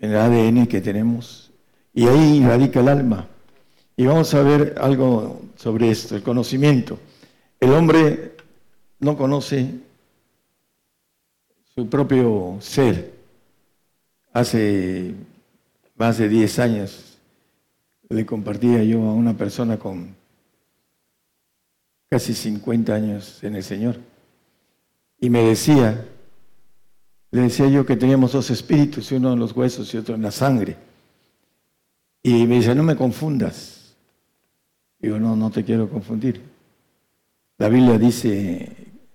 en 0.00 0.10
el 0.10 0.16
ADN 0.16 0.66
que 0.66 0.80
tenemos 0.80 1.52
y 1.92 2.08
ahí 2.08 2.42
radica 2.42 2.80
el 2.80 2.88
alma. 2.88 3.28
Y 3.94 4.06
vamos 4.06 4.32
a 4.32 4.42
ver 4.42 4.74
algo 4.80 5.42
sobre 5.54 5.90
esto, 5.90 6.16
el 6.16 6.22
conocimiento. 6.22 6.98
El 7.60 7.74
hombre 7.74 8.36
no 9.00 9.16
conoce 9.18 9.70
su 11.74 11.90
propio 11.90 12.56
ser. 12.60 13.12
Hace 14.32 15.14
más 15.94 16.16
de 16.16 16.28
10 16.30 16.58
años 16.58 17.18
le 18.08 18.24
compartía 18.24 18.82
yo 18.82 19.02
a 19.02 19.12
una 19.12 19.36
persona 19.36 19.78
con 19.78 20.16
casi 22.08 22.32
50 22.32 22.94
años 22.94 23.44
en 23.44 23.56
el 23.56 23.62
Señor 23.62 24.11
y 25.22 25.30
me 25.30 25.44
decía, 25.44 26.04
le 27.30 27.42
decía 27.42 27.68
yo 27.68 27.86
que 27.86 27.96
teníamos 27.96 28.32
dos 28.32 28.50
espíritus, 28.50 29.12
uno 29.12 29.32
en 29.32 29.38
los 29.38 29.52
huesos 29.52 29.94
y 29.94 29.96
otro 29.96 30.16
en 30.16 30.22
la 30.22 30.32
sangre. 30.32 30.76
Y 32.24 32.44
me 32.44 32.56
dice, 32.56 32.74
no 32.74 32.82
me 32.82 32.96
confundas. 32.96 33.94
Digo, 34.98 35.20
no, 35.20 35.36
no 35.36 35.48
te 35.52 35.62
quiero 35.62 35.88
confundir. 35.88 36.40
La 37.56 37.68
Biblia 37.68 37.98
dice, 37.98 38.68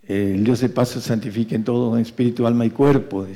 el 0.04 0.46
Dios 0.46 0.62
de 0.62 0.70
paso 0.70 1.02
santifica 1.02 1.56
en 1.56 1.66
todo, 1.66 1.94
en 1.98 2.04
espíritu, 2.04 2.48
alma 2.48 2.66
y 2.66 2.70
cuerpo. 2.70 3.28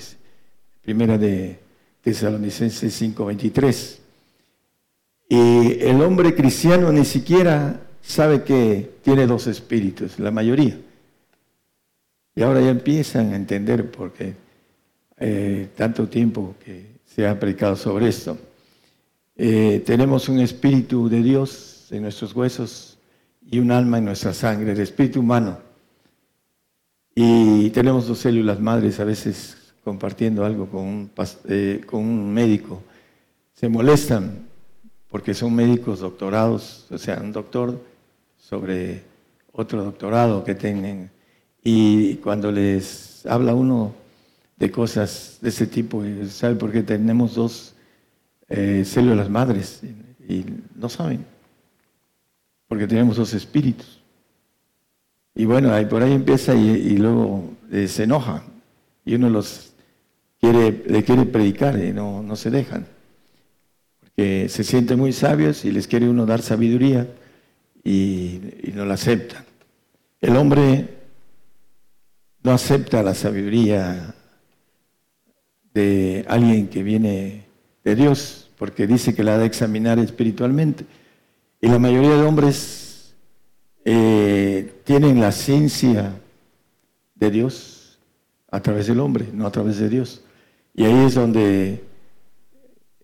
Primera 0.81 1.17
de 1.17 1.59
Tesalonicenses 2.01 3.01
5:23. 3.01 3.97
Y 5.27 5.77
el 5.81 6.01
hombre 6.01 6.33
cristiano 6.33 6.89
ni 6.93 7.03
siquiera 7.03 7.81
sabe 8.01 8.43
que 8.43 8.99
tiene 9.03 9.27
dos 9.27 9.47
espíritus, 9.47 10.19
la 10.19 10.31
mayoría. 10.31 10.79
Y 12.35 12.41
ahora 12.43 12.61
ya 12.61 12.69
empiezan 12.69 13.33
a 13.33 13.35
entender 13.35 13.91
porque 13.91 14.33
eh, 15.17 15.69
tanto 15.75 16.07
tiempo 16.07 16.55
que 16.63 16.99
se 17.05 17.27
ha 17.27 17.39
predicado 17.39 17.75
sobre 17.75 18.07
esto. 18.07 18.37
Eh, 19.35 19.83
tenemos 19.85 20.29
un 20.29 20.39
espíritu 20.39 21.09
de 21.09 21.21
Dios 21.21 21.87
en 21.91 22.03
nuestros 22.03 22.33
huesos 22.33 22.97
y 23.49 23.59
un 23.59 23.71
alma 23.71 23.97
en 23.97 24.05
nuestra 24.05 24.33
sangre, 24.33 24.71
el 24.71 24.79
espíritu 24.79 25.19
humano. 25.19 25.59
Y 27.13 27.69
tenemos 27.71 28.07
dos 28.07 28.19
células 28.19 28.59
madres 28.59 28.99
a 28.99 29.03
veces 29.03 29.73
compartiendo 29.83 30.45
algo 30.45 30.67
con 30.67 30.81
un, 30.81 31.11
eh, 31.49 31.81
con 31.85 31.99
un 31.99 32.33
médico. 32.33 32.81
Se 33.53 33.67
molestan 33.67 34.47
porque 35.09 35.33
son 35.33 35.53
médicos 35.53 35.99
doctorados, 35.99 36.87
o 36.89 36.97
sea, 36.97 37.19
un 37.19 37.33
doctor 37.33 37.79
sobre 38.37 39.03
otro 39.51 39.83
doctorado 39.83 40.43
que 40.43 40.55
tienen 40.55 41.11
y 41.63 42.15
cuando 42.15 42.51
les 42.51 43.25
habla 43.25 43.53
uno 43.53 43.93
de 44.57 44.71
cosas 44.71 45.37
de 45.41 45.49
ese 45.49 45.67
tipo, 45.67 46.03
¿sabe 46.29 46.55
por 46.55 46.71
qué 46.71 46.83
tenemos 46.83 47.35
dos 47.35 47.75
eh, 48.49 48.83
células 48.85 49.29
madres? 49.29 49.81
Y, 50.27 50.45
no 50.75 50.89
saben, 50.89 51.25
porque 52.67 52.87
tenemos 52.87 53.17
dos 53.17 53.33
espíritus. 53.33 54.01
Y 55.35 55.45
bueno, 55.45 55.73
ahí, 55.73 55.85
por 55.85 56.01
ahí 56.01 56.13
empieza 56.13 56.55
y, 56.55 56.97
luego 56.97 57.53
eh, 57.71 57.87
se 57.87 58.03
enoja 58.03 58.43
y 59.05 59.15
uno 59.15 59.29
los 59.29 59.73
quiere, 60.39 60.83
le 60.87 61.03
quiere 61.03 61.25
predicar 61.25 61.77
y 61.83 61.93
no, 61.93 62.23
no 62.23 62.35
se 62.35 62.49
dejan. 62.49 62.87
Porque 63.99 64.49
se 64.49 64.63
sienten 64.63 64.99
muy 64.99 65.13
sabios 65.13 65.63
y 65.65 65.71
les 65.71 65.87
quiere 65.87 66.09
uno 66.09 66.25
dar 66.25 66.41
sabiduría 66.41 67.07
y, 67.83 68.39
y 68.63 68.71
no 68.73 68.85
la 68.85 68.95
aceptan. 68.95 69.43
El 70.21 70.35
hombre 70.37 71.00
no 72.43 72.51
acepta 72.51 73.03
la 73.03 73.13
sabiduría 73.13 74.15
de 75.73 76.25
alguien 76.27 76.67
que 76.67 76.83
viene 76.83 77.45
de 77.83 77.95
Dios, 77.95 78.49
porque 78.57 78.87
dice 78.87 79.15
que 79.15 79.23
la 79.23 79.35
ha 79.35 79.37
de 79.37 79.45
examinar 79.45 79.99
espiritualmente. 79.99 80.85
Y 81.61 81.67
la 81.67 81.79
mayoría 81.79 82.15
de 82.15 82.23
hombres 82.23 83.13
eh, 83.85 84.81
tienen 84.83 85.19
la 85.19 85.31
ciencia 85.31 86.13
de 87.15 87.31
Dios 87.31 87.99
a 88.49 88.61
través 88.61 88.87
del 88.87 88.99
hombre, 88.99 89.27
no 89.33 89.47
a 89.47 89.51
través 89.51 89.77
de 89.77 89.89
Dios. 89.89 90.23
Y 90.73 90.83
ahí 90.83 91.05
es 91.05 91.15
donde 91.15 91.83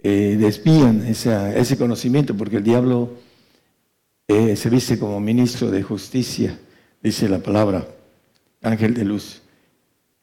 eh, 0.03 0.37
ese 1.55 1.77
conocimiento, 1.77 2.35
porque 2.35 2.57
el 2.57 2.63
diablo 2.63 3.11
eh, 4.27 4.55
se 4.55 4.69
viste 4.69 4.99
como 4.99 5.19
ministro 5.19 5.71
de 5.71 5.83
justicia, 5.83 6.59
dice 7.01 7.29
la 7.29 7.39
palabra, 7.39 7.87
ángel 8.67 8.93
de 8.93 9.05
luz. 9.05 9.41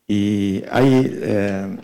Y 0.06 0.62
hay 0.70 1.10
eh, 1.12 1.76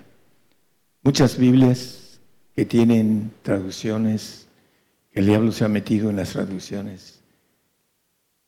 muchas 1.02 1.38
Biblias 1.38 2.20
que 2.54 2.64
tienen 2.64 3.30
traducciones, 3.42 4.46
que 5.10 5.20
el 5.20 5.26
diablo 5.26 5.52
se 5.52 5.64
ha 5.64 5.68
metido 5.68 6.10
en 6.10 6.16
las 6.16 6.30
traducciones. 6.30 7.20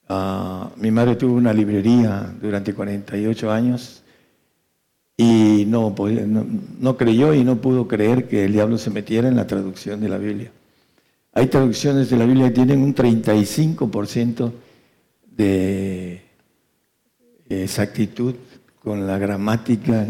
Ah, 0.08 0.70
mi 0.76 0.90
madre 0.90 1.16
tuvo 1.16 1.34
una 1.34 1.52
librería 1.52 2.34
durante 2.40 2.74
48 2.74 3.50
años 3.50 4.02
y 5.16 5.64
no, 5.66 5.94
no, 6.80 6.96
creyó 6.96 7.34
y 7.34 7.44
no 7.44 7.56
pudo 7.56 7.86
creer 7.86 8.28
que 8.28 8.44
el 8.44 8.52
diablo 8.52 8.78
se 8.78 8.90
metiera 8.90 9.28
en 9.28 9.36
la 9.36 9.46
traducción 9.46 10.00
de 10.00 10.08
la 10.08 10.18
Biblia. 10.18 10.50
Hay 11.32 11.46
traducciones 11.46 12.10
de 12.10 12.16
la 12.16 12.26
Biblia 12.26 12.48
que 12.48 12.54
tienen 12.54 12.82
un 12.82 12.94
35% 12.94 14.52
de 15.36 16.21
exactitud 17.54 18.34
con 18.82 19.06
la 19.06 19.18
gramática 19.18 20.06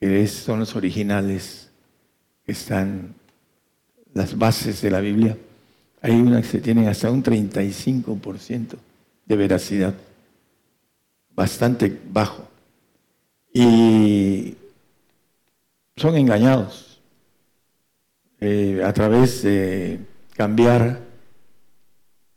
que 0.00 0.26
son 0.26 0.60
los 0.60 0.74
originales, 0.74 1.70
que 2.44 2.52
están 2.52 3.14
las 4.14 4.36
bases 4.36 4.82
de 4.82 4.90
la 4.90 5.00
Biblia. 5.00 5.36
Hay 6.00 6.12
una 6.12 6.42
que 6.42 6.48
se 6.48 6.60
tiene 6.60 6.88
hasta 6.88 7.10
un 7.10 7.22
35% 7.22 8.76
de 9.26 9.36
veracidad, 9.36 9.94
bastante 11.34 12.00
bajo. 12.10 12.48
Y 13.54 14.56
son 15.96 16.16
engañados 16.16 17.00
eh, 18.40 18.82
a 18.84 18.92
través 18.92 19.42
de 19.42 20.00
cambiar 20.34 21.00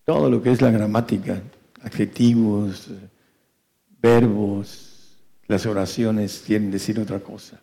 todo 0.05 0.29
lo 0.29 0.41
que 0.43 0.51
es 0.51 0.61
la 0.61 0.69
gramática, 0.69 1.41
adjetivos, 1.81 2.91
verbos, 4.05 5.17
las 5.47 5.65
oraciones 5.65 6.43
quieren 6.45 6.69
decir 6.69 6.99
otra 6.99 7.19
cosa. 7.19 7.59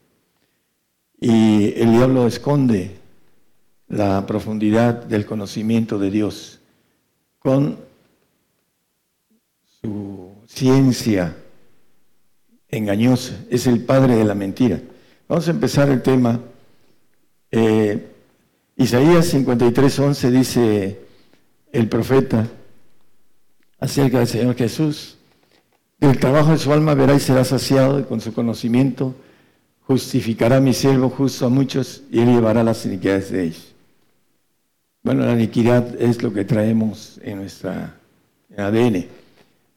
Y 1.21 1.73
el 1.81 1.93
diablo 1.93 2.27
esconde 2.27 2.97
la 3.87 4.27
profundidad 4.27 5.05
del 5.05 5.25
conocimiento 5.25 6.01
de 6.01 6.11
Dios 6.11 6.59
con 7.39 7.79
su 9.81 10.33
ciencia 10.49 11.37
engañosa. 12.69 13.45
Es 13.49 13.69
el 13.69 13.85
padre 13.85 14.17
de 14.17 14.25
la 14.25 14.35
mentira. 14.35 14.81
Vamos 15.29 15.47
a 15.47 15.53
empezar 15.53 15.91
el 15.91 16.03
tema. 16.03 16.41
Eh, 17.53 18.09
Isaías 18.77 19.33
53:11 19.33 20.31
dice 20.31 20.99
el 21.71 21.89
profeta 21.89 22.49
acerca 23.79 24.19
del 24.19 24.27
Señor 24.27 24.57
Jesús. 24.57 25.19
El 26.03 26.19
trabajo 26.19 26.51
de 26.51 26.59
su 26.59 26.73
alma 26.73 26.95
verá 26.95 27.15
y 27.15 27.21
será 27.21 27.45
saciado, 27.45 28.01
y 28.01 28.03
con 28.03 28.21
su 28.21 28.35
conocimiento 28.35 29.15
justificará 29.87 30.59
mi 30.59 30.73
siervo 30.73 31.09
justo 31.09 31.47
a 31.47 31.49
muchos, 31.49 32.03
y 32.11 32.19
él 32.19 32.27
llevará 32.27 32.65
las 32.65 32.85
iniquidades 32.85 33.31
de 33.31 33.45
ellos. 33.45 33.73
Bueno, 35.05 35.25
la 35.25 35.35
iniquidad 35.35 35.95
es 36.03 36.21
lo 36.21 36.33
que 36.33 36.45
traemos 36.45 37.21
en 37.23 37.37
nuestra 37.37 37.95
ADN, 38.57 39.07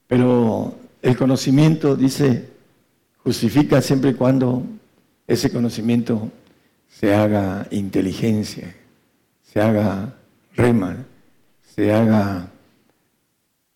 pero 0.08 0.74
el 1.04 1.16
conocimiento, 1.16 1.96
dice, 1.96 2.50
justifica 3.18 3.80
siempre 3.80 4.10
y 4.10 4.14
cuando 4.16 4.64
ese 5.28 5.52
conocimiento 5.52 6.32
se 6.90 7.14
haga 7.14 7.68
inteligencia, 7.70 8.76
se 9.44 9.62
haga 9.62 10.16
rema, 10.56 11.06
se 11.76 11.94
haga 11.94 12.50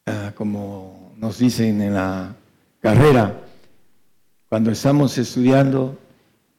ah, 0.07 0.31
como 0.34 1.13
nos 1.15 1.38
dicen 1.38 1.81
en 1.84 1.93
la 1.93 2.35
carrera, 2.80 3.41
cuando 4.47 4.72
estamos 4.72 5.18
estudiando 5.18 5.97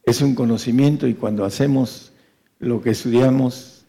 es 0.04 0.20
un 0.22 0.34
conocimiento 0.34 1.06
y 1.06 1.14
cuando 1.14 1.44
hacemos 1.44 2.12
lo 2.58 2.80
que 2.80 2.90
estudiamos, 2.90 3.84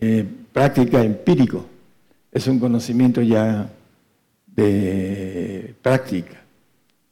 eh, 0.00 0.26
práctica 0.52 1.02
empírico, 1.02 1.64
es 2.32 2.46
un 2.46 2.58
conocimiento 2.58 3.22
ya 3.22 3.70
de 4.46 5.74
práctica. 5.82 6.42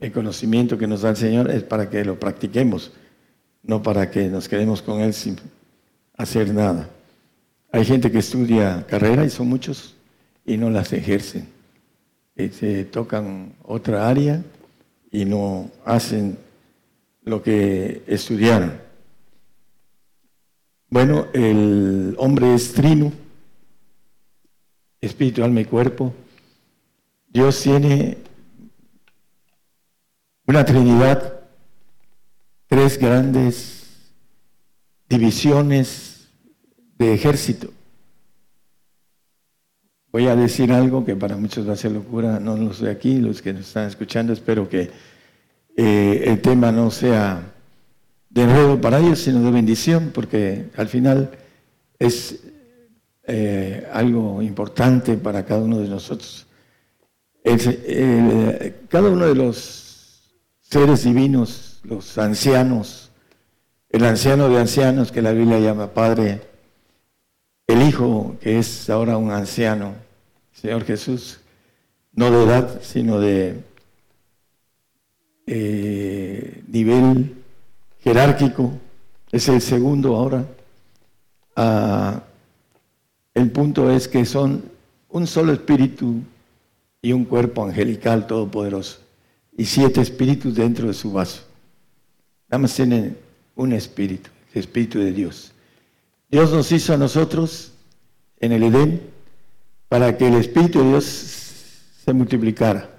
El 0.01 0.13
conocimiento 0.13 0.77
que 0.77 0.87
nos 0.87 1.03
da 1.03 1.11
el 1.11 1.17
Señor 1.17 1.51
es 1.51 1.63
para 1.63 1.89
que 1.89 2.05
lo 2.05 2.19
practiquemos, 2.19 2.93
no 3.63 3.83
para 3.83 4.11
que 4.11 4.29
nos 4.29 4.49
quedemos 4.49 4.83
con 4.83 5.01
Él 5.01 5.15
sin 5.15 5.37
hacer 6.17 6.53
nada. 6.53 6.91
Hay 7.73 7.85
gente 7.85 8.11
que 8.11 8.19
estudia 8.19 8.85
carrera 8.87 9.25
y 9.25 9.31
son 9.31 9.49
muchos 9.49 9.95
y 10.45 10.57
no 10.57 10.71
las 10.71 10.93
ejercen 10.93 11.54
se 12.37 12.85
tocan 12.85 13.55
otra 13.63 14.09
área 14.09 14.43
y 15.11 15.25
no 15.25 15.71
hacen 15.85 16.37
lo 17.23 17.43
que 17.43 18.03
estudiaron. 18.07 18.81
Bueno, 20.89 21.27
el 21.33 22.15
hombre 22.19 22.55
es 22.55 22.73
trino, 22.73 23.13
espíritu, 25.01 25.43
alma 25.43 25.61
y 25.61 25.65
cuerpo. 25.65 26.15
Dios 27.29 27.61
tiene 27.63 28.19
una 30.47 30.65
trinidad, 30.65 31.41
tres 32.67 32.99
grandes 32.99 33.85
divisiones 35.09 36.29
de 36.99 37.15
ejército. 37.15 37.73
Voy 40.15 40.29
a 40.29 40.37
decir 40.37 40.71
algo 40.71 41.05
que 41.05 41.17
para 41.17 41.37
muchos 41.37 41.69
va 41.69 41.73
a 41.73 41.77
ser 41.77 41.91
locura, 41.91 42.39
no 42.39 42.57
los 42.57 42.79
de 42.79 42.89
aquí, 42.89 43.19
los 43.19 43.43
que 43.43 43.53
nos 43.53 43.63
están 43.63 43.89
escuchando, 43.89 44.33
espero 44.33 44.69
que 44.69 44.89
eh, 45.77 46.23
el 46.27 46.41
tema 46.41 46.71
no 46.71 46.93
sea 46.93 47.53
de 48.31 48.43
enredo 48.43 48.81
para 48.81 49.01
ellos, 49.01 49.19
sino 49.19 49.43
de 49.43 49.51
bendición, 49.51 50.13
porque 50.15 50.67
al 50.77 50.87
final 50.87 51.33
es 51.99 52.45
eh, 53.25 53.89
algo 53.93 54.41
importante 54.41 55.17
para 55.17 55.45
cada 55.45 55.63
uno 55.65 55.79
de 55.79 55.89
nosotros. 55.89 56.47
cada 58.89 59.09
uno 59.09 59.27
de 59.27 59.35
los 59.35 60.31
seres 60.61 61.03
divinos, 61.03 61.81
los 61.83 62.19
ancianos, 62.19 63.11
el 63.89 64.05
anciano 64.05 64.49
de 64.49 64.61
ancianos 64.61 65.11
que 65.11 65.23
la 65.23 65.33
Biblia 65.33 65.59
llama 65.59 65.93
Padre, 65.93 66.41
el 67.67 67.83
Hijo 67.83 68.37
que 68.41 68.61
es 68.61 68.89
ahora 68.91 69.17
un 69.17 69.33
anciano, 69.33 70.04
Señor 70.65 70.87
Jesús, 70.87 71.41
no 72.15 72.31
de 72.31 72.43
edad, 72.43 72.81
sino 72.81 73.21
de 73.21 73.63
eh, 75.47 76.63
nivel 76.69 77.35
jerárquico, 78.01 78.73
es 79.31 79.47
el 79.51 79.61
segundo 79.61 80.17
ahora. 80.17 80.47
Ah, 81.55 82.23
el 83.35 83.51
punto 83.51 83.91
es 83.91 84.09
que 84.09 84.25
son 84.25 84.65
un 85.11 85.27
solo 85.27 85.53
espíritu 85.53 86.23
y 87.03 87.13
un 87.13 87.27
cuerpo 87.27 87.63
angelical 87.63 88.27
todopoderoso, 88.27 89.01
y 89.55 89.67
siete 89.67 90.01
espíritus 90.01 90.55
dentro 90.55 90.87
de 90.87 90.95
su 90.95 91.13
vaso. 91.13 91.43
Nada 92.49 92.63
más 92.63 92.75
tienen 92.75 93.19
un 93.55 93.75
espíritu, 93.75 94.31
el 94.55 94.61
espíritu 94.61 94.99
de 94.99 95.13
Dios. 95.13 95.53
Dios 96.31 96.51
nos 96.51 96.73
hizo 96.73 96.95
a 96.95 96.97
nosotros 96.97 97.73
en 98.41 98.53
el 98.53 98.63
Edén 98.63 99.14
para 99.95 100.17
que 100.17 100.27
el 100.27 100.35
Espíritu 100.35 100.81
de 100.81 100.89
Dios 100.89 101.05
se 102.05 102.13
multiplicara. 102.13 102.91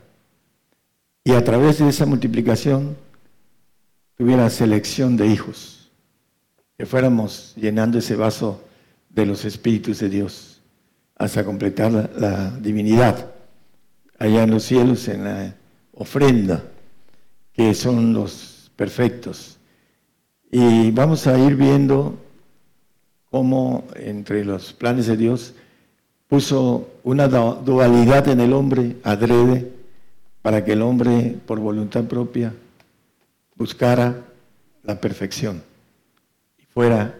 Y 1.25 1.33
a 1.33 1.43
través 1.43 1.79
de 1.79 1.89
esa 1.89 2.05
multiplicación 2.05 2.95
tuviera 4.15 4.49
selección 4.49 5.17
de 5.17 5.27
hijos, 5.27 5.91
que 6.77 6.85
fuéramos 6.85 7.53
llenando 7.57 7.97
ese 7.97 8.15
vaso 8.15 8.63
de 9.09 9.25
los 9.25 9.43
Espíritus 9.43 9.99
de 9.99 10.07
Dios 10.07 10.61
hasta 11.17 11.43
completar 11.43 11.91
la, 12.17 12.51
divinidad 12.61 13.29
allá 14.17 14.43
en 14.43 14.51
los 14.51 14.63
cielos, 14.63 15.09
en 15.09 15.25
la 15.25 15.53
ofrenda, 15.95 16.63
que 17.51 17.73
son 17.73 18.13
los 18.13 18.71
perfectos. 18.77 19.57
Y 20.49 20.91
vamos 20.91 21.27
a 21.27 21.37
ir 21.37 21.57
viendo 21.57 22.17
cómo 23.29 23.85
entre 23.95 24.45
los 24.45 24.71
planes 24.71 25.07
de 25.07 25.17
Dios 25.17 25.55
puso 26.27 26.89
una 27.03 27.27
dualidad 27.27 28.27
en 28.27 28.39
el 28.39 28.53
hombre 28.53 28.97
adrede 29.03 29.71
para 30.41 30.63
que 30.63 30.73
el 30.73 30.81
hombre 30.81 31.37
por 31.45 31.59
voluntad 31.59 32.03
propia 32.05 32.53
buscara 33.55 34.21
la 34.83 34.99
perfección 34.99 35.63
y 36.57 36.65
fuera 36.65 37.15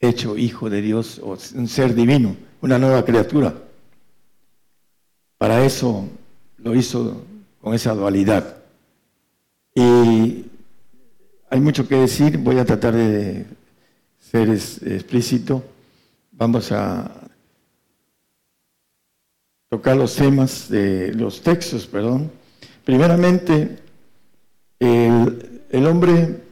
hecho 0.00 0.36
hijo 0.36 0.70
de 0.70 0.82
Dios 0.82 1.20
o 1.22 1.36
un 1.54 1.68
ser 1.68 1.94
divino, 1.94 2.36
una 2.60 2.78
nueva 2.78 3.04
criatura. 3.04 3.54
Para 5.38 5.64
eso 5.64 6.08
lo 6.58 6.74
hizo 6.74 7.22
con 7.60 7.74
esa 7.74 7.94
dualidad. 7.94 8.56
Y 9.74 10.44
hay 11.50 11.60
mucho 11.60 11.86
que 11.86 11.96
decir, 11.96 12.38
voy 12.38 12.58
a 12.58 12.64
tratar 12.64 12.94
de 12.94 13.46
ser 14.18 14.48
explícito, 14.50 15.62
vamos 16.32 16.72
a 16.72 17.23
tocar 19.74 19.96
los 19.96 20.14
temas 20.14 20.68
de 20.68 21.12
los 21.14 21.42
textos, 21.42 21.84
perdón. 21.84 22.30
Primeramente, 22.84 23.76
el, 24.78 25.86
hombre 25.88 26.44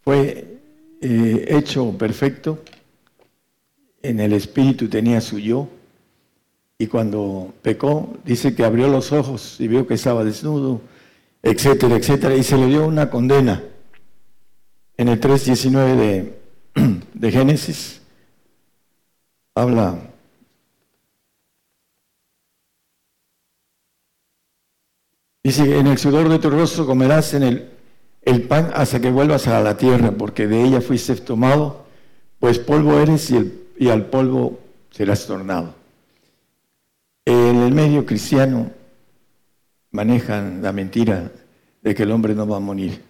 fue 0.00 0.60
eh, 1.02 1.44
hecho 1.46 1.92
perfecto, 1.98 2.60
en 4.00 4.18
el 4.18 4.32
espíritu 4.32 4.88
tenía 4.88 5.20
su 5.20 5.38
yo, 5.38 5.68
y 6.78 6.86
cuando 6.86 7.52
pecó, 7.60 8.16
dice 8.24 8.54
que 8.54 8.64
abrió 8.64 8.88
los 8.88 9.12
ojos 9.12 9.60
y 9.60 9.68
vio 9.68 9.86
que 9.86 9.92
estaba 9.92 10.24
desnudo, 10.24 10.80
etcétera, 11.42 11.96
etcétera, 11.96 12.34
y 12.34 12.44
se 12.44 12.56
le 12.56 12.68
dio 12.68 12.86
una 12.86 13.10
condena. 13.10 13.62
En 14.96 15.08
el 15.08 15.20
3.19 15.20 15.96
de, 15.96 16.38
de 17.12 17.30
Génesis 17.30 18.00
habla 19.54 20.13
Dice, 25.44 25.78
en 25.78 25.86
el 25.86 25.98
sudor 25.98 26.30
de 26.30 26.38
tu 26.38 26.48
rostro 26.48 26.86
comerás 26.86 27.34
en 27.34 27.42
el, 27.42 27.68
el, 28.22 28.42
pan 28.44 28.70
hasta 28.72 28.98
que 28.98 29.10
vuelvas 29.10 29.46
a 29.46 29.60
la 29.60 29.76
tierra, 29.76 30.10
porque 30.12 30.46
de 30.46 30.64
ella 30.64 30.80
fuiste 30.80 31.14
tomado, 31.16 31.84
pues 32.38 32.58
polvo 32.58 32.98
eres 32.98 33.30
y, 33.30 33.90
al 33.90 34.06
polvo 34.06 34.58
serás 34.90 35.26
tornado. 35.26 35.74
En 37.26 37.56
el 37.56 37.74
medio 37.74 38.06
cristiano 38.06 38.70
manejan 39.90 40.62
la 40.62 40.72
mentira 40.72 41.30
de 41.82 41.94
que 41.94 42.04
el 42.04 42.10
hombre 42.10 42.34
no 42.34 42.46
va 42.46 42.56
a 42.56 42.60
morir. 42.60 43.02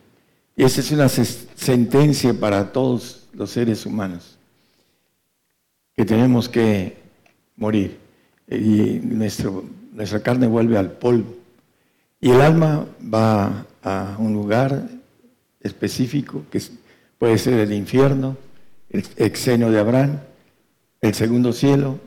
Y 0.56 0.64
esa 0.64 0.80
es 0.80 0.90
una 0.90 1.08
sentencia 1.08 2.34
para 2.34 2.72
todos 2.72 3.28
los 3.32 3.50
seres 3.50 3.86
humanos, 3.86 4.38
que 5.96 6.04
tenemos 6.04 6.48
que 6.48 6.96
morir. 7.56 7.96
Y 8.48 9.00
nuestra 9.04 10.20
carne 10.20 10.48
vuelve 10.48 10.76
al 10.76 10.90
polvo. 10.90 11.43
Y 12.24 12.30
el 12.30 12.40
alma 12.40 12.86
va 13.02 13.66
a 13.82 14.16
un 14.18 14.32
lugar 14.32 14.88
específico, 15.60 16.46
que 16.50 16.58
puede 17.18 17.36
ser 17.36 17.60
el 17.60 17.70
infierno, 17.74 18.38
el 18.88 19.04
exenio 19.16 19.70
de 19.70 19.78
Abraham, 19.78 20.20
el 21.02 21.12
segundo 21.12 21.52
cielo 21.52 21.98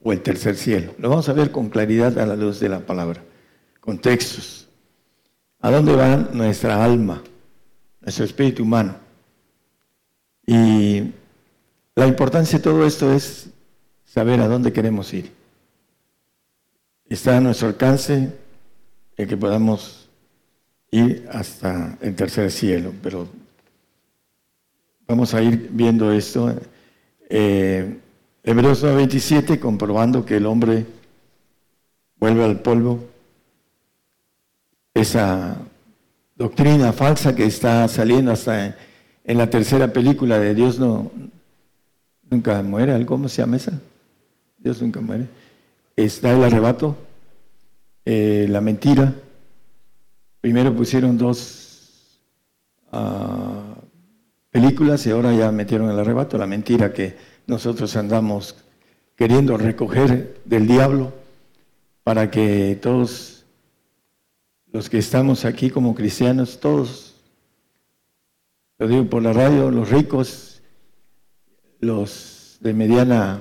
o 0.00 0.12
el 0.12 0.20
tercer 0.22 0.54
cielo. 0.54 0.94
Lo 0.98 1.08
vamos 1.08 1.28
a 1.28 1.32
ver 1.32 1.50
con 1.50 1.70
claridad 1.70 2.16
a 2.20 2.24
la 2.24 2.36
luz 2.36 2.60
de 2.60 2.68
la 2.68 2.86
palabra, 2.86 3.24
con 3.80 3.98
textos. 3.98 4.68
¿A 5.58 5.72
dónde 5.72 5.96
va 5.96 6.18
nuestra 6.18 6.84
alma, 6.84 7.20
nuestro 8.00 8.26
espíritu 8.26 8.62
humano? 8.62 8.94
Y 10.46 11.02
la 11.96 12.06
importancia 12.06 12.58
de 12.58 12.62
todo 12.62 12.86
esto 12.86 13.12
es 13.12 13.48
saber 14.04 14.40
a 14.40 14.46
dónde 14.46 14.72
queremos 14.72 15.12
ir. 15.12 15.32
Está 17.08 17.38
a 17.38 17.40
nuestro 17.40 17.66
alcance 17.66 18.43
el 19.16 19.28
que 19.28 19.36
podamos 19.36 20.08
ir 20.90 21.28
hasta 21.32 21.98
el 22.00 22.14
tercer 22.14 22.50
cielo, 22.50 22.92
pero 23.02 23.28
vamos 25.06 25.34
a 25.34 25.42
ir 25.42 25.68
viendo 25.72 26.12
esto. 26.12 26.54
Eh, 27.28 27.98
Hebreos 28.42 28.82
27, 28.82 29.58
comprobando 29.58 30.24
que 30.24 30.36
el 30.36 30.46
hombre 30.46 30.86
vuelve 32.18 32.44
al 32.44 32.60
polvo. 32.60 33.04
Esa 34.92 35.56
doctrina 36.36 36.92
falsa 36.92 37.34
que 37.34 37.46
está 37.46 37.88
saliendo 37.88 38.32
hasta 38.32 38.76
en, 39.24 39.38
la 39.38 39.48
tercera 39.50 39.92
película 39.92 40.38
de 40.38 40.54
Dios 40.54 40.78
no 40.78 41.10
nunca 42.30 42.62
muere, 42.62 43.04
¿cómo 43.06 43.28
se 43.28 43.42
llama 43.42 43.56
esa? 43.56 43.72
Dios 44.58 44.80
nunca 44.80 45.00
muere. 45.00 45.26
Está 45.96 46.32
el 46.32 46.42
arrebato, 46.42 46.96
eh, 48.04 48.46
la 48.48 48.60
mentira. 48.60 49.14
Primero 50.40 50.74
pusieron 50.74 51.16
dos 51.16 52.20
ah, 52.92 53.74
películas 54.50 55.06
y 55.06 55.10
ahora 55.10 55.32
ya 55.32 55.50
metieron 55.50 55.90
el 55.90 55.98
arrebato, 55.98 56.38
la 56.38 56.46
mentira 56.46 56.92
que 56.92 57.16
nosotros 57.46 57.96
andamos 57.96 58.56
queriendo 59.16 59.56
recoger 59.56 60.40
del 60.44 60.66
diablo 60.66 61.12
para 62.02 62.30
que 62.30 62.78
todos 62.80 63.44
los 64.72 64.90
que 64.90 64.98
estamos 64.98 65.44
aquí 65.44 65.70
como 65.70 65.94
cristianos, 65.94 66.60
todos, 66.60 67.14
lo 68.78 68.88
digo 68.88 69.04
por 69.08 69.22
la 69.22 69.32
radio, 69.32 69.70
los 69.70 69.88
ricos, 69.88 70.62
los 71.80 72.58
de 72.60 72.74
mediana 72.74 73.40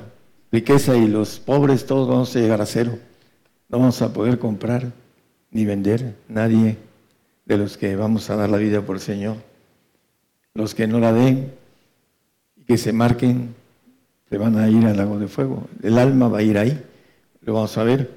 riqueza 0.51 0.95
y 0.95 1.07
los 1.07 1.39
pobres, 1.39 1.85
todos 1.85 2.07
vamos 2.07 2.35
a 2.35 2.39
llegar 2.39 2.61
a 2.61 2.65
cero. 2.65 2.99
No 3.73 3.79
vamos 3.79 4.03
a 4.03 4.13
poder 4.13 4.37
comprar 4.37 4.93
ni 5.49 5.65
vender 5.65 6.15
nadie 6.29 6.77
de 7.43 7.57
los 7.57 7.75
que 7.75 7.95
vamos 7.95 8.29
a 8.29 8.35
dar 8.35 8.47
la 8.47 8.57
vida 8.57 8.83
por 8.83 8.97
el 8.97 9.01
Señor. 9.01 9.37
Los 10.53 10.75
que 10.75 10.85
no 10.85 10.99
la 10.99 11.11
den 11.11 11.51
y 12.55 12.65
que 12.65 12.77
se 12.77 12.93
marquen 12.93 13.55
se 14.29 14.37
van 14.37 14.59
a 14.59 14.69
ir 14.69 14.85
al 14.85 14.95
lago 14.95 15.17
de 15.17 15.27
fuego. 15.27 15.67
El 15.81 15.97
alma 15.97 16.27
va 16.27 16.37
a 16.37 16.43
ir 16.43 16.59
ahí, 16.59 16.79
lo 17.41 17.55
vamos 17.55 17.75
a 17.79 17.83
ver. 17.83 18.11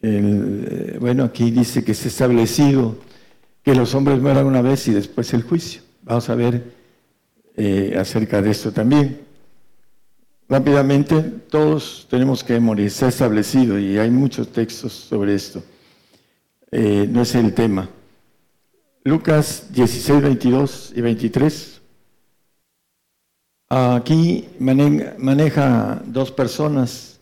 Eh, 0.00 0.96
bueno, 1.00 1.24
aquí 1.24 1.50
dice 1.50 1.82
que 1.82 1.92
se 1.92 2.04
ha 2.04 2.12
establecido 2.12 2.98
que 3.64 3.74
los 3.74 3.96
hombres 3.96 4.20
mueran 4.20 4.46
una 4.46 4.62
vez 4.62 4.86
y 4.86 4.92
después 4.92 5.34
el 5.34 5.42
juicio. 5.42 5.82
Vamos 6.04 6.30
a 6.30 6.36
ver 6.36 6.72
eh, 7.56 7.96
acerca 7.98 8.40
de 8.42 8.52
esto 8.52 8.70
también. 8.70 9.27
Rápidamente, 10.48 11.22
todos 11.50 12.06
tenemos 12.08 12.42
que 12.42 12.58
morir, 12.58 12.90
se 12.90 13.04
ha 13.04 13.08
establecido 13.08 13.78
y 13.78 13.98
hay 13.98 14.10
muchos 14.10 14.48
textos 14.48 14.94
sobre 14.94 15.34
esto. 15.34 15.62
Eh, 16.70 17.06
no 17.10 17.20
es 17.20 17.34
el 17.34 17.52
tema. 17.52 17.90
Lucas 19.04 19.66
16, 19.70 20.22
22 20.22 20.92
y 20.96 21.00
23. 21.02 21.80
Aquí 23.68 24.48
maneja 24.58 26.00
dos 26.06 26.32
personas. 26.32 27.20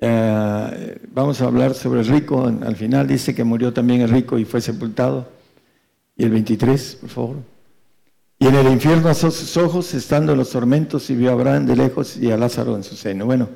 Eh, 0.00 1.00
vamos 1.12 1.40
a 1.40 1.44
hablar 1.44 1.74
sobre 1.74 2.00
el 2.00 2.06
rico. 2.06 2.44
Al 2.44 2.74
final 2.74 3.06
dice 3.06 3.36
que 3.36 3.44
murió 3.44 3.72
también 3.72 4.00
el 4.00 4.10
rico 4.10 4.36
y 4.36 4.44
fue 4.44 4.60
sepultado. 4.60 5.28
Y 6.16 6.24
el 6.24 6.30
23, 6.30 6.98
por 7.02 7.10
favor. 7.10 7.57
Y 8.38 8.46
en 8.46 8.54
el 8.54 8.68
infierno 8.68 9.08
asó 9.08 9.30
sus 9.30 9.56
ojos, 9.56 9.94
estando 9.94 10.32
en 10.32 10.38
los 10.38 10.50
tormentos, 10.50 11.10
y 11.10 11.16
vio 11.16 11.30
a 11.30 11.32
Abraham 11.32 11.66
de 11.66 11.76
lejos 11.76 12.16
y 12.16 12.30
a 12.30 12.36
Lázaro 12.36 12.76
en 12.76 12.84
su 12.84 12.94
seno. 12.94 13.26
Bueno, 13.26 13.48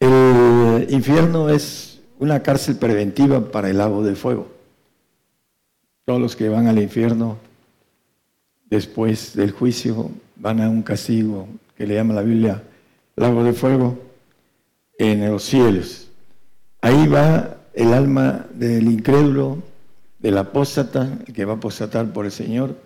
el 0.00 0.86
infierno 0.90 1.48
es 1.48 2.00
una 2.18 2.42
cárcel 2.42 2.76
preventiva 2.76 3.50
para 3.50 3.70
el 3.70 3.78
lago 3.78 4.02
de 4.02 4.14
fuego. 4.14 4.48
Todos 6.04 6.20
los 6.20 6.36
que 6.36 6.48
van 6.48 6.66
al 6.66 6.78
infierno 6.78 7.38
después 8.68 9.34
del 9.34 9.50
juicio 9.50 10.10
van 10.36 10.60
a 10.60 10.68
un 10.68 10.82
castigo 10.82 11.48
que 11.76 11.86
le 11.86 11.94
llama 11.94 12.14
la 12.14 12.22
Biblia 12.22 12.62
lago 13.16 13.42
de 13.44 13.52
fuego 13.54 13.98
en 14.98 15.28
los 15.30 15.42
cielos. 15.42 16.08
Ahí 16.82 17.08
va 17.08 17.56
el 17.74 17.92
alma 17.92 18.46
del 18.52 18.86
incrédulo, 18.86 19.62
del 20.18 20.38
apóstata, 20.38 21.18
que 21.34 21.44
va 21.44 21.54
a 21.54 21.56
apostatar 21.56 22.12
por 22.12 22.26
el 22.26 22.32
Señor. 22.32 22.76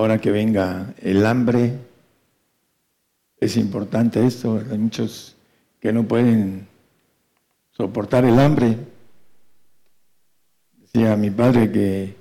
Ahora 0.00 0.18
que 0.18 0.30
venga 0.30 0.94
el 1.02 1.26
hambre, 1.26 1.74
es 3.38 3.58
importante 3.58 4.24
esto, 4.24 4.58
hay 4.70 4.78
muchos 4.78 5.36
que 5.78 5.92
no 5.92 6.04
pueden 6.04 6.66
soportar 7.72 8.24
el 8.24 8.38
hambre. 8.38 8.78
Decía 10.78 11.16
mi 11.16 11.28
padre 11.28 11.70
que 11.70 12.16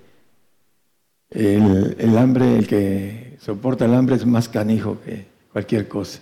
el, 1.29 1.95
el 1.97 2.17
hambre, 2.17 2.57
el 2.57 2.67
que 2.67 3.37
soporta 3.39 3.85
el 3.85 3.93
hambre 3.93 4.17
es 4.17 4.25
más 4.25 4.49
canijo 4.49 4.99
que 4.99 5.27
cualquier 5.53 5.87
cosa. 5.87 6.19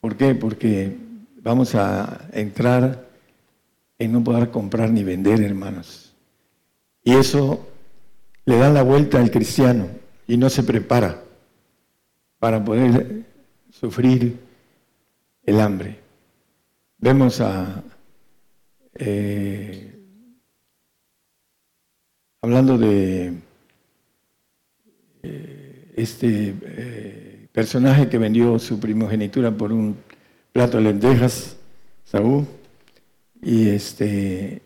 ¿Por 0.00 0.16
qué? 0.16 0.36
Porque 0.36 0.96
vamos 1.42 1.74
a 1.74 2.28
entrar 2.32 3.08
en 3.98 4.12
no 4.12 4.22
poder 4.22 4.52
comprar 4.52 4.92
ni 4.92 5.02
vender, 5.02 5.42
hermanos. 5.42 6.14
Y 7.02 7.14
eso 7.14 7.66
le 8.44 8.58
da 8.58 8.70
la 8.70 8.84
vuelta 8.84 9.18
al 9.18 9.32
cristiano 9.32 10.01
y 10.32 10.38
no 10.38 10.48
se 10.48 10.62
prepara 10.62 11.22
para 12.38 12.64
poder 12.64 13.22
sufrir 13.70 14.38
el 15.44 15.60
hambre. 15.60 15.98
Vemos 16.96 17.38
a, 17.42 17.84
eh, 18.94 19.94
hablando 22.40 22.78
de 22.78 23.34
eh, 25.22 25.92
este 25.96 26.54
eh, 26.62 27.48
personaje 27.52 28.08
que 28.08 28.16
vendió 28.16 28.58
su 28.58 28.80
primogenitura 28.80 29.50
por 29.50 29.70
un 29.70 29.98
plato 30.50 30.78
de 30.78 30.84
lentejas, 30.84 31.58
Saúl, 32.04 32.46
y 33.42 33.68
este 33.68 34.62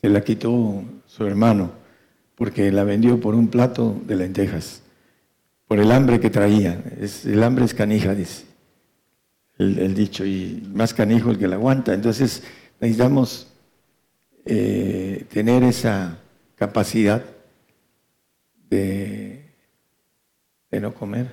se 0.00 0.08
la 0.08 0.20
quitó 0.20 0.82
su 1.06 1.24
hermano 1.24 1.86
porque 2.38 2.72
la 2.72 2.84
vendió 2.84 3.20
por 3.20 3.34
un 3.34 3.48
plato 3.48 4.00
de 4.06 4.16
lentejas. 4.16 4.82
por 5.66 5.78
el 5.78 5.92
hambre 5.92 6.18
que 6.18 6.30
traía. 6.30 6.82
El 7.24 7.42
hambre 7.42 7.66
es 7.66 7.74
canija, 7.74 8.14
dice 8.14 8.48
el, 9.58 9.94
dicho, 9.94 10.24
y 10.24 10.62
más 10.72 10.94
canijo 10.94 11.30
el 11.30 11.38
que 11.38 11.48
la 11.48 11.56
aguanta. 11.56 11.92
Entonces 11.92 12.42
necesitamos 12.80 13.48
eh, 14.44 15.26
tener 15.30 15.64
esa 15.64 16.18
capacidad 16.54 17.24
de, 18.70 19.44
de 20.70 20.80
no 20.80 20.94
comer, 20.94 21.30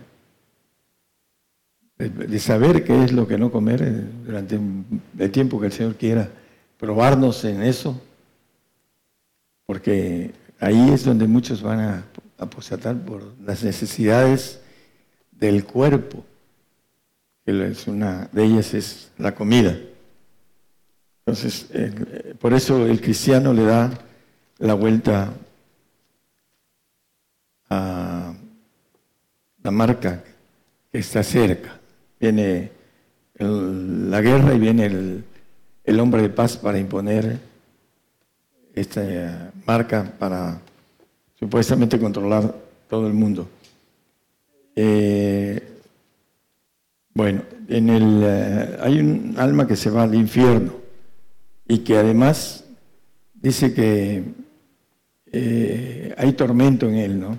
de, 1.98 2.40
saber 2.40 2.84
qué 2.84 3.04
es 3.04 3.12
lo 3.12 3.28
que 3.28 3.38
no 3.38 3.52
comer 3.52 3.82
eh, 3.82 4.04
durante 4.26 4.60
el 5.20 5.32
tiempo 5.32 5.60
que 5.60 5.68
el 5.68 5.72
Señor 5.72 5.96
quiera, 5.96 6.30
probarnos 6.78 7.46
en 7.46 7.62
eso, 7.62 8.02
porque 9.66 10.34
ahí 10.60 10.92
es 10.92 11.06
donde 11.06 11.28
muchos 11.28 11.62
van 11.62 11.80
a 11.80 12.06
apostatar 12.38 12.96
por 12.98 13.24
las 13.44 13.64
necesidades 13.64 14.60
del 15.32 15.66
cuerpo, 15.66 16.26
que 17.46 17.68
es 17.68 17.88
una 17.88 18.30
de 18.32 18.44
ellas 18.44 18.74
es 18.74 19.12
la 19.18 19.36
comida. 19.36 19.78
Entonces, 21.26 21.68
eh, 21.72 22.36
por 22.40 22.54
eso 22.54 22.86
el 22.86 23.02
cristiano 23.02 23.54
le 23.54 23.64
da 23.64 23.92
la 24.60 24.74
vuelta 24.74 25.34
a 27.70 28.34
la 29.64 29.72
marca 29.72 30.24
que 30.92 31.00
está 31.00 31.24
cerca. 31.24 31.80
Viene 32.20 32.72
la 33.38 34.22
guerra 34.22 34.54
y 34.54 34.60
viene 34.60 34.86
el, 34.86 35.24
el 35.84 36.00
hombre 36.00 36.22
de 36.22 36.30
paz 36.30 36.58
para 36.58 36.80
imponer 36.80 37.40
esta 38.76 39.52
marca 39.66 40.14
para 40.20 40.60
supuestamente 41.40 42.00
controlar 42.00 42.54
todo 42.90 43.08
el 43.08 43.14
mundo. 43.14 43.48
Eh, 44.76 45.62
bueno, 47.14 47.44
en 47.70 47.90
el, 47.90 48.22
eh, 48.24 48.78
hay 48.82 49.00
un 49.00 49.36
alma 49.38 49.66
que 49.66 49.78
se 49.78 49.90
va 49.90 50.04
al 50.04 50.14
infierno 50.14 50.74
y 51.68 51.80
que 51.80 51.98
además 51.98 52.66
dice 53.34 53.74
que 53.74 54.24
eh, 55.32 56.14
hay 56.18 56.34
tormento 56.34 56.88
en 56.88 56.96
él, 56.96 57.20
¿no? 57.20 57.38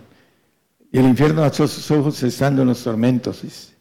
Y 0.91 0.99
el 0.99 1.07
infierno 1.07 1.45
a 1.45 1.53
sus 1.53 1.91
ojos 1.91 2.23
estando 2.23 2.63
en 2.63 2.69
los 2.69 2.83
tormentos. 2.83 3.73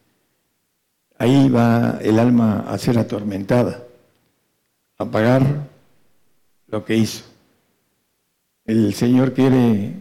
Ahí 1.17 1.47
va 1.47 1.97
el 2.01 2.19
alma 2.19 2.65
a 2.67 2.77
ser 2.77 2.97
atormentada, 2.97 3.83
a 4.97 5.05
pagar 5.05 5.69
lo 6.67 6.83
que 6.83 6.97
hizo. 6.97 7.34
El 8.65 8.93
Señor 8.95 9.33
quiere 9.33 9.93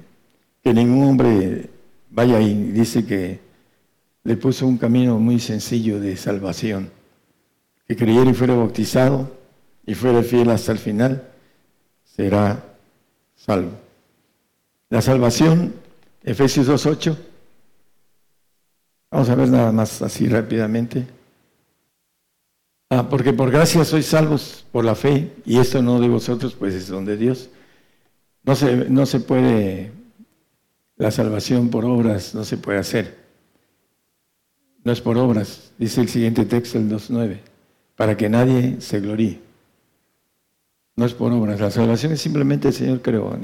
que 0.62 0.72
ningún 0.72 1.04
hombre 1.04 1.68
vaya 2.10 2.40
y 2.40 2.54
dice 2.54 3.04
que 3.04 3.40
le 4.22 4.36
puso 4.36 4.66
un 4.66 4.78
camino 4.78 5.18
muy 5.18 5.38
sencillo 5.38 6.00
de 6.00 6.16
salvación, 6.16 6.90
que 7.86 7.94
creyera 7.94 8.30
y 8.30 8.34
fuera 8.34 8.54
bautizado 8.54 9.30
y 9.84 9.94
fuera 9.94 10.22
fiel 10.22 10.48
hasta 10.48 10.72
el 10.72 10.78
final, 10.78 11.28
será 12.04 12.64
salvo. 13.36 13.72
La 14.88 15.02
salvación, 15.02 15.74
Efesios 16.22 16.66
2.8, 16.66 17.16
vamos 19.10 19.28
a 19.28 19.34
ver 19.34 19.48
nada 19.48 19.72
más 19.72 20.00
así 20.00 20.26
rápidamente. 20.26 21.06
Ah, 22.88 23.08
porque 23.10 23.34
por 23.34 23.50
gracia 23.50 23.84
sois 23.84 24.06
salvos 24.06 24.64
por 24.72 24.86
la 24.86 24.94
fe, 24.94 25.32
y 25.44 25.58
esto 25.58 25.82
no 25.82 26.00
de 26.00 26.08
vosotros, 26.08 26.54
pues 26.54 26.74
es 26.74 26.88
don 26.88 27.04
de 27.04 27.18
Dios. 27.18 27.50
No 28.44 28.54
se, 28.54 28.88
no 28.90 29.06
se 29.06 29.20
puede 29.20 29.92
la 30.96 31.10
salvación 31.10 31.70
por 31.70 31.84
obras 31.84 32.34
no 32.34 32.44
se 32.44 32.56
puede 32.56 32.78
hacer. 32.78 33.24
No 34.84 34.92
es 34.92 35.00
por 35.00 35.16
obras, 35.16 35.72
dice 35.78 36.00
el 36.00 36.08
siguiente 36.08 36.44
texto, 36.44 36.78
el 36.78 36.90
2.9, 36.90 37.38
para 37.96 38.16
que 38.16 38.28
nadie 38.28 38.80
se 38.80 39.00
gloríe. 39.00 39.40
No 40.96 41.06
es 41.06 41.14
por 41.14 41.32
obras, 41.32 41.58
la 41.60 41.70
salvación 41.70 42.12
es 42.12 42.20
simplemente 42.20 42.68
el 42.68 42.74
Señor 42.74 43.02
creó. 43.02 43.36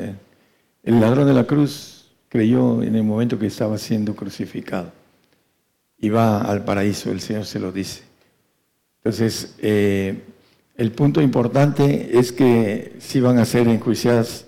El 0.83 1.01
ladrón 1.01 1.27
de 1.27 1.35
la 1.35 1.45
cruz 1.45 2.13
creyó 2.29 2.83
en 2.83 2.95
el 2.95 3.03
momento 3.03 3.39
que 3.39 3.47
estaba 3.47 3.79
siendo 3.79 4.15
crucificado 4.15 4.93
y 5.99 6.11
va 6.11 6.43
al 6.43 6.65
paraíso, 6.65 7.11
el 7.11 7.21
Señor 7.21 7.47
se 7.47 7.59
lo 7.59 7.73
dice. 7.73 8.03
Entonces, 8.99 9.57
eh, 9.59 10.23
el 10.77 10.93
punto 10.93 11.21
importante 11.21 12.19
es 12.19 12.33
que 12.33 12.97
si 13.01 13.21
van 13.21 13.39
a 13.39 13.45
ser 13.47 13.67
enjuiciadas 13.67 14.47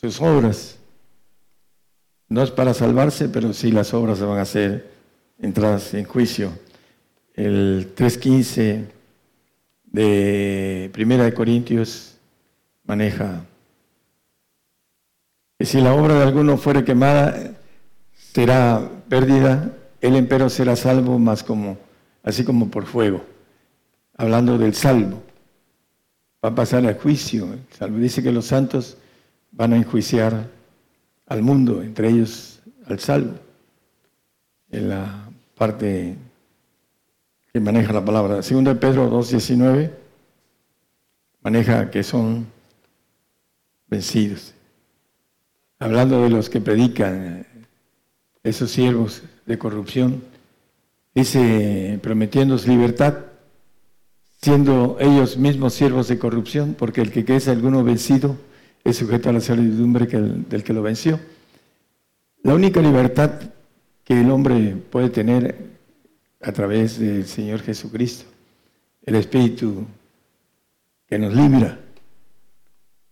sus 0.00 0.20
obras, 0.20 0.78
no 2.28 2.42
es 2.42 2.52
para 2.52 2.72
salvarse, 2.72 3.28
pero 3.28 3.52
sí 3.52 3.72
las 3.72 3.92
obras 3.94 4.18
se 4.18 4.24
van 4.24 4.38
a 4.38 4.42
hacer 4.42 4.92
entradas 5.40 5.92
en 5.94 6.04
juicio. 6.04 6.52
El 7.34 7.94
3.15 7.96 8.84
de 9.86 10.90
Primera 10.92 11.24
de 11.24 11.34
Corintios 11.34 12.16
maneja 12.84 13.44
que 15.58 15.66
si 15.66 15.80
la 15.80 15.92
obra 15.94 16.14
de 16.14 16.22
alguno 16.22 16.56
fuere 16.58 16.84
quemada, 16.84 17.54
será 18.14 18.88
perdida, 19.08 19.72
el 20.00 20.14
empero 20.14 20.48
será 20.48 20.76
salvo, 20.76 21.18
más 21.18 21.42
como, 21.42 21.76
así 22.22 22.44
como 22.44 22.70
por 22.70 22.86
fuego. 22.86 23.24
Hablando 24.16 24.58
del 24.58 24.74
salvo, 24.74 25.24
va 26.44 26.50
a 26.50 26.54
pasar 26.54 26.86
al 26.86 26.96
juicio. 26.98 27.48
Salvo 27.76 27.98
dice 27.98 28.22
que 28.22 28.30
los 28.30 28.46
santos 28.46 28.96
van 29.58 29.72
a 29.72 29.76
enjuiciar 29.76 30.48
al 31.26 31.42
mundo, 31.42 31.82
entre 31.82 32.08
ellos 32.08 32.60
al 32.86 33.00
salvo, 33.00 33.34
en 34.70 34.88
la 34.88 35.28
parte 35.56 36.16
que 37.52 37.58
maneja 37.58 37.92
la 37.92 38.04
palabra. 38.04 38.40
Segunda 38.42 38.72
de 38.72 38.80
Pedro 38.80 39.10
2.19 39.10 39.90
maneja 41.42 41.90
que 41.90 42.04
son 42.04 42.46
vencidos. 43.88 44.54
Hablando 45.80 46.22
de 46.22 46.30
los 46.30 46.48
que 46.48 46.60
predican, 46.60 47.44
esos 48.44 48.70
siervos 48.70 49.22
de 49.44 49.58
corrupción, 49.58 50.22
dice, 51.14 51.98
prometiéndoos 52.00 52.68
libertad, 52.68 53.24
siendo 54.40 54.98
ellos 55.00 55.36
mismos 55.36 55.74
siervos 55.74 56.06
de 56.06 56.18
corrupción, 56.18 56.76
porque 56.78 57.00
el 57.00 57.10
que 57.10 57.24
quede 57.24 57.50
alguno 57.50 57.82
vencido, 57.82 58.36
es 58.84 58.96
sujeto 58.96 59.28
a 59.28 59.32
la 59.32 59.40
servidumbre 59.40 60.06
del 60.06 60.62
que 60.64 60.72
lo 60.72 60.82
venció. 60.82 61.20
La 62.42 62.54
única 62.54 62.80
libertad 62.80 63.32
que 64.04 64.20
el 64.20 64.30
hombre 64.30 64.76
puede 64.90 65.10
tener 65.10 65.78
a 66.40 66.52
través 66.52 66.98
del 66.98 67.26
Señor 67.26 67.60
Jesucristo, 67.60 68.24
el 69.04 69.16
Espíritu 69.16 69.86
que 71.06 71.18
nos 71.18 71.34
libra 71.34 71.78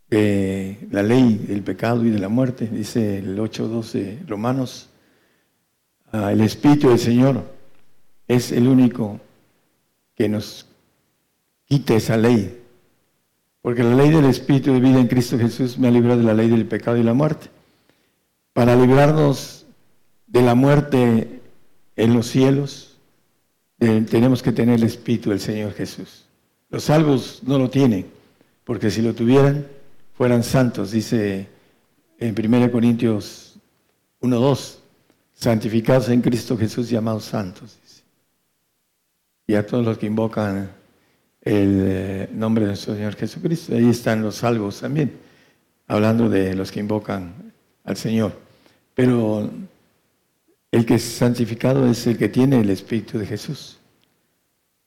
de 0.09 0.87
la 0.91 1.03
ley 1.03 1.45
del 1.47 1.61
pecado 1.63 2.05
y 2.05 2.09
de 2.09 2.19
la 2.19 2.29
muerte, 2.29 2.67
dice 2.67 3.19
el 3.19 3.37
8.12 3.37 4.25
Romanos, 4.25 4.89
ah, 6.11 6.31
el 6.31 6.41
Espíritu 6.41 6.89
del 6.89 6.99
Señor 6.99 7.43
es 8.27 8.51
el 8.51 8.67
único 8.67 9.19
que 10.15 10.29
nos 10.29 10.67
quite 11.65 11.97
esa 11.97 12.17
ley 12.17 12.63
porque 13.67 13.83
la 13.83 13.95
ley 13.95 14.11
del 14.11 14.23
Espíritu 14.23 14.71
de 14.71 14.79
vida 14.79 14.97
en 14.97 15.09
Cristo 15.09 15.37
Jesús 15.37 15.77
me 15.77 15.89
ha 15.89 15.91
librado 15.91 16.21
de 16.21 16.25
la 16.25 16.33
ley 16.33 16.49
del 16.49 16.65
pecado 16.65 16.95
y 16.95 17.03
la 17.03 17.13
muerte. 17.13 17.49
Para 18.53 18.77
librarnos 18.77 19.65
de 20.25 20.41
la 20.41 20.55
muerte 20.55 21.41
en 21.97 22.13
los 22.13 22.27
cielos, 22.27 22.97
eh, 23.81 24.05
tenemos 24.09 24.41
que 24.41 24.53
tener 24.53 24.75
el 24.75 24.83
Espíritu 24.83 25.31
del 25.31 25.41
Señor 25.41 25.73
Jesús. 25.73 26.23
Los 26.69 26.85
salvos 26.85 27.41
no 27.45 27.59
lo 27.59 27.69
tienen, 27.69 28.05
porque 28.63 28.89
si 28.89 29.01
lo 29.01 29.13
tuvieran, 29.13 29.67
fueran 30.13 30.43
santos, 30.43 30.91
dice 30.91 31.49
en 32.19 32.35
1 32.39 32.71
Corintios 32.71 33.59
1.2, 34.21 34.77
santificados 35.33 36.07
en 36.07 36.21
Cristo 36.21 36.57
Jesús, 36.57 36.89
llamados 36.89 37.25
santos. 37.25 37.77
Y 39.45 39.55
a 39.55 39.67
todos 39.67 39.83
los 39.83 39.97
que 39.97 40.05
invocan 40.05 40.71
el 41.47 41.81
eh, 41.85 42.29
nombre 42.33 42.65
de 42.65 42.71
nuestro 42.71 42.95
Señor 42.95 43.15
Jesucristo. 43.15 43.73
Ahí 43.73 43.89
están 43.89 44.21
los 44.21 44.35
salvos 44.35 44.81
también, 44.81 45.13
hablando 45.87 46.29
de 46.29 46.53
los 46.55 46.71
que 46.71 46.79
invocan 46.79 47.53
al 47.83 47.95
Señor. 47.95 48.33
Pero 48.93 49.49
el 50.71 50.85
que 50.85 50.95
es 50.95 51.03
santificado 51.03 51.89
es 51.89 52.05
el 52.07 52.17
que 52.17 52.29
tiene 52.29 52.59
el 52.59 52.69
Espíritu 52.69 53.17
de 53.17 53.25
Jesús. 53.25 53.77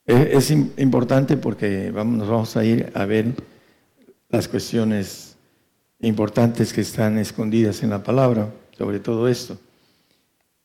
E, 0.07 0.31
es, 0.33 0.51
importante 0.51 1.37
porque 1.37 1.91
vamos, 1.91 2.19
nos 2.19 2.29
vamos 2.29 2.57
a 2.57 2.65
ir 2.65 2.91
a 2.95 3.05
ver 3.05 3.27
las 4.29 4.49
cuestiones 4.49 5.37
importantes 6.01 6.73
que 6.73 6.83
están 6.83 7.19
escondidas 7.19 7.83
en 7.83 7.91
la 7.91 8.03
palabra 8.03 8.51
sobre 8.81 8.99
todo 8.99 9.29
esto. 9.29 9.59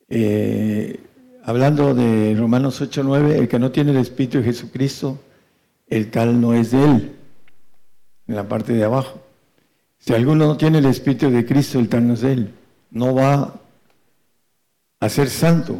Eh, 0.07 1.01
hablando 1.43 1.93
de 1.93 2.33
Romanos 2.39 2.81
8.9, 2.81 3.33
el 3.33 3.49
que 3.49 3.59
no 3.59 3.71
tiene 3.71 3.91
el 3.91 3.97
Espíritu 3.97 4.37
de 4.37 4.45
Jesucristo, 4.45 5.19
el 5.87 6.11
tal 6.11 6.39
no 6.41 6.53
es 6.53 6.71
de 6.71 6.83
él, 6.83 7.15
en 8.27 8.35
la 8.35 8.47
parte 8.47 8.73
de 8.73 8.83
abajo. 8.83 9.21
Si 9.99 10.13
alguno 10.13 10.45
no 10.45 10.57
tiene 10.57 10.79
el 10.79 10.85
Espíritu 10.85 11.29
de 11.29 11.45
Cristo, 11.45 11.79
el 11.79 11.89
tal 11.89 12.07
no 12.07 12.13
es 12.13 12.21
de 12.21 12.33
él. 12.33 12.53
No 12.91 13.15
va 13.15 13.59
a 14.99 15.09
ser 15.09 15.29
santo 15.29 15.79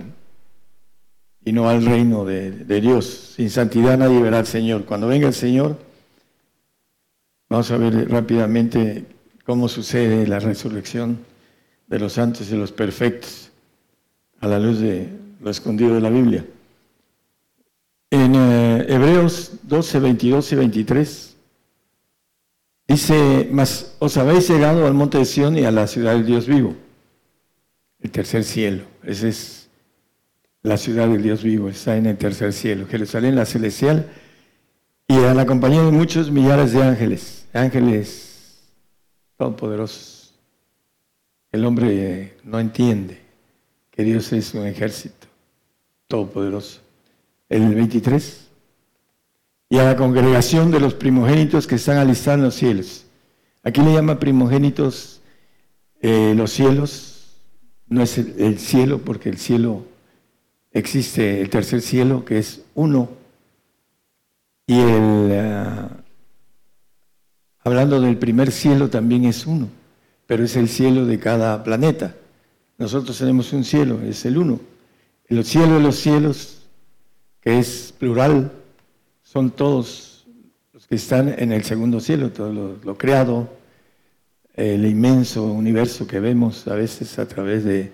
y 1.44 1.52
no 1.52 1.70
al 1.70 1.86
reino 1.86 2.26
de, 2.26 2.82
Dios. 2.82 3.34
Sin 3.36 3.50
santidad 3.50 3.98
nadie 3.98 4.20
verá 4.20 4.40
al 4.40 4.48
Señor. 4.48 4.86
Cuando 4.86 5.08
venga 5.08 5.28
el 5.28 5.34
Señor, 5.34 5.78
vamos 7.50 7.70
a 7.70 7.78
ver 7.78 8.10
rápidamente 8.10 9.06
cómo 9.46 9.68
sucede 9.68 10.28
la 10.28 10.40
resurrección 10.40 11.20
de 11.88 12.00
los 12.00 12.14
santos 12.14 12.50
y 12.52 12.56
los 12.56 12.72
perfectos 12.72 13.52
a 14.40 14.48
la 14.48 14.60
luz 14.60 14.80
de 14.80 15.08
lo 15.40 15.52
escondido 15.52 15.94
de 15.94 16.02
la 16.02 16.10
Biblia. 16.10 16.46
En 18.10 18.36
eh, 18.36 18.86
Hebreos 18.88 19.52
12, 19.64 20.00
22 20.00 20.52
y 20.52 20.56
23 20.56 21.36
dice, 22.88 23.50
mas 23.52 23.96
os 24.00 24.16
habéis 24.18 24.50
llegado 24.50 24.86
al 24.86 24.94
monte 24.94 25.18
de 25.18 25.26
Sión 25.26 25.58
y 25.58 25.66
a 25.66 25.72
la 25.72 25.88
ciudad 25.88 26.14
del 26.14 26.26
Dios 26.26 26.48
vivo, 26.48 26.76
el 28.02 28.12
tercer 28.12 28.44
cielo. 28.44 28.84
Esa 29.04 29.28
es 29.28 29.70
la 30.62 30.78
ciudad 30.78 31.08
del 31.08 31.22
Dios 31.22 31.44
vivo, 31.44 31.70
está 31.70 31.98
en 31.98 32.06
el 32.06 32.18
tercer 32.18 32.54
cielo, 32.54 32.88
Jerusalén 32.88 33.36
la 33.36 33.46
celestial, 33.46 34.10
y 35.08 35.16
a 35.18 35.34
la 35.34 35.46
compañía 35.46 35.84
de 35.84 35.92
muchos 35.92 36.32
millares 36.32 36.74
de 36.74 36.84
ángeles, 36.84 37.48
ángeles 37.54 38.64
todopoderosos. 39.38 40.34
El 41.52 41.66
hombre 41.66 42.38
no 42.44 42.60
entiende 42.60 43.22
que 43.92 44.04
Dios 44.04 44.34
es 44.34 44.54
un 44.54 44.66
ejército 44.66 45.28
todopoderoso. 46.08 46.85
El 47.56 47.74
23. 47.74 48.48
Y 49.70 49.78
a 49.78 49.86
la 49.86 49.96
congregación 49.96 50.72
de 50.72 50.82
los 50.82 50.94
primogénitos 50.94 51.68
que 51.68 51.76
están 51.76 51.98
alistados 51.98 52.38
en 52.38 52.44
los 52.44 52.56
cielos. 52.56 53.06
Aquí 53.64 53.80
le 53.82 53.94
llama 53.94 54.20
primogénitos 54.20 55.22
eh, 56.02 56.34
los 56.36 56.52
cielos, 56.52 57.38
no 57.88 58.04
es 58.04 58.18
el, 58.18 58.60
cielo, 58.60 59.00
porque 59.00 59.30
el 59.30 59.38
cielo 59.38 59.86
existe, 60.72 61.40
el 61.40 61.50
tercer 61.50 61.82
cielo, 61.82 62.26
que 62.26 62.40
es 62.40 62.62
uno. 62.74 63.10
Y 64.68 64.78
el, 64.78 65.32
ah, 65.40 65.90
hablando 67.64 68.02
del 68.02 68.18
primer 68.18 68.52
cielo, 68.52 68.90
también 68.90 69.24
es 69.24 69.48
uno, 69.48 69.70
pero 70.28 70.44
es 70.44 70.58
el 70.58 70.68
cielo 70.68 71.06
de 71.06 71.20
cada 71.20 71.64
planeta. 71.64 72.16
Nosotros 72.78 73.18
tenemos 73.18 73.54
un 73.54 73.64
cielo, 73.64 74.02
es 74.02 74.26
el 74.26 74.38
uno. 74.38 74.60
El 75.28 75.46
cielo 75.46 75.76
de 75.76 75.80
los 75.80 75.96
cielos, 75.96 76.55
que 77.46 77.60
es 77.60 77.94
plural, 78.00 78.52
son 79.22 79.52
todos 79.52 80.26
los 80.74 80.88
que 80.88 80.96
están 80.96 81.36
en 81.38 81.52
el 81.52 81.64
segundo 81.64 82.00
cielo, 82.00 82.32
todo 82.32 82.80
lo, 82.84 82.98
creado, 82.98 83.48
el 84.56 84.84
inmenso 84.88 85.44
universo 85.44 86.08
que 86.08 86.20
vemos 86.20 86.68
a 86.68 86.74
veces 86.74 87.20
a 87.20 87.28
través 87.28 87.64
de 87.64 87.92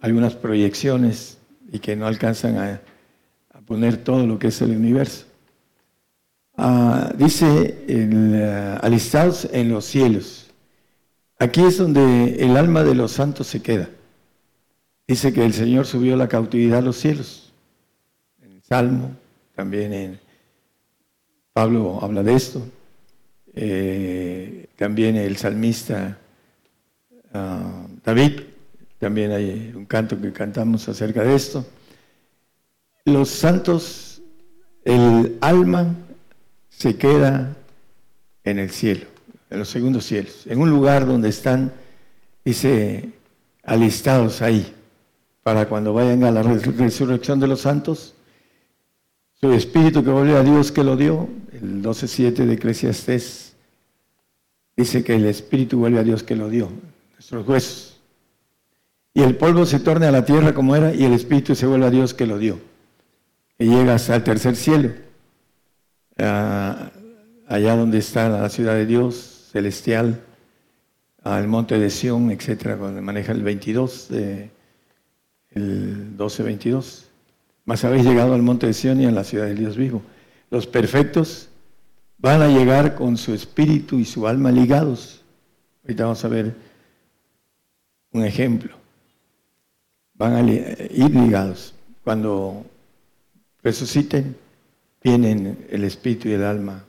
algunas 0.00 0.34
proyecciones 0.34 1.36
y 1.70 1.78
que 1.78 1.94
no 1.94 2.06
alcanzan 2.06 2.56
a, 2.56 2.80
poner 3.66 3.98
todo 3.98 4.26
lo 4.26 4.38
que 4.38 4.46
es 4.46 4.62
el 4.62 4.70
universo. 4.70 5.26
Ah, 6.56 7.12
dice 7.18 7.84
el, 7.88 8.40
ah, 8.42 8.76
alistados 8.76 9.46
en 9.52 9.68
los 9.70 9.84
cielos. 9.84 10.46
Aquí 11.38 11.62
es 11.62 11.76
donde 11.76 12.36
el 12.36 12.56
alma 12.56 12.82
de 12.84 12.94
los 12.94 13.12
santos 13.12 13.48
se 13.48 13.60
queda. 13.60 13.90
Dice 15.06 15.32
que 15.32 15.44
el 15.44 15.52
Señor 15.52 15.84
subió 15.84 16.16
la 16.16 16.28
cautividad 16.28 16.78
a 16.78 16.82
los 16.82 16.96
cielos. 16.96 17.45
Salmo, 18.68 19.14
también 19.54 19.92
en 19.92 20.20
Pablo 21.52 22.00
habla 22.02 22.22
de 22.22 22.34
esto. 22.34 22.62
Eh, 23.54 24.66
también 24.76 25.16
el 25.16 25.36
salmista 25.36 26.18
ah, 27.32 27.86
David, 28.04 28.40
también 28.98 29.30
hay 29.30 29.72
un 29.74 29.86
canto 29.86 30.20
que 30.20 30.32
cantamos 30.32 30.88
acerca 30.88 31.22
de 31.22 31.36
esto. 31.36 31.64
Los 33.04 33.28
santos, 33.28 34.20
el 34.84 35.38
alma 35.40 35.94
se 36.68 36.96
queda 36.96 37.56
en 38.42 38.58
el 38.58 38.70
cielo, 38.70 39.06
en 39.48 39.60
los 39.60 39.68
segundos 39.68 40.04
cielos, 40.04 40.44
en 40.46 40.60
un 40.60 40.70
lugar 40.70 41.06
donde 41.06 41.28
están, 41.28 41.72
dice, 42.44 43.10
alistados 43.62 44.42
ahí 44.42 44.74
para 45.44 45.68
cuando 45.68 45.94
vayan 45.94 46.24
a 46.24 46.32
la 46.32 46.42
resurrección 46.42 47.38
de 47.38 47.46
los 47.46 47.60
santos, 47.60 48.15
su 49.46 49.52
espíritu 49.52 50.02
que 50.02 50.10
vuelve 50.10 50.36
a 50.36 50.42
Dios 50.42 50.72
que 50.72 50.82
lo 50.82 50.96
dio, 50.96 51.28
el 51.52 51.80
12.7 51.82 52.44
de 52.44 52.54
Eclesiastés, 52.54 53.54
dice 54.76 55.04
que 55.04 55.14
el 55.14 55.24
espíritu 55.26 55.78
vuelve 55.78 56.00
a 56.00 56.02
Dios 56.02 56.24
que 56.24 56.34
lo 56.34 56.48
dio, 56.48 56.68
nuestros 57.12 57.46
huesos. 57.46 58.00
Y 59.14 59.22
el 59.22 59.36
polvo 59.36 59.64
se 59.64 59.78
torna 59.78 60.08
a 60.08 60.10
la 60.10 60.24
tierra 60.24 60.52
como 60.52 60.74
era 60.74 60.92
y 60.92 61.04
el 61.04 61.12
espíritu 61.12 61.54
se 61.54 61.66
vuelve 61.66 61.86
a 61.86 61.90
Dios 61.90 62.12
que 62.12 62.26
lo 62.26 62.38
dio. 62.38 62.58
Y 63.58 63.66
llega 63.66 63.94
hasta 63.94 64.16
el 64.16 64.24
tercer 64.24 64.56
cielo, 64.56 64.90
allá 66.18 67.76
donde 67.76 67.98
está 67.98 68.28
la 68.28 68.48
ciudad 68.48 68.74
de 68.74 68.86
Dios 68.86 69.48
celestial, 69.52 70.20
al 71.22 71.46
monte 71.46 71.78
de 71.78 71.88
Sión, 71.90 72.30
etcétera, 72.32 72.76
donde 72.76 73.00
maneja 73.00 73.32
el 73.32 73.42
22 73.42 74.08
de 74.08 74.50
el 75.50 76.16
12:22. 76.16 77.05
Mas 77.66 77.84
habéis 77.84 78.04
llegado 78.04 78.32
al 78.32 78.42
monte 78.42 78.66
de 78.66 78.72
Sion 78.72 79.00
y 79.00 79.04
a 79.04 79.10
la 79.10 79.24
ciudad 79.24 79.44
del 79.44 79.58
Dios 79.58 79.76
vivo. 79.76 80.00
Los 80.50 80.66
perfectos 80.66 81.50
van 82.16 82.40
a 82.40 82.48
llegar 82.48 82.94
con 82.94 83.18
su 83.18 83.34
espíritu 83.34 83.98
y 83.98 84.06
su 84.06 84.26
alma 84.26 84.50
ligados. 84.50 85.20
Ahorita 85.84 86.04
vamos 86.04 86.24
a 86.24 86.28
ver 86.28 86.54
un 88.12 88.24
ejemplo. 88.24 88.74
Van 90.14 90.34
a 90.34 90.42
ir 90.42 91.10
ligados. 91.10 91.74
Cuando 92.02 92.64
resuciten, 93.62 94.34
vienen 95.02 95.66
el 95.68 95.84
espíritu 95.84 96.28
y 96.28 96.32
el 96.32 96.44
alma 96.44 96.82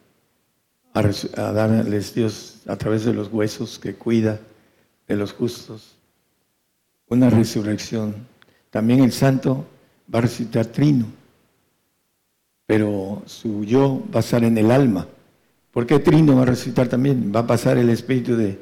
a 0.94 1.52
darles 1.52 2.14
Dios 2.16 2.62
a 2.66 2.76
través 2.76 3.04
de 3.04 3.14
los 3.14 3.32
huesos 3.32 3.78
que 3.78 3.94
cuida 3.94 4.40
de 5.08 5.16
los 5.16 5.34
justos 5.34 5.98
una 7.10 7.30
resurrección 7.30 8.16
también 8.70 9.04
el 9.04 9.12
santo 9.12 9.66
va 10.14 10.20
a 10.20 10.22
resucitar 10.22 10.66
trino, 10.68 11.06
pero 12.66 13.24
su 13.26 13.64
yo 13.64 14.04
va 14.14 14.20
a 14.20 14.24
estar 14.24 14.44
en 14.44 14.58
el 14.58 14.72
alma. 14.72 15.08
¿Por 15.72 15.86
qué 15.86 16.00
trino 16.00 16.36
va 16.36 16.44
a 16.44 16.46
resucitar 16.46 16.88
también? 16.88 17.32
Va 17.36 17.42
a 17.42 17.48
pasar 17.48 17.78
el 17.78 17.90
espíritu 17.90 18.36
de 18.36 18.60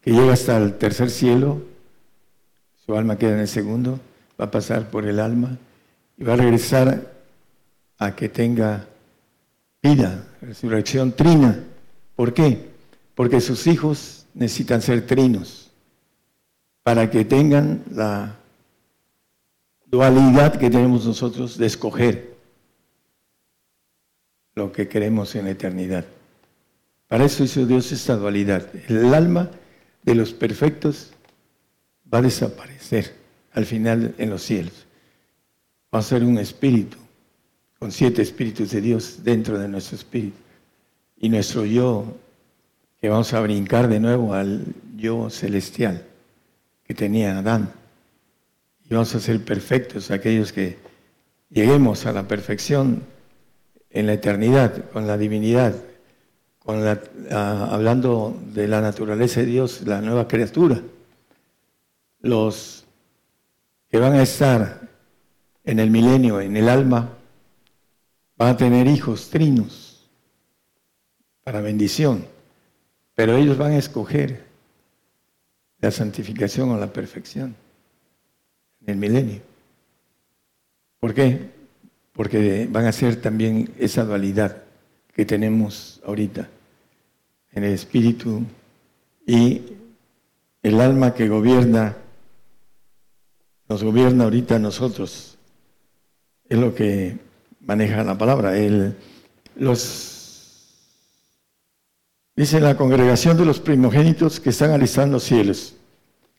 que 0.00 0.12
llega 0.12 0.32
hasta 0.32 0.56
el 0.56 0.74
tercer 0.78 1.10
cielo, 1.10 1.62
su 2.84 2.96
alma 2.96 3.18
queda 3.18 3.32
en 3.32 3.40
el 3.40 3.48
segundo, 3.48 4.00
va 4.40 4.46
a 4.46 4.50
pasar 4.50 4.90
por 4.90 5.06
el 5.06 5.18
alma 5.18 5.56
y 6.16 6.24
va 6.24 6.34
a 6.34 6.36
regresar 6.36 7.12
a 7.98 8.14
que 8.14 8.28
tenga 8.28 8.86
vida, 9.82 10.26
resurrección 10.40 11.12
trina. 11.12 11.64
¿Por 12.14 12.32
qué? 12.34 12.70
Porque 13.14 13.40
sus 13.40 13.66
hijos 13.66 14.26
necesitan 14.34 14.82
ser 14.82 15.06
trinos 15.06 15.70
para 16.82 17.10
que 17.10 17.24
tengan 17.24 17.82
la 17.90 18.36
dualidad 19.86 20.58
que 20.58 20.70
tenemos 20.70 21.06
nosotros 21.06 21.56
de 21.56 21.66
escoger 21.66 22.36
lo 24.54 24.72
que 24.72 24.88
queremos 24.88 25.34
en 25.34 25.44
la 25.44 25.50
eternidad. 25.52 26.04
Para 27.08 27.24
eso 27.24 27.44
hizo 27.44 27.66
Dios 27.66 27.92
esta 27.92 28.16
dualidad. 28.16 28.68
El 28.88 29.14
alma 29.14 29.50
de 30.02 30.14
los 30.14 30.32
perfectos 30.32 31.12
va 32.12 32.18
a 32.18 32.22
desaparecer 32.22 33.14
al 33.52 33.64
final 33.64 34.14
en 34.18 34.30
los 34.30 34.42
cielos. 34.42 34.86
Va 35.94 36.00
a 36.00 36.02
ser 36.02 36.24
un 36.24 36.38
espíritu, 36.38 36.96
con 37.78 37.92
siete 37.92 38.22
espíritus 38.22 38.70
de 38.70 38.80
Dios 38.80 39.22
dentro 39.22 39.58
de 39.58 39.68
nuestro 39.68 39.96
espíritu. 39.96 40.36
Y 41.18 41.28
nuestro 41.28 41.64
yo, 41.64 42.04
que 43.00 43.08
vamos 43.08 43.32
a 43.34 43.40
brincar 43.40 43.88
de 43.88 44.00
nuevo 44.00 44.34
al 44.34 44.64
yo 44.96 45.30
celestial 45.30 46.04
que 46.84 46.94
tenía 46.94 47.38
Adán 47.38 47.72
y 48.88 48.94
vamos 48.94 49.14
a 49.14 49.20
ser 49.20 49.44
perfectos, 49.44 50.10
aquellos 50.10 50.52
que 50.52 50.78
lleguemos 51.50 52.06
a 52.06 52.12
la 52.12 52.28
perfección 52.28 53.02
en 53.90 54.06
la 54.06 54.12
eternidad, 54.12 54.90
con 54.90 55.06
la 55.06 55.18
divinidad, 55.18 55.74
con 56.60 56.84
la, 56.84 57.00
hablando 57.72 58.40
de 58.52 58.68
la 58.68 58.80
naturaleza 58.80 59.40
de 59.40 59.46
Dios, 59.46 59.82
la 59.82 60.00
nueva 60.00 60.28
criatura. 60.28 60.80
Los 62.20 62.84
que 63.88 63.98
van 63.98 64.14
a 64.14 64.22
estar 64.22 64.88
en 65.64 65.80
el 65.80 65.90
milenio, 65.90 66.40
en 66.40 66.56
el 66.56 66.68
alma, 66.68 67.10
van 68.36 68.50
a 68.50 68.56
tener 68.56 68.86
hijos 68.86 69.30
trinos 69.30 70.08
para 71.42 71.60
bendición, 71.60 72.24
pero 73.14 73.36
ellos 73.36 73.58
van 73.58 73.72
a 73.72 73.78
escoger 73.78 74.44
la 75.80 75.90
santificación 75.90 76.70
o 76.70 76.78
la 76.78 76.92
perfección 76.92 77.56
el 78.86 78.96
milenio. 78.96 79.40
¿Por 81.00 81.14
qué? 81.14 81.50
Porque 82.12 82.68
van 82.70 82.86
a 82.86 82.92
ser 82.92 83.20
también 83.20 83.70
esa 83.78 84.04
dualidad 84.04 84.62
que 85.12 85.24
tenemos 85.24 86.00
ahorita 86.06 86.48
en 87.52 87.64
el 87.64 87.72
espíritu 87.72 88.42
y 89.26 89.62
el 90.62 90.80
alma 90.80 91.14
que 91.14 91.28
gobierna 91.28 91.96
nos 93.68 93.82
gobierna 93.82 94.24
ahorita 94.24 94.58
nosotros. 94.58 95.36
Es 96.48 96.58
lo 96.58 96.74
que 96.74 97.18
maneja 97.60 98.04
la 98.04 98.16
palabra. 98.16 98.56
El, 98.56 98.96
los, 99.56 100.68
dice 102.36 102.60
la 102.60 102.76
congregación 102.76 103.36
de 103.36 103.44
los 103.44 103.58
primogénitos 103.58 104.38
que 104.38 104.50
están 104.50 104.70
alistando 104.70 105.14
los 105.14 105.24
cielos, 105.24 105.74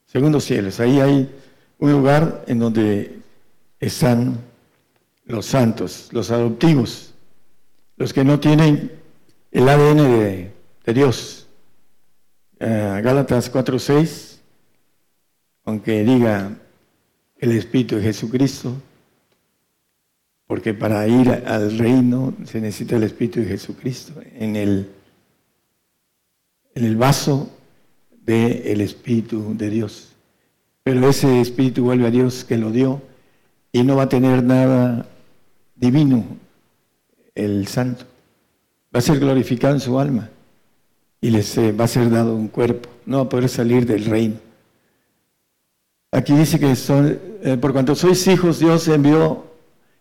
segundos 0.05 0.45
cielos. 0.45 0.79
Ahí 0.79 0.99
hay 0.99 1.29
un 1.79 1.91
lugar 1.91 2.43
en 2.47 2.59
donde 2.59 3.19
están 3.79 4.39
los 5.25 5.45
santos, 5.45 6.09
los 6.11 6.31
adoptivos, 6.31 7.13
los 7.97 8.13
que 8.13 8.23
no 8.23 8.39
tienen 8.39 8.91
el 9.51 9.69
ADN 9.69 9.97
de, 9.97 10.93
Dios. 10.93 11.47
Uh, 12.59 13.01
Gálatas 13.03 13.51
4:6, 13.51 14.39
aunque 15.65 16.03
diga 16.03 16.57
el 17.37 17.51
Espíritu 17.51 17.97
de 17.97 18.03
Jesucristo, 18.03 18.73
porque 20.47 20.73
para 20.73 21.07
ir 21.07 21.29
al 21.29 21.77
reino 21.77 22.33
se 22.45 22.61
necesita 22.61 22.95
el 22.95 23.03
Espíritu 23.03 23.41
de 23.41 23.47
Jesucristo 23.47 24.13
en 24.33 24.55
el, 24.55 24.89
en 26.73 26.85
el 26.85 26.95
vaso 26.95 27.51
del 28.11 28.81
Espíritu 28.81 29.55
de 29.57 29.69
Dios. 29.69 30.16
Pero 30.87 31.09
ese 31.09 31.41
Espíritu 31.41 31.83
vuelve 31.83 32.07
a 32.07 32.11
Dios 32.11 32.45
que 32.45 32.57
lo 32.57 32.71
dio 32.71 33.01
y 33.73 33.83
no 33.83 33.97
va 33.97 34.03
a 34.03 34.07
tener 34.07 34.41
nada 34.41 35.05
divino 35.75 36.23
el 37.35 37.67
santo. 37.67 38.05
Va 38.95 38.99
a 38.99 39.01
ser 39.01 39.19
glorificado 39.19 39.73
en 39.73 39.81
su 39.81 39.99
alma 39.99 40.29
y 41.19 41.29
les 41.29 41.59
va 41.77 41.83
a 41.83 41.89
ser 41.89 42.09
dado 42.09 42.33
un 42.33 42.47
cuerpo. 42.47 42.87
No 43.05 43.17
va 43.17 43.23
a 43.23 43.27
poder 43.27 43.49
salir 43.49 43.85
del 43.85 44.05
reino. 44.05 44.35
Aquí 46.13 46.33
dice 46.33 46.57
que 46.57 46.73
son, 46.77 47.19
eh, 47.43 47.57
por 47.57 47.73
cuanto 47.73 47.93
sois 47.93 48.25
hijos, 48.25 48.59
Dios 48.59 48.87
envió 48.87 49.43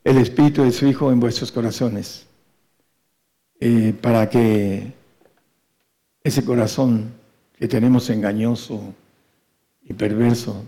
el 0.04 0.18
Espíritu 0.18 0.62
de 0.62 0.70
su 0.70 0.86
Hijo 0.86 1.10
en 1.10 1.18
vuestros 1.18 1.50
corazones, 1.50 2.28
eh, 3.58 3.92
para 4.00 4.30
que 4.30 4.92
ese 6.22 6.44
corazón 6.44 7.10
que 7.58 7.66
tenemos 7.66 8.08
engañoso 8.08 8.94
y 9.82 9.92
perverso, 9.92 10.62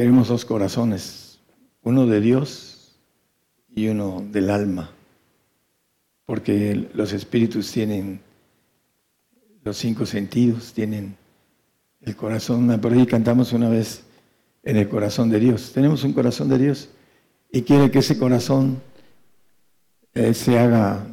tenemos 0.00 0.28
dos 0.28 0.46
corazones, 0.46 1.40
uno 1.82 2.06
de 2.06 2.22
Dios 2.22 2.96
y 3.68 3.88
uno 3.88 4.24
del 4.32 4.48
alma, 4.48 4.92
porque 6.24 6.88
los 6.94 7.12
espíritus 7.12 7.70
tienen 7.70 8.22
los 9.62 9.76
cinco 9.76 10.06
sentidos, 10.06 10.72
tienen 10.72 11.16
el 12.00 12.16
corazón, 12.16 12.80
por 12.80 12.94
ahí 12.94 13.04
cantamos 13.04 13.52
una 13.52 13.68
vez 13.68 14.02
en 14.62 14.78
el 14.78 14.88
corazón 14.88 15.28
de 15.28 15.38
Dios, 15.38 15.72
tenemos 15.74 16.02
un 16.02 16.14
corazón 16.14 16.48
de 16.48 16.56
Dios 16.56 16.88
y 17.52 17.60
quiere 17.60 17.90
que 17.90 17.98
ese 17.98 18.16
corazón 18.16 18.80
eh, 20.14 20.32
se 20.32 20.58
haga, 20.58 21.04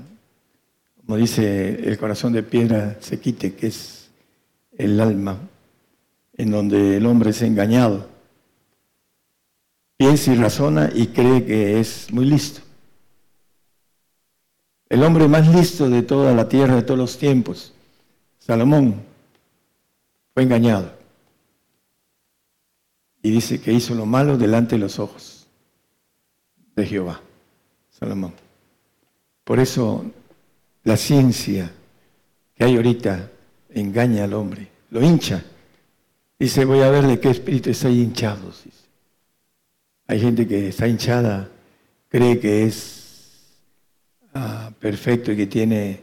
como 0.96 1.18
dice 1.18 1.90
el 1.90 1.98
corazón 1.98 2.32
de 2.32 2.42
piedra, 2.42 2.96
se 3.02 3.20
quite, 3.20 3.54
que 3.54 3.68
es 3.68 4.10
el 4.78 4.98
alma, 5.02 5.40
en 6.38 6.52
donde 6.52 6.96
el 6.96 7.06
hombre 7.06 7.32
es 7.32 7.42
engañado. 7.42 8.16
Piensa 9.98 10.32
y 10.32 10.36
razona 10.36 10.92
y 10.94 11.08
cree 11.08 11.44
que 11.44 11.80
es 11.80 12.12
muy 12.12 12.26
listo. 12.26 12.62
El 14.90 15.04
hombre 15.04 15.28
más 15.28 15.54
listo 15.54 15.90
de 15.90 16.04
toda 16.04 16.34
la 16.34 16.48
tierra, 16.48 16.76
de 16.76 16.84
todos 16.84 17.00
los 17.00 17.18
tiempos, 17.18 17.74
Salomón, 18.40 19.02
fue 20.34 20.44
engañado. 20.44 20.94
Y 23.22 23.32
dice 23.32 23.60
que 23.60 23.74
hizo 23.74 23.96
lo 23.96 24.06
malo 24.06 24.38
delante 24.38 24.76
de 24.76 24.82
los 24.82 25.00
ojos 25.00 25.48
de 26.76 26.86
Jehová, 26.86 27.20
Salomón. 27.90 28.34
Por 29.44 29.60
eso 29.60 30.06
la 30.84 30.96
ciencia 30.96 31.72
que 32.56 32.64
hay 32.64 32.76
ahorita 32.76 33.30
engaña 33.72 34.24
al 34.24 34.34
hombre, 34.34 34.70
lo 34.92 35.04
hincha. 35.04 35.44
Dice, 36.40 36.66
voy 36.66 36.82
a 36.82 36.92
ver 36.92 37.08
de 37.08 37.20
qué 37.20 37.32
espíritu 37.32 37.72
está 37.72 37.90
hinchado. 37.90 38.54
Hay 40.08 40.20
gente 40.22 40.48
que 40.48 40.70
está 40.70 40.88
hinchada, 40.88 41.50
cree 42.08 42.40
que 42.40 42.64
es 42.64 43.44
ah, 44.34 44.72
perfecto 44.80 45.32
y 45.34 45.38
que 45.38 45.48
tiene 45.48 46.02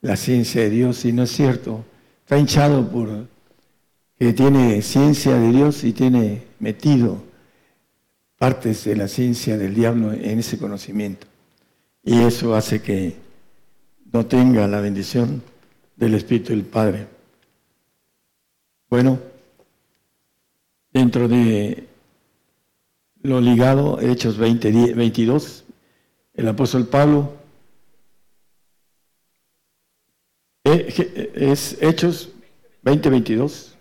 la 0.00 0.16
ciencia 0.16 0.62
de 0.62 0.70
Dios 0.70 1.04
y 1.04 1.12
no 1.12 1.24
es 1.24 1.30
cierto. 1.30 1.84
Está 2.20 2.38
hinchado 2.38 2.88
por 2.88 3.28
que 4.18 4.32
tiene 4.32 4.80
ciencia 4.82 5.34
de 5.34 5.50
Dios 5.50 5.84
y 5.84 5.92
tiene 5.92 6.44
metido 6.60 7.22
partes 8.38 8.84
de 8.84 8.96
la 8.96 9.08
ciencia 9.08 9.58
del 9.58 9.74
diablo 9.74 10.12
en 10.12 10.38
ese 10.38 10.58
conocimiento. 10.58 11.26
Y 12.02 12.20
eso 12.22 12.54
hace 12.54 12.80
que 12.80 13.16
no 14.12 14.26
tenga 14.26 14.66
la 14.66 14.80
bendición 14.80 15.42
del 15.96 16.14
Espíritu 16.14 16.52
del 16.52 16.64
Padre. 16.64 17.06
Bueno, 18.88 19.18
dentro 20.92 21.28
de 21.28 21.88
lo 23.22 23.40
ligado, 23.40 24.00
Hechos 24.00 24.36
20, 24.36 24.94
22, 24.94 25.64
el 26.34 26.48
apóstol 26.48 26.86
Pablo, 26.86 27.34
eh, 30.64 31.32
es 31.34 31.78
Hechos 31.80 32.30
20, 32.82 33.10
22. 33.10 33.76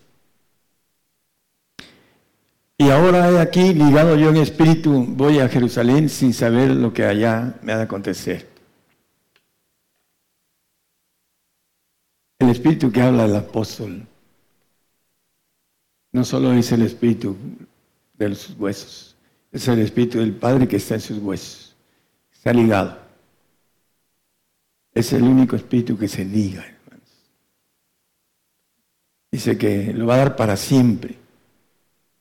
Y 2.78 2.90
ahora 2.90 3.42
aquí, 3.42 3.74
ligado 3.74 4.16
yo 4.16 4.30
en 4.30 4.38
espíritu, 4.38 5.06
voy 5.08 5.40
a 5.40 5.48
Jerusalén 5.48 6.10
sin 6.10 6.34
saber 6.34 6.72
lo 6.72 6.92
que 6.94 7.06
allá 7.06 7.60
me 7.62 7.74
ha 7.74 7.78
de 7.78 7.84
acontecer. 7.84 8.48
El 12.40 12.50
espíritu 12.50 12.92
que 12.92 13.02
habla 13.02 13.26
el 13.26 13.36
apóstol 13.36 14.08
no 16.12 16.26
solo 16.26 16.54
es 16.54 16.72
el 16.72 16.82
espíritu 16.82 17.38
de 18.16 18.36
sus 18.36 18.58
huesos, 18.58 19.11
es 19.52 19.68
el 19.68 19.80
espíritu 19.80 20.20
del 20.20 20.34
Padre 20.34 20.68
que 20.68 20.78
está 20.78 20.96
en 20.96 21.02
sus 21.02 21.18
huesos. 21.18 21.76
Está 22.34 22.54
ligado. 22.54 22.98
Es 24.94 25.14
el 25.14 25.24
único 25.24 25.56
espíritu 25.56 25.98
que 25.98 26.08
se 26.08 26.26
liga, 26.26 26.64
hermanos. 26.64 27.10
Dice 29.32 29.58
que 29.58 29.94
lo 29.94 30.08
va 30.08 30.16
a 30.16 30.18
dar 30.18 30.36
para 30.36 30.58
siempre. 30.58 31.16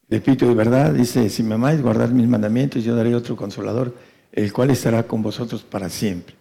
El 0.09 0.19
Espíritu 0.19 0.49
de 0.49 0.55
verdad 0.55 0.93
dice, 0.93 1.29
si 1.31 1.43
me 1.45 1.55
amáis, 1.55 1.81
guardad 1.81 2.09
mis 2.11 2.29
mandamientos, 2.29 2.83
yo 2.83 2.97
daré 2.97 3.15
otro 3.15 3.37
consolador, 3.37 3.95
el 4.33 4.53
cual 4.53 4.71
estará 4.71 5.05
con 5.05 5.23
vosotros 5.23 5.63
para 5.63 5.89
siempre, 5.89 6.35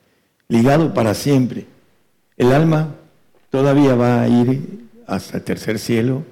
ligado 0.47 0.93
para 0.93 1.13
siempre. 1.13 1.67
El 2.35 2.51
alma 2.51 2.95
todavía 3.51 3.93
va 3.93 4.21
a 4.21 4.27
ir 4.27 4.87
hasta 5.05 5.37
el 5.37 5.43
tercer 5.43 5.77
cielo, 5.77 6.23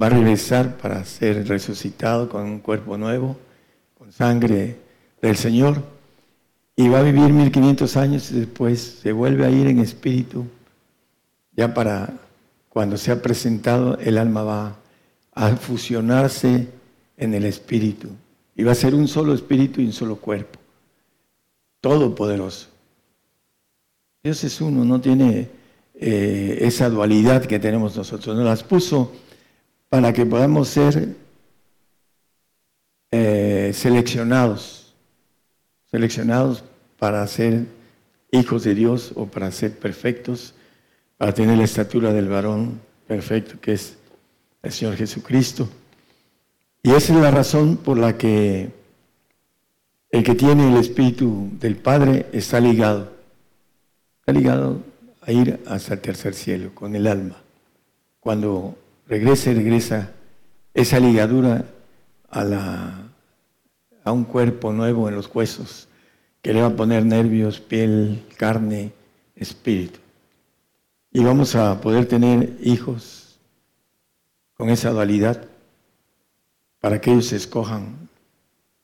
va 0.00 0.06
a 0.06 0.10
regresar 0.10 0.78
para 0.78 1.04
ser 1.04 1.46
resucitado 1.46 2.28
con 2.30 2.44
un 2.44 2.60
cuerpo 2.60 2.96
nuevo, 2.96 3.36
sangre 4.12 4.76
del 5.20 5.36
Señor, 5.36 5.82
y 6.76 6.88
va 6.88 7.00
a 7.00 7.02
vivir 7.02 7.32
1500 7.32 7.96
años 7.96 8.30
y 8.30 8.40
después 8.40 9.00
se 9.02 9.12
vuelve 9.12 9.44
a 9.44 9.50
ir 9.50 9.66
en 9.66 9.80
espíritu, 9.80 10.46
ya 11.56 11.74
para 11.74 12.14
cuando 12.78 12.96
sea 12.96 13.20
presentado, 13.20 13.98
el 13.98 14.18
alma 14.18 14.44
va 14.44 14.76
a 15.32 15.56
fusionarse 15.56 16.68
en 17.16 17.34
el 17.34 17.44
Espíritu. 17.44 18.08
Y 18.54 18.62
va 18.62 18.70
a 18.70 18.76
ser 18.76 18.94
un 18.94 19.08
solo 19.08 19.34
Espíritu 19.34 19.80
y 19.80 19.86
un 19.86 19.92
solo 19.92 20.16
cuerpo. 20.16 20.60
Todopoderoso. 21.80 22.68
Dios 24.22 24.44
es 24.44 24.60
uno, 24.60 24.84
no 24.84 25.00
tiene 25.00 25.48
eh, 25.94 26.58
esa 26.60 26.88
dualidad 26.88 27.44
que 27.46 27.58
tenemos 27.58 27.96
nosotros. 27.96 28.36
Nos 28.36 28.44
las 28.44 28.62
puso 28.62 29.12
para 29.88 30.12
que 30.12 30.26
podamos 30.26 30.68
ser 30.68 31.16
eh, 33.10 33.72
seleccionados, 33.74 34.94
seleccionados 35.90 36.64
para 36.98 37.26
ser 37.26 37.66
hijos 38.30 38.64
de 38.64 38.74
Dios 38.74 39.12
o 39.14 39.26
para 39.26 39.50
ser 39.50 39.78
perfectos, 39.78 40.54
para 41.16 41.32
tener 41.32 41.56
la 41.56 41.64
estatura 41.64 42.12
del 42.12 42.28
varón 42.28 42.80
perfecto 43.06 43.58
que 43.60 43.72
es 43.72 43.96
el 44.62 44.72
Señor 44.72 44.96
Jesucristo. 44.96 45.68
Y 46.82 46.90
esa 46.90 47.14
es 47.14 47.20
la 47.20 47.30
razón 47.30 47.76
por 47.76 47.98
la 47.98 48.16
que 48.16 48.70
el 50.10 50.22
que 50.22 50.34
tiene 50.34 50.68
el 50.68 50.76
Espíritu 50.76 51.50
del 51.60 51.76
Padre 51.76 52.26
está 52.32 52.60
ligado. 52.60 53.12
Está 54.20 54.32
ligado 54.32 54.82
a 55.22 55.32
ir 55.32 55.60
hasta 55.66 55.94
el 55.94 56.00
tercer 56.00 56.34
cielo 56.34 56.74
con 56.74 56.94
el 56.94 57.06
alma. 57.06 57.36
Cuando 58.20 58.76
regrese, 59.06 59.54
regresa 59.54 60.12
esa 60.74 61.00
ligadura 61.00 61.64
a, 62.28 62.44
la, 62.44 63.10
a 64.04 64.12
un 64.12 64.24
cuerpo 64.24 64.72
nuevo 64.72 65.08
en 65.08 65.14
los 65.14 65.34
huesos 65.34 65.88
que 66.42 66.52
le 66.52 66.60
va 66.60 66.68
a 66.68 66.76
poner 66.76 67.04
nervios, 67.04 67.60
piel, 67.60 68.24
carne, 68.36 68.92
espíritu. 69.34 69.98
Y 71.10 71.24
vamos 71.24 71.54
a 71.54 71.80
poder 71.80 72.06
tener 72.06 72.56
hijos 72.62 73.38
con 74.54 74.70
esa 74.70 74.90
dualidad 74.90 75.46
para 76.80 77.00
que 77.00 77.10
ellos 77.10 77.32
escojan 77.32 78.08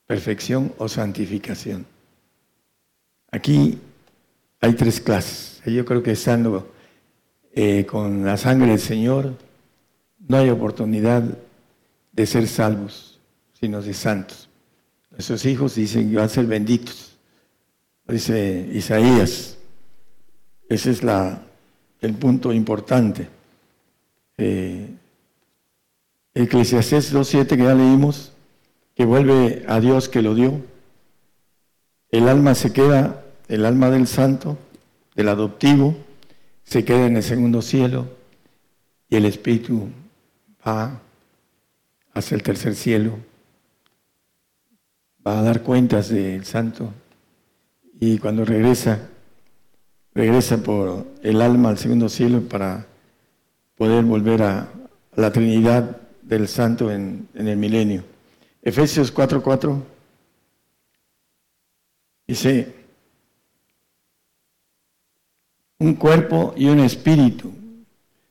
perfección 0.05 0.73
o 0.77 0.87
santificación. 0.87 1.85
Aquí 3.31 3.79
hay 4.61 4.73
tres 4.73 4.99
clases. 5.01 5.61
Yo 5.65 5.85
creo 5.85 6.03
que 6.03 6.11
estando 6.11 6.71
eh, 7.53 7.85
con 7.85 8.25
la 8.25 8.37
sangre 8.37 8.69
del 8.69 8.79
Señor, 8.79 9.33
no 10.27 10.37
hay 10.37 10.49
oportunidad 10.49 11.23
de 12.11 12.25
ser 12.25 12.47
salvos, 12.47 13.14
sino 13.59 13.81
de 13.81 13.93
santos. 13.93 14.49
Nuestros 15.11 15.45
hijos 15.45 15.75
dicen 15.75 16.13
van 16.13 16.25
a 16.25 16.29
ser 16.29 16.45
benditos. 16.45 17.17
Dice 18.07 18.69
Isaías. 18.73 19.57
Ese 20.69 20.91
es 20.91 21.03
la, 21.03 21.41
el 22.01 22.13
punto 22.13 22.51
importante. 22.51 23.27
Eh, 24.37 24.89
Eclesiastés 26.33 27.13
2.7 27.13 27.47
que 27.47 27.63
ya 27.63 27.73
leímos, 27.73 28.33
que 28.93 29.05
vuelve 29.05 29.63
a 29.67 29.79
Dios 29.79 30.09
que 30.09 30.21
lo 30.21 30.35
dio. 30.35 30.61
El 32.09 32.27
alma 32.27 32.55
se 32.55 32.73
queda, 32.73 33.23
el 33.47 33.65
alma 33.65 33.89
del 33.89 34.05
santo, 34.07 34.57
del 35.15 35.29
adoptivo, 35.29 35.95
se 36.63 36.83
queda 36.83 37.05
en 37.05 37.15
el 37.15 37.23
segundo 37.23 37.61
cielo 37.61 38.07
y 39.09 39.15
el 39.15 39.25
espíritu 39.25 39.89
va 40.67 40.99
hacia 42.13 42.35
el 42.35 42.43
tercer 42.43 42.75
cielo, 42.75 43.17
va 45.25 45.39
a 45.39 45.43
dar 45.43 45.61
cuentas 45.63 46.09
del 46.09 46.45
santo 46.45 46.93
y 47.99 48.17
cuando 48.19 48.45
regresa, 48.45 49.09
regresa 50.13 50.57
por 50.57 51.05
el 51.23 51.41
alma 51.41 51.69
al 51.69 51.77
segundo 51.77 52.09
cielo 52.09 52.41
para 52.41 52.85
poder 53.75 54.03
volver 54.03 54.43
a 54.43 54.69
la 55.15 55.31
Trinidad 55.31 56.01
del 56.21 56.47
santo 56.47 56.91
en, 56.91 57.27
el 57.33 57.57
milenio. 57.57 58.03
Efesios 58.61 59.13
4:4 59.13 59.81
dice, 62.27 62.75
un 65.79 65.95
cuerpo 65.95 66.53
y 66.55 66.67
un 66.67 66.79
espíritu, 66.79 67.51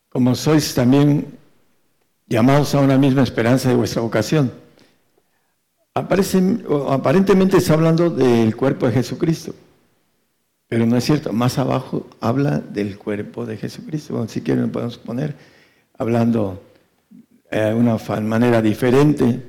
como 0.09 0.35
sois 0.35 0.75
también 0.75 1.39
llamados 2.27 2.75
a 2.75 2.81
una 2.81 2.99
misma 2.99 3.23
esperanza 3.23 3.69
de 3.69 3.77
vuestra 3.77 4.03
vocación. 4.03 4.64
Aparentemente 5.95 7.59
está 7.59 7.75
hablando 7.75 8.11
del 8.11 8.57
cuerpo 8.57 8.87
de 8.87 8.93
Jesucristo, 8.93 9.55
pero 10.67 10.87
no 10.87 10.97
es 10.97 11.05
cierto. 11.05 11.33
Más 11.33 11.59
abajo 11.59 12.09
habla 12.21 12.59
del 12.59 12.99
cuerpo 12.99 13.47
de 13.47 13.57
Jesucristo. 13.57 14.27
si 14.29 14.41
quieren 14.41 14.73
podemos 14.73 14.99
poner 14.99 15.37
hablando 15.97 16.61
de 17.51 17.71
eh, 17.71 17.75
una 17.75 17.97
manera 18.23 18.61
diferente. 18.61 19.41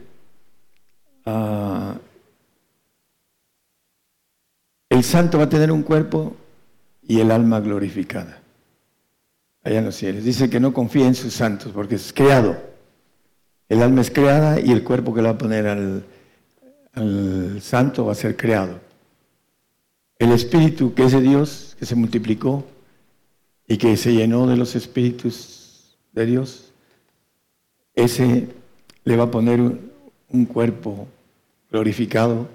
Ah, 1.26 1.96
el 4.90 5.04
santo 5.04 5.40
va 5.40 5.46
a 5.46 5.50
tener 5.50 5.72
un 5.72 5.82
cuerpo 5.82 6.36
y 7.02 7.20
el 7.20 7.32
alma 7.32 7.60
glorificada 7.60 8.40
allá 9.64 9.80
en 9.80 9.86
los 9.86 9.96
cielos. 9.96 10.24
Dice 10.24 10.48
que 10.48 10.60
no 10.60 10.74
confía 10.74 11.08
en 11.08 11.16
sus 11.16 11.34
santos 11.34 11.72
porque 11.74 11.96
es 11.96 12.14
creado. 12.14 12.56
El 13.68 13.82
alma 13.82 14.02
es 14.02 14.12
creada 14.12 14.60
y 14.60 14.72
el 14.72 14.84
cuerpo 14.84 15.12
que 15.12 15.24
le 15.24 15.30
va 15.30 15.34
a 15.34 15.38
poner 15.40 15.66
al, 15.66 16.06
al 16.96 17.62
santo 17.62 18.06
va 18.06 18.14
a 18.14 18.16
ser 18.16 18.36
creado. 18.36 18.80
El 20.18 20.32
espíritu 20.32 20.94
que 20.94 21.04
es 21.04 21.12
de 21.12 21.22
Dios, 21.22 21.76
que 21.78 21.86
se 21.86 21.96
multiplicó 21.96 22.66
y 23.68 23.78
que 23.78 23.98
se 23.98 24.14
llenó 24.14 24.48
de 24.48 24.56
los 24.56 24.76
espíritus 24.76 25.98
de 26.14 26.26
Dios, 26.26 26.72
ese 27.94 28.48
le 29.04 29.18
va 29.18 29.26
a 29.26 29.32
poner 29.32 29.60
un, 29.60 30.46
cuerpo 30.46 31.08
glorificado, 31.70 32.48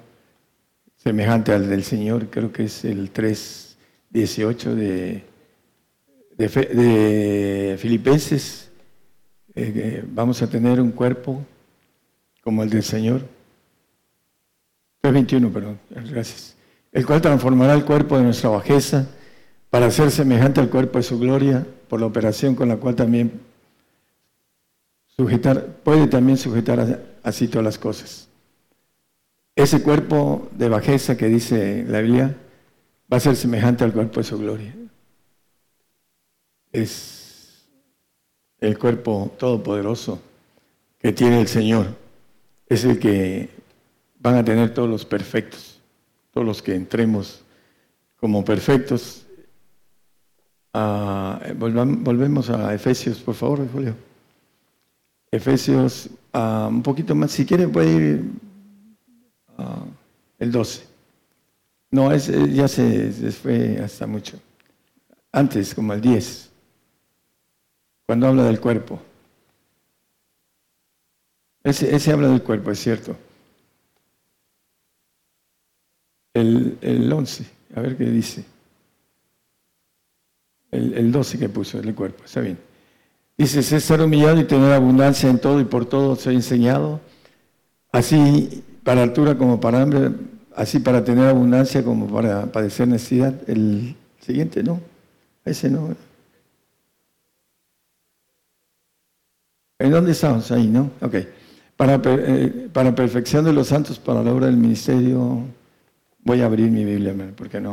semejante 0.97 1.53
al 1.53 1.69
del 1.69 1.83
Señor, 1.85 2.29
creo 2.29 2.53
que 2.53 2.65
es 2.65 2.85
el 2.85 3.12
3.18 3.12 4.75
de, 4.75 5.25
de, 6.37 6.49
de 6.49 7.79
Filipenses. 7.79 8.71
Eh, 9.55 10.05
vamos 10.07 10.43
a 10.43 10.49
tener 10.49 10.81
un 10.81 10.91
cuerpo 10.91 11.45
como 12.43 12.62
el 12.62 12.71
del 12.71 12.83
Señor. 12.83 13.23
3.21, 15.02 15.52
perdón, 15.52 15.78
gracias. 15.90 16.56
El 16.93 17.06
cual 17.06 17.20
transformará 17.20 17.74
el 17.74 17.85
cuerpo 17.85 18.16
de 18.16 18.24
nuestra 18.24 18.51
bajeza 18.51 19.06
para 19.70 19.90
ser 19.90 20.10
semejante 20.10 20.60
al 20.60 20.68
cuerpo 20.68 20.98
de 20.98 21.05
su 21.05 21.18
gloria, 21.18 21.66
por 21.89 22.01
la 22.01 22.06
operación 22.06 22.55
con 22.55 22.68
la 22.68 22.77
cual 22.77 22.94
también 22.94 23.40
puede 25.85 26.06
también 26.06 26.36
sujetar 26.39 27.02
así 27.22 27.48
todas 27.48 27.64
las 27.64 27.78
cosas. 27.78 28.28
Ese 29.55 29.82
cuerpo 29.82 30.48
de 30.52 30.68
bajeza 30.68 31.16
que 31.16 31.27
dice 31.27 31.85
la 31.86 32.01
Biblia 32.01 32.36
va 33.12 33.18
a 33.18 33.20
ser 33.20 33.36
semejante 33.36 33.85
al 33.85 33.93
cuerpo 33.93 34.20
de 34.20 34.24
su 34.24 34.39
gloria. 34.39 34.74
Es 36.72 37.66
el 38.59 38.78
cuerpo 38.78 39.35
todopoderoso 39.39 40.20
que 40.98 41.12
tiene 41.12 41.40
el 41.40 41.48
Señor. 41.48 41.86
Es 42.66 42.85
el 42.85 42.98
que 42.98 43.51
van 44.20 44.36
a 44.36 44.44
tener 44.44 44.72
todos 44.72 44.88
los 44.88 45.05
perfectos, 45.05 45.80
todos 46.30 46.47
los 46.47 46.62
que 46.62 46.74
entremos 46.74 47.42
como 48.16 48.44
perfectos. 48.44 49.26
Ah, 50.72 51.40
volvemos 51.56 52.51
a 52.51 52.72
Efesios, 52.74 53.18
por 53.18 53.34
favor, 53.34 53.66
Julio. 53.72 53.97
Efesios, 55.32 56.10
ah, 56.32 56.68
un 56.70 56.82
poquito 56.82 57.14
más, 57.14 57.32
si 57.32 57.47
quiere 57.47 57.66
puede 57.66 57.92
ir 57.92 58.24
uh, 59.59 59.86
el 60.38 60.52
12. 60.52 60.86
No, 61.92 62.12
es, 62.12 62.26
ya 62.52 62.68
se, 62.68 63.10
fue 63.32 63.78
hasta 63.78 64.06
mucho. 64.06 64.38
Antes, 65.32 65.74
como 65.74 65.92
el 65.92 66.01
10, 66.01 66.51
cuando 68.06 68.28
habla 68.28 68.44
del 68.44 68.60
cuerpo. 68.60 69.01
Ese 71.62 72.12
habla 72.12 72.28
del 72.28 72.42
cuerpo, 72.42 72.70
es 72.70 72.78
cierto. 72.78 73.16
El, 76.35 76.78
el 76.81 77.12
11, 77.12 77.44
a 77.74 77.81
ver 77.81 77.97
qué 77.97 78.05
dice. 78.05 78.44
El, 80.70 80.94
el 80.94 81.11
12 81.12 81.39
que 81.39 81.48
puso, 81.48 81.78
el 81.78 81.94
cuerpo, 81.94 82.24
está 82.24 82.40
bien. 82.40 82.59
Dice, 83.40 83.62
ser 83.62 84.02
humillado 84.02 84.39
y 84.39 84.44
tener 84.44 84.70
abundancia 84.73 85.31
en 85.31 85.39
todo 85.39 85.61
y 85.61 85.65
por 85.65 85.86
todo 85.86 86.16
ha 86.27 86.31
enseñado, 86.31 87.01
así 87.90 88.62
para 88.85 89.02
altura 89.02 89.39
como 89.39 89.59
para 89.59 89.81
hambre, 89.81 90.11
así 90.55 90.78
para 90.78 91.02
tener 91.05 91.27
abundancia 91.27 91.82
como 91.82 92.07
para 92.07 92.52
padecer 92.52 92.86
necesidad. 92.86 93.35
El 93.48 93.97
siguiente 94.20 94.62
no, 94.62 94.78
ese 95.44 95.70
no. 95.70 95.97
¿En 99.78 99.90
dónde 99.90 100.12
estamos? 100.12 100.52
Ahí, 100.52 100.66
¿no? 100.66 100.90
Ok. 101.01 101.16
Para, 101.78 101.98
eh, 102.05 102.69
para 102.70 102.94
perfección 102.94 103.47
de 103.47 103.55
los 103.55 103.69
santos, 103.69 103.98
para 103.98 104.23
la 104.23 104.35
obra 104.35 104.48
del 104.48 104.59
ministerio, 104.59 105.44
voy 106.22 106.40
a 106.40 106.47
abrir 106.47 106.70
mi 106.70 106.84
Biblia, 106.84 107.14
porque 107.36 107.60
no. 107.60 107.72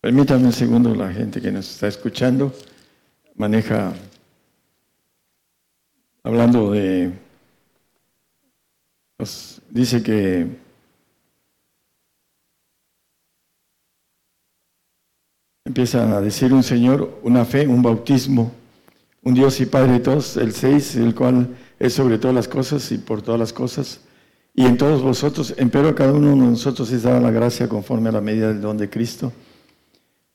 Permítanme 0.00 0.46
un 0.46 0.52
segundo 0.52 0.94
la 0.94 1.12
gente 1.12 1.40
que 1.40 1.50
nos 1.50 1.70
está 1.70 1.88
escuchando 1.88 2.52
maneja, 3.36 3.92
hablando 6.22 6.72
de, 6.72 7.12
pues, 9.16 9.60
dice 9.70 10.02
que 10.02 10.46
empieza 15.64 16.16
a 16.16 16.20
decir 16.20 16.52
un 16.52 16.62
Señor, 16.62 17.20
una 17.22 17.44
fe, 17.44 17.66
un 17.66 17.82
bautismo, 17.82 18.52
un 19.22 19.34
Dios 19.34 19.60
y 19.60 19.66
Padre 19.66 19.94
de 19.94 20.00
todos, 20.00 20.36
el 20.36 20.52
seis, 20.52 20.96
el 20.96 21.14
cual 21.14 21.56
es 21.78 21.92
sobre 21.92 22.18
todas 22.18 22.34
las 22.34 22.48
cosas 22.48 22.90
y 22.92 22.98
por 22.98 23.20
todas 23.22 23.40
las 23.40 23.52
cosas, 23.52 24.00
y 24.58 24.64
en 24.64 24.78
todos 24.78 25.02
vosotros, 25.02 25.52
empero 25.58 25.90
a 25.90 25.94
cada 25.94 26.14
uno 26.14 26.30
de 26.30 26.36
nosotros 26.36 26.90
es 26.90 27.02
dada 27.02 27.20
la 27.20 27.30
gracia 27.30 27.68
conforme 27.68 28.08
a 28.08 28.12
la 28.12 28.22
medida 28.22 28.48
del 28.48 28.62
don 28.62 28.78
de 28.78 28.88
Cristo. 28.88 29.30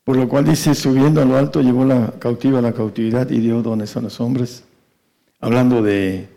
Por 0.04 0.16
lo 0.16 0.28
cual 0.28 0.44
dice, 0.44 0.76
subiendo 0.76 1.20
a 1.20 1.24
lo 1.24 1.36
alto, 1.36 1.60
llevó 1.60 1.84
la 1.84 2.12
cautiva 2.20 2.60
a 2.60 2.62
la 2.62 2.72
cautividad 2.72 3.28
y 3.30 3.40
dio 3.40 3.62
dones 3.62 3.96
a 3.96 4.00
los 4.00 4.20
hombres. 4.20 4.62
Hablando 5.40 5.82
de 5.82 6.28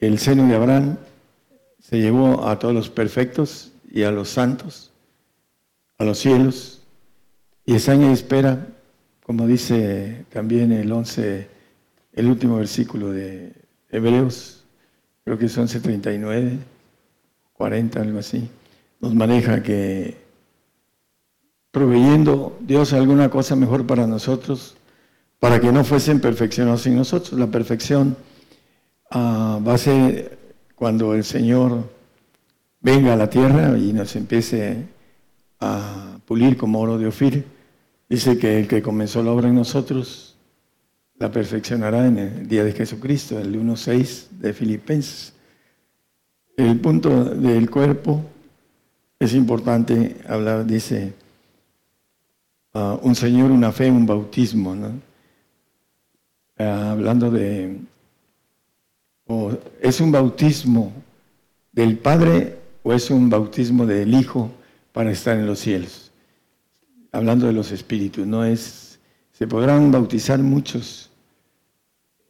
el 0.00 0.18
seno 0.18 0.48
de 0.48 0.56
Abraham, 0.56 0.96
se 1.80 2.00
llevó 2.00 2.48
a 2.48 2.58
todos 2.58 2.74
los 2.74 2.90
perfectos 2.90 3.70
y 3.88 4.02
a 4.02 4.10
los 4.10 4.28
santos, 4.28 4.90
a 5.96 6.04
los 6.04 6.18
cielos, 6.18 6.82
y 7.64 7.76
están 7.76 8.02
en 8.02 8.10
espera, 8.10 8.66
como 9.22 9.46
dice 9.46 10.24
también 10.32 10.72
el 10.72 10.90
11, 10.90 11.48
el 12.14 12.26
último 12.26 12.56
versículo 12.56 13.12
de 13.12 13.52
Hebreos, 13.90 14.64
creo 15.22 15.38
que 15.38 15.46
es 15.46 15.56
11.39, 15.56 16.58
40, 17.60 18.00
algo 18.00 18.18
así, 18.20 18.48
nos 19.00 19.14
maneja 19.14 19.62
que 19.62 20.16
proveyendo 21.70 22.56
Dios 22.60 22.94
alguna 22.94 23.28
cosa 23.28 23.54
mejor 23.54 23.86
para 23.86 24.06
nosotros, 24.06 24.76
para 25.38 25.60
que 25.60 25.70
no 25.70 25.84
fuesen 25.84 26.20
perfeccionados 26.20 26.80
sin 26.80 26.96
nosotros. 26.96 27.38
La 27.38 27.48
perfección 27.48 28.16
ah, 29.10 29.60
va 29.60 29.74
a 29.74 29.78
ser 29.78 30.38
cuando 30.74 31.14
el 31.14 31.22
Señor 31.22 31.84
venga 32.80 33.12
a 33.12 33.16
la 33.16 33.28
tierra 33.28 33.76
y 33.76 33.92
nos 33.92 34.16
empiece 34.16 34.86
a 35.60 36.16
pulir 36.24 36.56
como 36.56 36.80
oro 36.80 36.96
de 36.96 37.08
Ofir. 37.08 37.44
Dice 38.08 38.38
que 38.38 38.60
el 38.60 38.68
que 38.68 38.80
comenzó 38.80 39.22
la 39.22 39.32
obra 39.32 39.48
en 39.48 39.56
nosotros 39.56 40.34
la 41.18 41.30
perfeccionará 41.30 42.06
en 42.06 42.16
el 42.16 42.48
día 42.48 42.64
de 42.64 42.72
Jesucristo, 42.72 43.38
el 43.38 43.54
1.6 43.54 44.30
de 44.30 44.54
Filipenses. 44.54 45.34
El 46.60 46.78
punto 46.78 47.24
del 47.24 47.70
cuerpo 47.70 48.22
es 49.18 49.32
importante 49.32 50.16
hablar, 50.28 50.66
dice, 50.66 51.14
ah, 52.74 52.98
un 53.00 53.14
Señor, 53.14 53.50
una 53.50 53.72
fe, 53.72 53.90
un 53.90 54.04
bautismo, 54.04 54.74
¿no? 54.74 54.92
Ah, 56.58 56.90
hablando 56.90 57.30
de, 57.30 57.78
¿es 59.80 60.00
un 60.02 60.12
bautismo 60.12 60.92
del 61.72 61.96
Padre 61.96 62.58
o 62.82 62.92
es 62.92 63.08
un 63.10 63.30
bautismo 63.30 63.86
del 63.86 64.12
Hijo 64.12 64.50
para 64.92 65.10
estar 65.12 65.38
en 65.38 65.46
los 65.46 65.60
cielos? 65.60 66.12
Hablando 67.10 67.46
de 67.46 67.54
los 67.54 67.72
espíritus, 67.72 68.26
no 68.26 68.44
es, 68.44 69.00
se 69.32 69.46
podrán 69.46 69.90
bautizar 69.90 70.38
muchos 70.40 71.08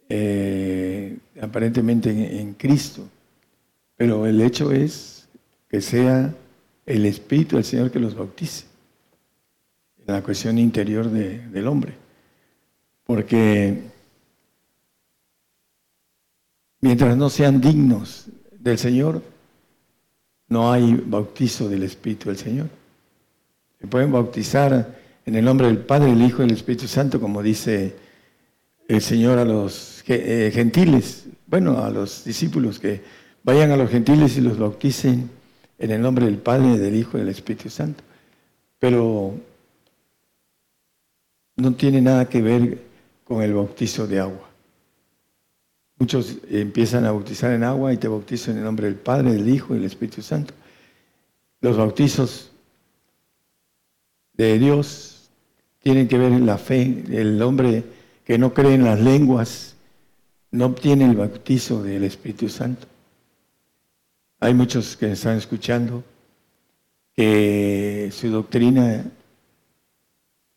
eh, 0.08 1.18
aparentemente 1.40 2.40
en 2.40 2.54
Cristo, 2.54 3.08
pero 4.00 4.24
el 4.24 4.40
hecho 4.40 4.72
es 4.72 5.28
que 5.68 5.82
sea 5.82 6.34
el 6.86 7.04
Espíritu 7.04 7.56
del 7.56 7.66
Señor 7.66 7.90
que 7.90 7.98
los 7.98 8.14
bautice, 8.14 8.64
en 9.98 10.14
la 10.14 10.22
cuestión 10.22 10.56
interior 10.58 11.10
del 11.10 11.66
hombre. 11.68 11.92
Porque 13.04 13.82
mientras 16.80 17.14
no 17.14 17.28
sean 17.28 17.60
dignos 17.60 18.24
del 18.58 18.78
Señor, 18.78 19.22
no 20.48 20.72
hay 20.72 20.94
bautizo 20.94 21.68
del 21.68 21.82
Espíritu 21.82 22.30
del 22.30 22.38
Señor. 22.38 22.70
Se 23.82 23.86
pueden 23.86 24.12
bautizar 24.12 24.98
en 25.26 25.34
el 25.34 25.44
nombre 25.44 25.66
del 25.66 25.76
Padre, 25.76 26.10
el 26.10 26.22
Hijo 26.22 26.40
y 26.40 26.46
el 26.46 26.52
Espíritu 26.52 26.88
Santo, 26.88 27.20
como 27.20 27.42
dice 27.42 27.96
el 28.88 29.02
Señor 29.02 29.38
a 29.38 29.44
los 29.44 30.02
eh, 30.08 30.50
gentiles, 30.54 31.26
bueno, 31.46 31.84
a 31.84 31.90
los 31.90 32.24
discípulos 32.24 32.80
que 32.80 33.19
vayan 33.42 33.70
a 33.70 33.76
los 33.76 33.90
gentiles 33.90 34.36
y 34.36 34.40
los 34.40 34.58
bauticen 34.58 35.30
en 35.78 35.90
el 35.90 36.00
nombre 36.00 36.26
del 36.26 36.38
Padre, 36.38 36.78
del 36.78 36.96
Hijo 36.96 37.16
y 37.16 37.20
del 37.20 37.30
Espíritu 37.30 37.70
Santo. 37.70 38.02
Pero 38.78 39.34
no 41.56 41.74
tiene 41.74 42.00
nada 42.00 42.28
que 42.28 42.42
ver 42.42 42.78
con 43.24 43.42
el 43.42 43.54
bautizo 43.54 44.06
de 44.06 44.20
agua. 44.20 44.48
Muchos 45.98 46.38
empiezan 46.50 47.04
a 47.04 47.12
bautizar 47.12 47.52
en 47.52 47.62
agua 47.62 47.92
y 47.92 47.98
te 47.98 48.08
bautizan 48.08 48.52
en 48.52 48.58
el 48.58 48.64
nombre 48.64 48.86
del 48.86 48.96
Padre, 48.96 49.32
del 49.32 49.48
Hijo 49.48 49.74
y 49.74 49.76
del 49.76 49.86
Espíritu 49.86 50.22
Santo. 50.22 50.54
Los 51.60 51.76
bautizos 51.76 52.50
de 54.32 54.58
Dios 54.58 55.28
tienen 55.80 56.08
que 56.08 56.16
ver 56.16 56.32
en 56.32 56.46
la 56.46 56.56
fe. 56.56 57.04
El 57.10 57.40
hombre 57.42 57.84
que 58.24 58.38
no 58.38 58.54
cree 58.54 58.74
en 58.74 58.84
las 58.84 58.98
lenguas 58.98 59.74
no 60.50 60.66
obtiene 60.66 61.04
el 61.04 61.16
bautizo 61.16 61.82
del 61.82 62.04
Espíritu 62.04 62.48
Santo. 62.48 62.86
Hay 64.42 64.54
muchos 64.54 64.96
que 64.96 65.12
están 65.12 65.36
escuchando 65.36 66.02
que 67.14 68.08
su 68.10 68.30
doctrina 68.30 69.04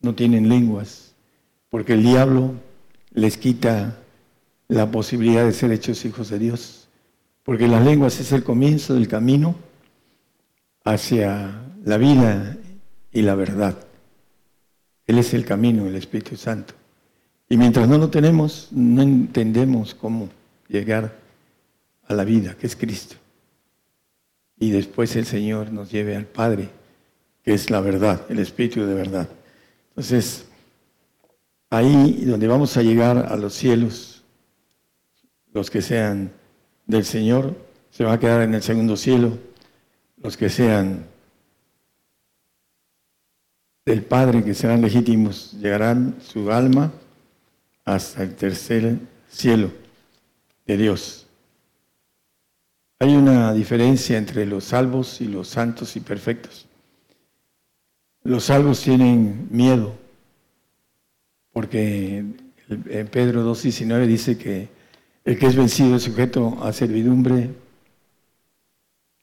no 0.00 0.14
tienen 0.14 0.48
lenguas, 0.48 1.12
porque 1.68 1.92
el 1.92 2.02
diablo 2.02 2.54
les 3.12 3.36
quita 3.36 3.98
la 4.68 4.90
posibilidad 4.90 5.44
de 5.44 5.52
ser 5.52 5.70
hechos 5.70 6.02
hijos 6.06 6.30
de 6.30 6.38
Dios, 6.38 6.88
porque 7.42 7.68
las 7.68 7.84
lenguas 7.84 8.18
es 8.20 8.32
el 8.32 8.42
comienzo 8.42 8.94
del 8.94 9.06
camino 9.06 9.54
hacia 10.82 11.52
la 11.84 11.98
vida 11.98 12.56
y 13.12 13.20
la 13.20 13.34
verdad. 13.34 13.76
Él 15.06 15.18
es 15.18 15.34
el 15.34 15.44
camino, 15.44 15.86
el 15.86 15.96
Espíritu 15.96 16.36
Santo. 16.36 16.72
Y 17.50 17.58
mientras 17.58 17.86
no 17.86 17.98
lo 17.98 18.08
tenemos, 18.08 18.68
no 18.70 19.02
entendemos 19.02 19.94
cómo 19.94 20.30
llegar 20.68 21.18
a 22.06 22.14
la 22.14 22.24
vida, 22.24 22.56
que 22.58 22.66
es 22.66 22.74
Cristo 22.74 23.16
y 24.64 24.70
después 24.70 25.14
el 25.14 25.26
Señor 25.26 25.70
nos 25.72 25.90
lleve 25.90 26.16
al 26.16 26.24
Padre, 26.24 26.70
que 27.42 27.52
es 27.52 27.68
la 27.68 27.82
verdad, 27.82 28.24
el 28.30 28.38
Espíritu 28.38 28.86
de 28.86 28.94
verdad. 28.94 29.28
Entonces, 29.90 30.46
ahí 31.68 32.24
donde 32.24 32.48
vamos 32.48 32.74
a 32.78 32.82
llegar 32.82 33.26
a 33.30 33.36
los 33.36 33.52
cielos, 33.52 34.24
los 35.52 35.70
que 35.70 35.82
sean 35.82 36.32
del 36.86 37.04
Señor, 37.04 37.54
se 37.90 38.04
van 38.04 38.14
a 38.14 38.18
quedar 38.18 38.40
en 38.40 38.54
el 38.54 38.62
segundo 38.62 38.96
cielo, 38.96 39.38
los 40.16 40.34
que 40.38 40.48
sean 40.48 41.04
del 43.84 44.02
Padre, 44.02 44.42
que 44.42 44.54
serán 44.54 44.80
legítimos, 44.80 45.52
llegarán 45.60 46.16
su 46.22 46.50
alma 46.50 46.90
hasta 47.84 48.22
el 48.22 48.34
tercer 48.34 48.96
cielo 49.28 49.70
de 50.66 50.78
Dios. 50.78 51.23
Hay 53.00 53.16
una 53.16 53.52
diferencia 53.52 54.16
entre 54.16 54.46
los 54.46 54.64
salvos 54.64 55.20
y 55.20 55.26
los 55.26 55.48
santos 55.48 55.96
y 55.96 56.00
perfectos. 56.00 56.66
Los 58.22 58.44
salvos 58.44 58.80
tienen 58.80 59.48
miedo, 59.50 59.94
porque 61.52 62.24
en 62.68 63.08
Pedro 63.08 63.44
2.19 63.52 64.06
dice 64.06 64.38
que 64.38 64.68
el 65.24 65.38
que 65.38 65.46
es 65.46 65.56
vencido 65.56 65.96
es 65.96 66.02
sujeto 66.04 66.56
a 66.62 66.72
servidumbre, 66.72 67.50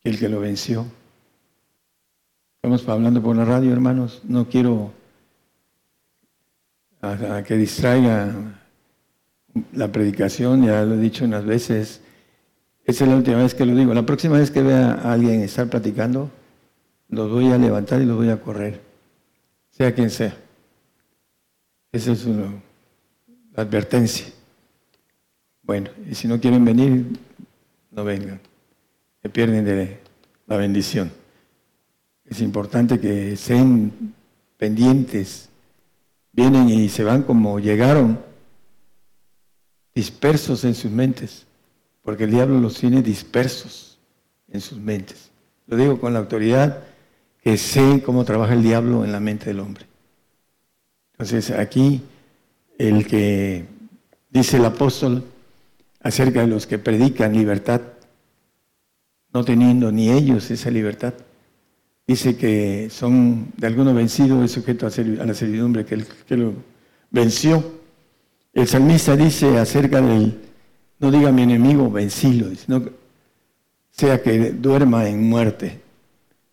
el 0.04 0.20
que 0.20 0.30
lo 0.30 0.40
venció. 0.40 0.86
Estamos 2.58 2.88
hablando 2.88 3.24
por 3.24 3.36
la 3.36 3.46
radio, 3.46 3.72
hermanos. 3.72 4.22
No 4.26 4.48
quiero 4.48 4.94
que 7.48 7.58
distraiga 7.58 8.60
la 9.74 9.92
predicación, 9.92 10.66
ya 10.66 10.84
lo 10.84 10.96
he 10.96 11.00
dicho 11.00 11.26
unas 11.26 11.46
veces 11.46 12.02
esa 12.92 13.06
es 13.06 13.10
la 13.10 13.16
última 13.16 13.38
vez 13.38 13.56
que 13.56 13.66
lo 13.66 13.76
digo. 13.76 13.94
La 13.94 14.06
próxima 14.06 14.38
vez 14.38 14.52
que 14.52 14.62
vea 14.62 14.92
a 14.92 15.14
alguien 15.14 15.42
estar 15.42 15.68
platicando, 15.68 16.30
los 17.10 17.32
voy 17.32 17.52
a 17.52 17.58
levantar 17.58 18.02
y 18.02 18.06
los 18.06 18.18
voy 18.18 18.30
a 18.30 18.42
correr, 18.42 18.82
sea 19.72 19.94
quien 19.94 20.10
sea. 20.10 20.38
Esa 21.92 22.12
es 22.12 22.26
una, 22.26 22.54
advertencia. 23.56 24.28
Bueno, 25.64 25.90
y 26.10 26.16
si 26.16 26.28
no 26.28 26.40
quieren 26.40 26.64
venir, 26.64 27.18
no 27.92 28.04
vengan. 28.04 28.40
Se 29.22 29.30
pierden 29.30 29.66
de 29.66 30.00
la 30.48 30.58
bendición. 30.58 31.12
Es 32.26 32.42
importante 32.42 33.00
que 33.00 33.34
estén 33.34 34.14
pendientes. 34.58 35.50
Vienen 36.32 36.70
y 36.70 36.90
se 36.90 37.04
van 37.04 37.24
como 37.24 37.60
llegaron, 37.60 38.20
dispersos 39.94 40.64
en 40.64 40.76
sus 40.76 40.92
mentes 40.92 41.46
porque 42.04 42.26
el 42.26 42.32
diablo 42.32 42.60
los 42.60 42.76
tiene 42.76 43.02
dispersos 43.02 44.00
en 44.50 44.62
sus 44.62 44.78
mentes. 44.78 45.32
Lo 45.68 45.78
digo 45.78 46.00
con 46.00 46.14
la 46.14 46.20
autoridad 46.20 46.84
que 47.42 47.58
sé 47.58 48.02
cómo 48.06 48.26
trabaja 48.26 48.54
el 48.54 48.64
diablo 48.64 49.04
en 49.04 49.12
la 49.12 49.20
mente 49.20 49.46
del 49.46 49.60
hombre. 49.60 49.86
Entonces 51.14 51.52
aquí 51.52 52.02
el 52.78 53.06
que 53.06 53.66
dice 54.30 54.58
el 54.58 54.66
apóstol 54.66 55.24
acerca 56.02 56.42
de 56.42 56.48
los 56.48 56.66
que 56.66 56.80
predican 56.80 57.34
libertad, 57.34 57.82
no 59.34 59.46
teniendo 59.46 59.92
ni 59.92 60.10
ellos 60.10 60.50
esa 60.52 60.72
libertad, 60.72 61.14
dice 62.08 62.36
que 62.36 62.90
son 62.90 63.52
de 63.56 63.68
alguno 63.68 63.94
vencido, 63.94 64.44
es 64.44 64.52
sujeto 64.52 64.88
a 64.88 65.26
la 65.26 65.34
servidumbre 65.34 65.86
que, 65.86 66.04
que 66.28 66.38
lo 66.38 66.54
venció. 67.12 67.64
El 68.54 68.68
salmista 68.68 69.16
dice 69.16 69.58
acerca 69.58 70.02
del 70.02 70.51
no 71.02 71.10
diga 71.10 71.32
mi 71.32 71.42
enemigo, 71.42 71.90
vencilo, 71.90 72.56
sino 72.56 72.84
sea 73.90 74.22
que 74.22 74.52
duerma 74.52 75.10
en 75.10 75.28
muerte. 75.28 75.82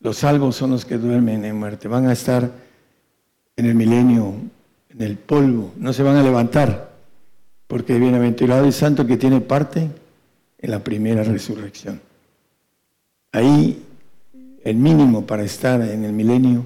Los 0.00 0.18
salvos 0.18 0.56
son 0.56 0.70
los 0.70 0.86
que 0.86 0.96
duermen 0.96 1.44
en 1.44 1.56
muerte. 1.56 1.86
Van 1.86 2.08
a 2.08 2.14
estar 2.14 2.50
en 3.56 3.66
el 3.66 3.74
milenio, 3.74 4.34
en 4.88 5.02
el 5.02 5.18
polvo, 5.18 5.72
no 5.76 5.92
se 5.92 6.02
van 6.02 6.16
a 6.16 6.22
levantar, 6.22 6.90
porque 7.66 7.98
bienaventurado 7.98 8.66
y 8.66 8.72
santo 8.72 9.06
que 9.06 9.18
tiene 9.18 9.42
parte 9.42 9.90
en 10.58 10.70
la 10.70 10.82
primera 10.82 11.22
resurrección. 11.22 12.00
Ahí 13.32 13.84
el 14.64 14.76
mínimo 14.76 15.26
para 15.26 15.42
estar 15.44 15.82
en 15.82 16.04
el 16.04 16.14
milenio 16.14 16.64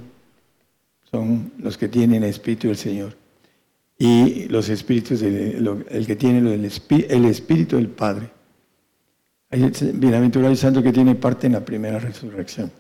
son 1.11 1.51
los 1.59 1.77
que 1.77 1.89
tienen 1.89 2.23
el 2.23 2.31
Espíritu 2.31 2.69
del 2.69 2.77
Señor 2.77 3.22
y 4.05 4.49
los 4.49 4.69
espíritus, 4.69 5.23
el 5.23 6.05
que 6.09 6.17
tiene 6.17 6.55
el, 6.55 6.65
espíritu 6.65 7.77
del 7.77 7.87
Padre. 7.87 8.31
Bienaventurado 9.95 10.53
y 10.53 10.57
santo 10.57 10.83
que 10.83 10.93
tiene 10.93 11.15
parte 11.15 11.47
en 11.47 11.53
la 11.53 11.65
primera 11.65 12.01
resurrección. 12.01 12.73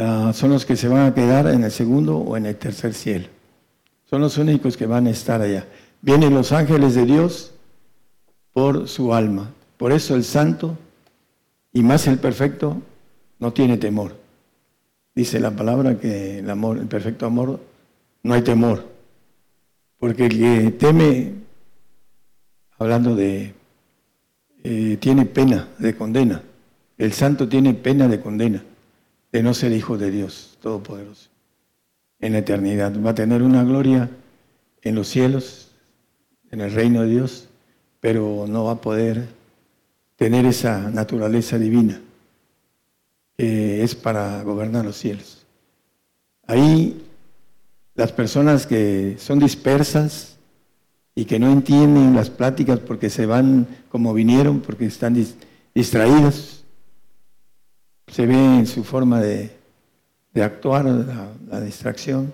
Ah, 0.00 0.32
son 0.34 0.50
los 0.50 0.66
que 0.66 0.74
se 0.74 0.88
van 0.88 1.06
a 1.06 1.14
quedar 1.14 1.46
en 1.46 1.62
el 1.62 1.70
segundo 1.70 2.16
o 2.16 2.36
en 2.36 2.46
el 2.46 2.56
tercer 2.56 2.92
cielo. 2.92 3.28
Son 4.10 4.20
los 4.20 4.36
únicos 4.36 4.76
que 4.76 4.86
van 4.86 5.06
a 5.06 5.10
estar 5.10 5.40
allá. 5.40 5.64
Vienen 6.02 6.34
los 6.34 6.50
ángeles 6.50 6.96
de 6.96 7.06
Dios 7.06 7.52
por 8.52 8.88
su 8.88 9.14
alma. 9.14 9.52
Por 9.76 9.92
eso 9.92 10.16
el 10.16 10.24
santo, 10.24 10.76
y 11.72 11.84
más 11.84 12.08
el 12.08 12.18
perfecto, 12.18 12.82
no 13.38 13.52
tiene 13.52 13.76
temor. 13.76 14.16
Dice 15.14 15.38
la 15.38 15.52
palabra 15.52 16.00
que 16.00 16.40
el 16.40 16.50
amor, 16.50 16.78
el 16.78 16.88
perfecto 16.88 17.26
amor, 17.26 17.60
no 18.24 18.34
hay 18.34 18.42
temor. 18.42 18.97
Porque 19.98 20.26
el 20.26 20.38
que 20.38 20.70
teme, 20.72 21.34
hablando 22.78 23.14
de, 23.16 23.54
eh, 24.62 24.96
tiene 25.00 25.26
pena 25.26 25.68
de 25.78 25.94
condena. 25.96 26.42
El 26.96 27.12
santo 27.12 27.48
tiene 27.48 27.74
pena 27.74 28.08
de 28.08 28.20
condena 28.20 28.62
de 29.32 29.42
no 29.42 29.54
ser 29.54 29.72
hijo 29.72 29.98
de 29.98 30.10
Dios 30.10 30.58
Todopoderoso 30.60 31.28
en 32.20 32.32
la 32.32 32.38
eternidad. 32.38 32.92
Va 33.00 33.10
a 33.10 33.14
tener 33.14 33.42
una 33.42 33.62
gloria 33.64 34.10
en 34.82 34.94
los 34.94 35.08
cielos, 35.08 35.70
en 36.50 36.60
el 36.60 36.72
reino 36.72 37.02
de 37.02 37.10
Dios, 37.10 37.48
pero 38.00 38.46
no 38.48 38.64
va 38.64 38.72
a 38.72 38.80
poder 38.80 39.28
tener 40.16 40.46
esa 40.46 40.90
naturaleza 40.90 41.58
divina 41.58 42.00
que 43.36 43.84
es 43.84 43.94
para 43.94 44.42
gobernar 44.42 44.84
los 44.84 44.96
cielos. 44.96 45.46
Ahí 46.46 47.07
las 47.98 48.12
personas 48.12 48.64
que 48.64 49.16
son 49.18 49.40
dispersas 49.40 50.36
y 51.16 51.24
que 51.24 51.40
no 51.40 51.50
entienden 51.50 52.14
las 52.14 52.30
pláticas 52.30 52.78
porque 52.78 53.10
se 53.10 53.26
van 53.26 53.66
como 53.88 54.14
vinieron, 54.14 54.60
porque 54.60 54.86
están 54.86 55.16
distraídas, 55.74 56.62
se 58.06 58.24
ve 58.24 58.36
en 58.36 58.68
su 58.68 58.84
forma 58.84 59.20
de, 59.20 59.50
actuar, 60.40 60.84
la, 60.84 61.60
distracción. 61.60 62.32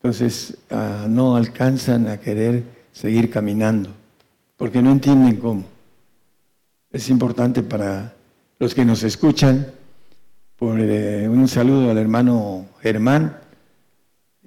Entonces 0.00 0.56
ah, 0.70 1.04
no 1.06 1.36
alcanzan 1.36 2.08
a 2.08 2.16
querer 2.16 2.62
seguir 2.90 3.28
caminando, 3.28 3.90
porque 4.56 4.80
no 4.80 4.92
entienden 4.92 5.36
cómo. 5.36 5.64
Es 6.90 7.10
importante 7.10 7.62
para 7.62 8.14
los 8.58 8.74
que 8.74 8.86
nos 8.86 9.02
escuchan, 9.02 9.66
por 10.56 10.80
eh, 10.80 11.28
un 11.28 11.46
saludo 11.48 11.90
al 11.90 11.98
hermano 11.98 12.64
Germán. 12.80 13.47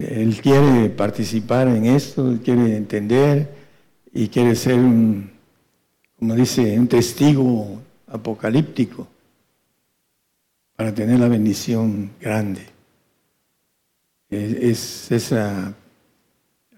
Él 0.10 0.40
quiere 0.42 0.90
participar 0.90 1.68
en 1.68 1.86
esto, 1.86 2.38
quiere 2.44 2.78
entender 2.78 3.54
y 4.14 4.28
quiere 4.28 4.56
ser 4.56 4.76
un, 4.76 5.32
como 6.18 6.36
dice, 6.36 6.80
un 6.80 6.88
testigo 6.88 7.82
apocalíptico 8.08 9.08
para 10.76 10.94
tener 10.94 11.20
la 11.20 11.28
bendición 11.28 12.12
grande. 12.20 12.62
Es, 14.30 15.12
esa 15.12 15.74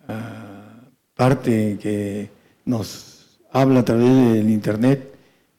ah, 0.07 0.81
parte 1.15 1.77
que 1.81 2.29
nos 2.65 3.39
habla 3.51 3.81
a 3.81 3.85
través 3.85 4.33
del 4.33 4.49
Internet 4.49 5.13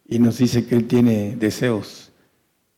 y 0.06 0.18
nos 0.18 0.38
dice 0.38 0.66
que 0.66 0.74
Él 0.74 0.86
tiene 0.86 1.36
deseos 1.36 2.10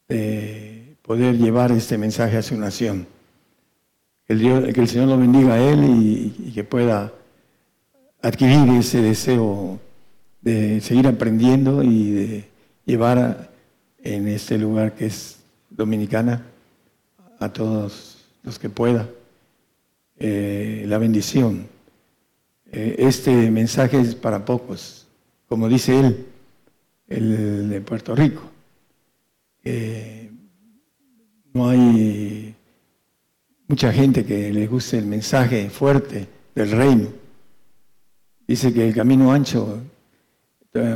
de 0.08 0.96
poder 1.02 1.36
llevar 1.36 1.72
este 1.72 1.98
mensaje 1.98 2.36
a 2.36 2.42
su 2.42 2.56
nación. 2.56 3.06
Que 4.26 4.32
el, 4.32 4.88
Señor 4.88 5.06
lo 5.06 5.18
bendiga 5.18 5.54
a 5.54 5.60
Él 5.60 5.84
y, 5.84 6.50
que 6.52 6.64
pueda 6.64 7.12
adquirir 8.20 8.68
ese 8.76 9.00
deseo 9.00 9.78
de 10.40 10.80
seguir 10.80 11.06
aprendiendo 11.06 11.84
y 11.84 12.10
de 12.10 12.44
llevar 12.84 13.52
en 14.02 14.26
este 14.26 14.58
lugar 14.58 14.94
que 14.96 15.06
es 15.06 15.38
dominicana 15.70 16.44
a 17.38 17.52
todos 17.52 18.24
los 18.42 18.58
que 18.58 18.68
pueda 18.68 19.08
eh, 20.18 20.84
la 20.88 20.98
bendición. 20.98 21.68
Eh, 22.72 22.96
este 22.98 23.48
mensaje 23.52 24.00
es 24.00 24.16
para 24.16 24.44
pocos, 24.44 25.06
como 25.48 25.68
dice 25.68 26.00
él, 26.00 26.26
el 27.06 27.70
de 27.70 27.80
Puerto 27.80 28.16
Rico. 28.16 28.42
no 31.52 31.68
hay 31.68 32.55
mucha 33.68 33.92
gente 33.92 34.24
que 34.24 34.52
le 34.52 34.66
guste 34.66 34.98
el 34.98 35.06
mensaje 35.06 35.70
fuerte 35.70 36.28
del 36.54 36.70
reino. 36.70 37.08
Dice 38.46 38.72
que 38.72 38.88
el 38.88 38.94
camino 38.94 39.32
ancho, 39.32 39.82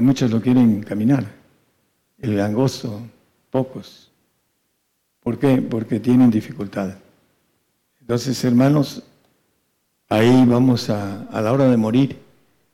muchos 0.01 0.31
lo 0.31 0.41
quieren 0.41 0.83
caminar, 0.83 1.25
el 2.19 2.41
angosto, 2.41 3.01
pocos. 3.51 4.11
¿Por 5.21 5.39
qué? 5.39 5.61
Porque 5.61 6.01
tienen 6.01 6.31
dificultad. 6.31 6.95
Entonces, 8.01 8.43
hermanos, 8.45 9.03
ahí 10.09 10.45
vamos 10.47 10.91
a, 10.91 11.25
a 11.25 11.41
la 11.41 11.53
hora 11.53 11.69
de 11.69 11.77
morir, 11.77 12.19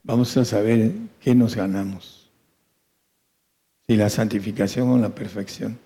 vamos 0.03 0.37
a 0.37 0.45
saber 0.45 0.93
qué 1.21 1.35
nos 1.35 1.57
ganamos. 1.57 2.31
Si 3.87 3.97
la 3.97 4.11
santificación 4.11 4.89
o 4.91 4.99
la 4.99 5.11
perfección, 5.11 5.79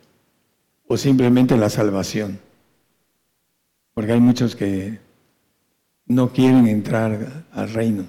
o 0.87 0.97
simplemente 0.97 1.57
la 1.57 1.71
salvación. 1.71 2.41
Porque 3.95 4.13
hay 4.13 4.21
muchos 4.21 4.57
que 4.57 4.99
no 6.07 6.33
quieren 6.33 6.67
entrar 6.67 7.45
al 7.53 7.73
reino, 7.73 8.05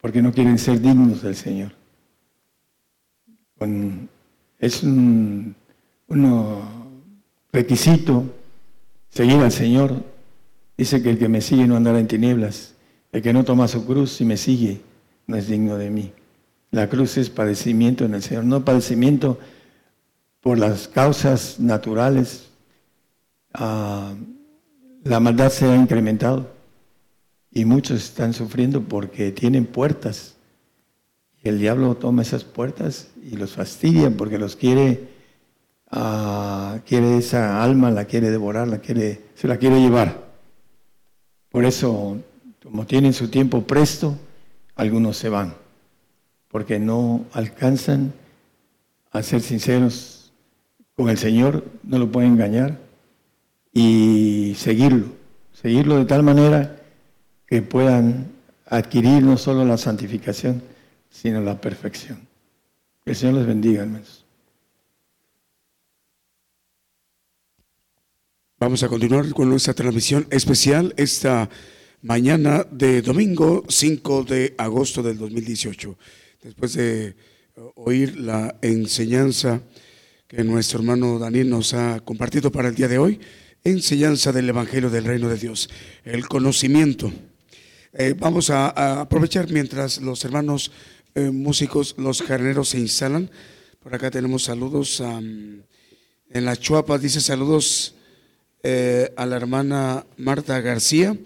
porque 0.00 0.22
no 0.22 0.32
quieren 0.32 0.58
ser 0.58 0.80
dignos 0.80 1.22
del 1.22 1.34
Señor. 1.34 1.72
es 4.58 4.82
un, 4.82 5.54
requisito 7.52 8.24
seguir 9.08 9.38
al 9.38 9.52
Señor. 9.52 10.04
Dice 10.76 11.02
que 11.02 11.10
el 11.10 11.18
que 11.18 11.28
me 11.28 11.40
sigue 11.40 11.66
no 11.66 11.76
andará 11.76 11.98
en 11.98 12.06
tinieblas. 12.06 12.74
El 13.10 13.22
que 13.22 13.32
no 13.32 13.44
toma 13.44 13.66
su 13.66 13.84
cruz 13.84 14.20
y 14.20 14.24
me 14.24 14.36
sigue 14.36 14.80
no 15.26 15.36
es 15.36 15.48
digno 15.48 15.76
de 15.76 15.90
mí. 15.90 16.12
La 16.70 16.88
cruz 16.88 17.16
es 17.16 17.30
padecimiento 17.30 18.04
en 18.04 18.14
el 18.14 18.22
Señor, 18.22 18.44
no 18.44 18.64
padecimiento 18.64 19.38
por 20.40 20.58
las 20.58 20.86
causas 20.86 21.58
naturales. 21.58 22.50
Ah, 23.54 24.14
la 25.04 25.20
maldad 25.20 25.50
se 25.50 25.66
ha 25.66 25.76
incrementado 25.76 26.50
y 27.50 27.64
muchos 27.64 28.02
están 28.04 28.32
sufriendo 28.32 28.82
porque 28.82 29.32
tienen 29.32 29.66
puertas. 29.66 30.36
Y 31.42 31.48
el 31.48 31.58
diablo 31.58 31.94
toma 31.94 32.22
esas 32.22 32.44
puertas 32.44 33.08
y 33.22 33.36
los 33.36 33.52
fastidia 33.52 34.10
porque 34.10 34.38
los 34.38 34.56
quiere 34.56 35.18
Ah, 35.90 36.80
quiere 36.86 37.16
esa 37.16 37.62
alma, 37.62 37.90
la 37.90 38.04
quiere 38.04 38.30
devorar, 38.30 38.68
la 38.68 38.78
quiere, 38.78 39.22
se 39.34 39.48
la 39.48 39.56
quiere 39.56 39.80
llevar. 39.80 40.28
Por 41.50 41.64
eso, 41.64 42.18
como 42.62 42.86
tienen 42.86 43.14
su 43.14 43.28
tiempo 43.28 43.62
presto, 43.62 44.16
algunos 44.76 45.16
se 45.16 45.30
van, 45.30 45.54
porque 46.48 46.78
no 46.78 47.24
alcanzan 47.32 48.12
a 49.12 49.22
ser 49.22 49.40
sinceros 49.40 50.30
con 50.94 51.08
el 51.08 51.16
Señor, 51.16 51.64
no 51.84 51.98
lo 51.98 52.12
pueden 52.12 52.32
engañar 52.32 52.78
y 53.72 54.27
seguirlo, 54.54 55.06
seguirlo 55.52 55.98
de 55.98 56.04
tal 56.04 56.22
manera 56.22 56.80
que 57.46 57.62
puedan 57.62 58.32
adquirir 58.66 59.22
no 59.22 59.36
solo 59.36 59.64
la 59.64 59.78
santificación, 59.78 60.62
sino 61.10 61.40
la 61.40 61.60
perfección. 61.60 62.20
Que 63.04 63.12
el 63.12 63.16
Señor 63.16 63.36
les 63.36 63.46
bendiga, 63.46 63.82
hermanos. 63.82 64.24
Vamos 68.60 68.82
a 68.82 68.88
continuar 68.88 69.30
con 69.30 69.48
nuestra 69.48 69.72
transmisión 69.72 70.26
especial 70.30 70.92
esta 70.96 71.48
mañana 72.02 72.66
de 72.70 73.02
domingo 73.02 73.64
5 73.68 74.24
de 74.24 74.54
agosto 74.58 75.02
del 75.02 75.16
2018. 75.16 75.96
Después 76.42 76.74
de 76.74 77.06
eh, 77.06 77.14
oír 77.76 78.18
la 78.18 78.56
enseñanza 78.60 79.60
que 80.26 80.44
nuestro 80.44 80.80
hermano 80.80 81.18
Daniel 81.18 81.48
nos 81.50 81.72
ha 81.72 82.00
compartido 82.00 82.50
para 82.50 82.68
el 82.68 82.74
día 82.74 82.88
de 82.88 82.98
hoy, 82.98 83.20
enseñanza 83.70 84.32
del 84.32 84.48
Evangelio 84.48 84.90
del 84.90 85.04
Reino 85.04 85.28
de 85.28 85.36
Dios, 85.36 85.68
el 86.04 86.26
conocimiento. 86.28 87.12
Eh, 87.92 88.14
vamos 88.18 88.50
a, 88.50 89.00
aprovechar 89.00 89.50
mientras 89.50 90.00
los 90.00 90.24
hermanos 90.24 90.72
eh, 91.14 91.30
músicos, 91.30 91.94
los 91.98 92.22
jardineros 92.22 92.70
se 92.70 92.78
instalan. 92.78 93.30
Por 93.80 93.94
acá 93.94 94.10
tenemos 94.10 94.44
saludos 94.44 95.00
en 95.00 95.64
la 96.44 96.56
Chuapa, 96.56 96.98
dice 96.98 97.20
saludos 97.20 97.94
eh, 98.62 99.12
a 99.16 99.24
la 99.24 99.36
hermana 99.36 100.04
Marta 100.16 100.60
García 100.60 101.16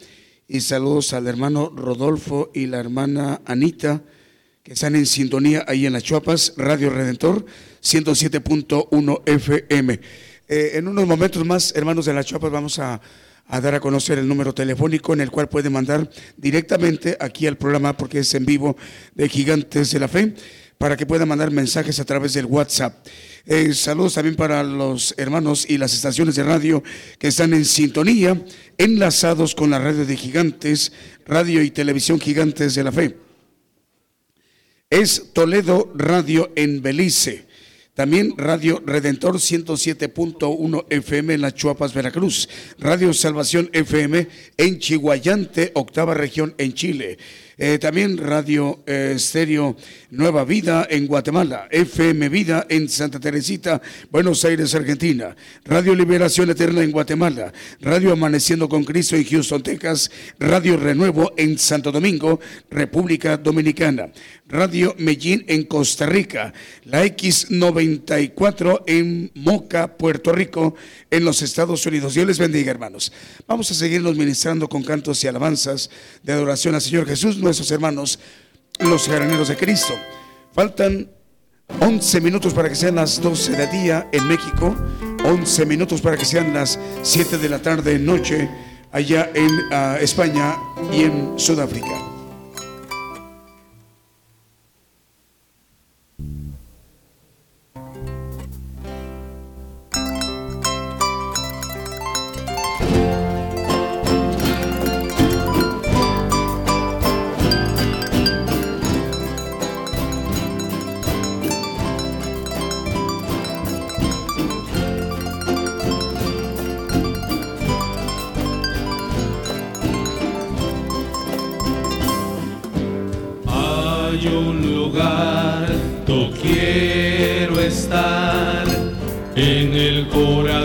y 0.47 0.61
saludos 0.61 1.13
al 1.13 1.27
hermano 1.27 1.73
Rodolfo 1.75 2.51
y 2.55 2.67
la 2.67 2.79
hermana 2.79 3.41
Anita 3.47 4.03
que 4.63 4.75
están 4.75 4.95
en 4.95 5.07
sintonía 5.07 5.65
ahí 5.67 5.87
en 5.87 5.93
las 5.95 6.05
Chuapas, 6.05 6.55
Radio 6.57 6.91
Redentor 6.91 7.45
107.1 7.83 9.23
FM. 9.27 10.01
Eh, 10.55 10.77
en 10.77 10.87
unos 10.87 11.07
momentos 11.07 11.43
más, 11.47 11.73
hermanos 11.75 12.05
de 12.05 12.13
las 12.13 12.27
Chuapas, 12.27 12.51
vamos 12.51 12.79
a, 12.79 13.01
dar 13.49 13.75
a 13.75 13.81
conocer 13.81 14.19
el 14.19 14.29
número 14.29 14.53
telefónico 14.53 15.15
en 15.15 15.23
el 15.23 15.31
cual 15.31 15.49
pueden 15.49 15.73
mandar 15.73 16.11
directamente 16.37 17.17
aquí 17.19 17.47
al 17.47 17.57
programa 17.57 17.97
porque 17.97 18.19
es 18.19 18.35
en 18.35 18.45
vivo 18.45 18.77
de 19.15 19.31
Gigantes 19.31 19.93
de 19.93 19.99
la 19.99 20.09
Fe 20.09 20.35
para 20.77 20.95
que 20.95 21.07
puedan 21.07 21.29
mandar 21.29 21.51
mensajes 21.51 21.99
a 22.01 22.05
través 22.05 22.35
del 22.35 22.45
WhatsApp. 22.45 23.07
Eh, 23.47 23.73
saludos 23.73 24.13
también 24.13 24.37
para 24.37 24.63
los 24.63 25.15
hermanos 25.17 25.65
y 25.67 25.79
las 25.79 25.95
estaciones 25.95 26.35
de 26.35 26.43
radio 26.43 26.83
que 27.19 27.29
están 27.29 27.55
en 27.55 27.65
sintonía, 27.65 28.39
enlazados 28.77 29.55
con 29.55 29.71
la 29.71 29.79
radio 29.79 30.05
de 30.05 30.17
Gigantes, 30.19 30.93
radio 31.25 31.63
y 31.63 31.71
televisión 31.71 32.21
Gigantes 32.21 32.75
de 32.75 32.85
la 32.85 32.93
Fe. 32.93 33.17
es 34.91 35.33
Toledo 35.33 35.91
Radio 35.95 36.53
en 36.57 36.83
Belice. 36.83 37.52
También 37.95 38.33
Radio 38.39 38.83
Redentor 38.87 39.35
107.1 39.35 40.87
FM 40.89 41.35
en 41.35 41.43
las 41.43 41.55
Chuapas, 41.55 41.93
Veracruz. 41.93 42.49
Radio 42.79 43.13
Salvación 43.13 43.69
FM 43.75 44.29
en 44.57 44.79
Chihuayante, 44.79 45.73
octava 45.75 46.15
región 46.15 46.55
en 46.57 46.73
Chile. 46.73 47.19
Eh, 47.59 47.79
también 47.79 48.17
Radio 48.17 48.83
eh, 48.87 49.13
Estéreo 49.17 49.77
Nueva 50.11 50.45
Vida 50.45 50.87
en 50.89 51.07
Guatemala, 51.07 51.69
FM 51.71 52.29
Vida 52.29 52.67
en 52.69 52.89
Santa 52.89 53.21
Teresita, 53.21 53.81
Buenos 54.11 54.45
Aires, 54.45 54.75
Argentina, 54.75 55.37
Radio 55.65 55.95
Liberación 55.95 56.51
Eterna 56.51 56.83
en 56.83 56.91
Guatemala, 56.91 57.53
Radio 57.81 58.13
Amaneciendo 58.13 58.69
con 58.69 58.85
Cristo 58.85 59.17
en 59.17 59.25
Houston, 59.25 59.63
Texas, 59.63 60.11
Radio 60.39 60.77
Renuevo 60.77 61.33
en 61.37 61.59
Santo 61.59 61.93
Domingo, 61.93 62.41
República 62.71 63.37
Dominicana, 63.37 64.11
Radio 64.47 64.95
Medellín 64.99 65.45
en 65.49 65.65
Costa 65.65 66.07
Rica, 66.07 66.53
la 66.85 67.05
X94 67.05 68.83
en 68.87 69.31
Moca, 69.35 69.97
Puerto 69.97 70.33
Rico, 70.33 70.75
en 71.11 71.25
los 71.25 71.43
Estados 71.43 71.85
Unidos. 71.87 72.15
Dios 72.15 72.27
les 72.27 72.39
bendiga, 72.39 72.71
hermanos. 72.71 73.13
Vamos 73.47 73.71
a 73.71 73.75
seguirnos 73.75 74.17
ministrando 74.17 74.69
con 74.69 74.83
cantos 74.83 75.23
y 75.23 75.29
alabanzas 75.29 75.91
de 76.23 76.33
adoración 76.33 76.75
al 76.75 76.81
Señor 76.81 77.07
Jesús, 77.07 77.39
nuestros 77.43 77.71
hermanos, 77.71 78.19
los 78.79 79.09
graneros 79.09 79.49
de 79.49 79.57
Cristo. 79.57 79.95
Faltan 80.55 81.11
11 81.81 82.21
minutos 82.21 82.55
para 82.55 82.69
que 82.69 82.75
sean 82.75 82.97
las 82.97 83.21
12 83.21 83.53
de 83.53 83.67
día 83.67 84.09
en 84.13 84.27
México, 84.27 84.75
11 85.25 85.67
minutos 85.67 86.01
para 86.01 86.17
que 86.17 86.25
sean 86.25 86.53
las 86.55 86.79
7 87.03 87.39
de 87.39 87.49
la 87.49 87.61
tarde 87.61 87.95
en 87.95 88.05
noche 88.05 88.49
allá 88.93 89.31
en 89.35 89.51
uh, 89.51 89.97
España 90.01 90.57
y 90.93 91.03
en 91.03 91.39
Sudáfrica. 91.39 92.12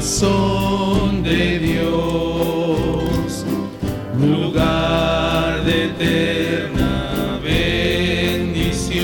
Corazón 0.08 1.22
de 1.22 1.60
Dios, 1.60 3.46
lugar 4.18 5.66
de 5.66 5.88
eterna 5.88 7.42
bendición 7.44 8.96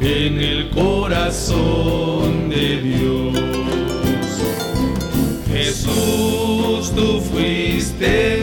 en 0.00 0.40
el 0.40 0.70
corazón 0.70 2.50
de 2.50 2.80
Dios. 2.82 3.38
Jesús, 5.52 6.92
tú 6.96 7.20
fuiste 7.20 8.39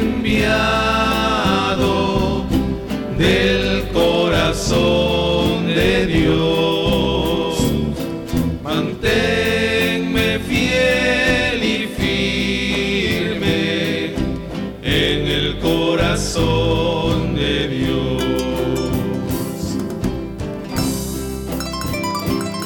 Hay 22.27 22.56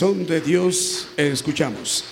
corazón 0.00 0.26
de 0.26 0.40
Dios 0.40 1.08
eh, 1.18 1.28
escuchamos. 1.30 2.04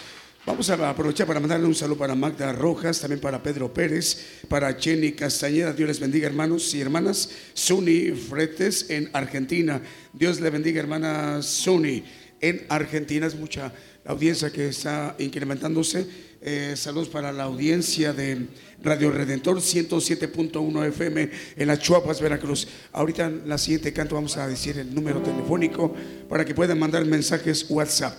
Vamos 0.44 0.68
a 0.68 0.90
aprovechar 0.90 1.26
para 1.26 1.40
mandarle 1.40 1.66
un 1.66 1.74
saludo 1.74 1.96
para 1.96 2.14
Magda 2.14 2.52
Rojas, 2.52 3.00
también 3.00 3.18
para 3.18 3.42
Pedro 3.42 3.72
Pérez, 3.72 4.42
para 4.46 4.74
Jenny 4.74 5.12
Castañeda. 5.12 5.72
Dios 5.72 5.88
les 5.88 5.98
bendiga, 5.98 6.26
hermanos 6.26 6.74
y 6.74 6.82
hermanas. 6.82 7.30
Suni 7.54 8.10
Fretes 8.10 8.90
en 8.90 9.08
Argentina. 9.14 9.80
Dios 10.12 10.38
le 10.38 10.50
bendiga, 10.50 10.80
hermana 10.80 11.40
Suni. 11.40 12.04
En 12.42 12.66
Argentina 12.68 13.26
es 13.26 13.34
mucha 13.34 13.72
la 14.04 14.10
audiencia 14.10 14.50
que 14.50 14.68
está 14.68 15.16
incrementándose. 15.18 16.06
Eh, 16.42 16.74
saludos 16.76 17.08
para 17.08 17.32
la 17.32 17.44
audiencia 17.44 18.12
de 18.12 18.48
Radio 18.82 19.10
Redentor 19.10 19.56
107.1 19.58 20.86
FM 20.86 21.30
en 21.56 21.66
las 21.66 21.80
Chuapas, 21.80 22.20
Veracruz. 22.20 22.68
Ahorita 22.92 23.26
en 23.26 23.48
la 23.48 23.58
siguiente 23.58 23.92
canto 23.92 24.14
vamos 24.14 24.36
a 24.36 24.46
decir 24.46 24.78
el 24.78 24.94
número 24.94 25.20
telefónico 25.20 25.94
para 26.28 26.44
que 26.44 26.54
puedan 26.54 26.78
mandar 26.78 27.04
mensajes 27.04 27.66
WhatsApp 27.68 28.14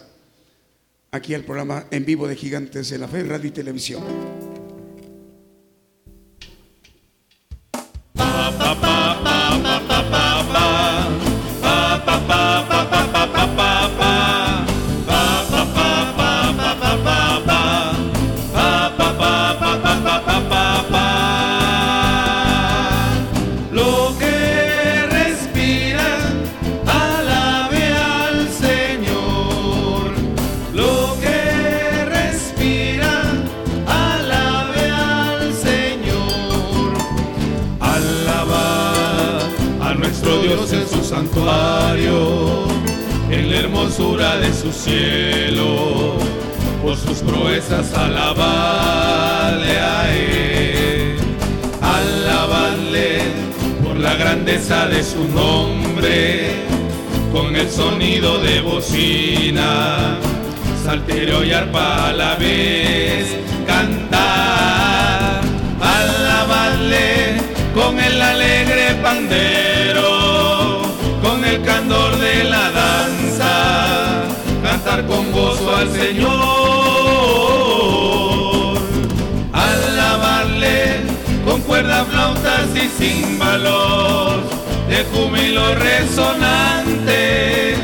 aquí 1.11 1.33
al 1.33 1.43
programa 1.43 1.85
en 1.91 2.05
vivo 2.05 2.27
de 2.27 2.35
Gigantes 2.35 2.89
de 2.89 2.97
la 2.97 3.07
Fe, 3.07 3.23
Radio 3.23 3.47
y 3.47 3.51
Televisión. 3.51 4.03
De 43.99 44.53
su 44.53 44.71
cielo, 44.71 46.13
por 46.81 46.95
sus 46.95 47.17
proezas 47.17 47.93
alabadle 47.93 49.77
a 49.77 50.15
él, 50.15 51.17
por 53.83 53.97
la 53.97 54.13
grandeza 54.15 54.87
de 54.87 55.03
su 55.03 55.27
nombre, 55.27 56.51
con 57.33 57.53
el 57.57 57.69
sonido 57.69 58.39
de 58.39 58.61
bocina, 58.61 60.17
salterio 60.85 61.43
y 61.43 61.51
arpa 61.51 62.07
a 62.07 62.13
la 62.13 62.35
vez, 62.35 63.35
cantar, 63.67 65.41
alabadle 65.81 67.35
con 67.75 67.99
el 67.99 68.21
alegre 68.21 68.95
pandero, 69.03 70.83
con 71.21 71.43
el 71.43 71.61
candor 71.63 72.17
de 72.17 72.45
la 72.45 72.69
con 75.07 75.31
gozo 75.31 75.75
al 75.75 75.91
Señor, 75.91 76.29
alabarle 79.53 81.01
con 81.45 81.61
cuerdas, 81.61 82.07
flautas 82.07 82.67
y 82.75 82.89
címbalos, 83.01 84.41
de 84.87 85.05
júbilo 85.05 85.75
resonante, 85.75 87.75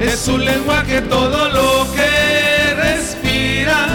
es 0.00 0.18
su 0.18 0.36
lengua 0.36 0.82
que 0.84 1.00
todo 1.02 1.48
lo 1.48 1.86
que 1.92 2.74
respira, 2.74 3.86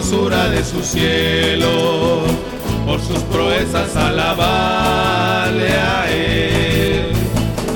hermosura 0.00 0.48
de 0.48 0.64
su 0.64 0.82
cielo. 0.82 2.22
Por 2.86 3.00
sus 3.00 3.18
proezas, 3.24 3.94
alabale 3.96 5.72
a 5.72 6.10
Él. 6.10 7.12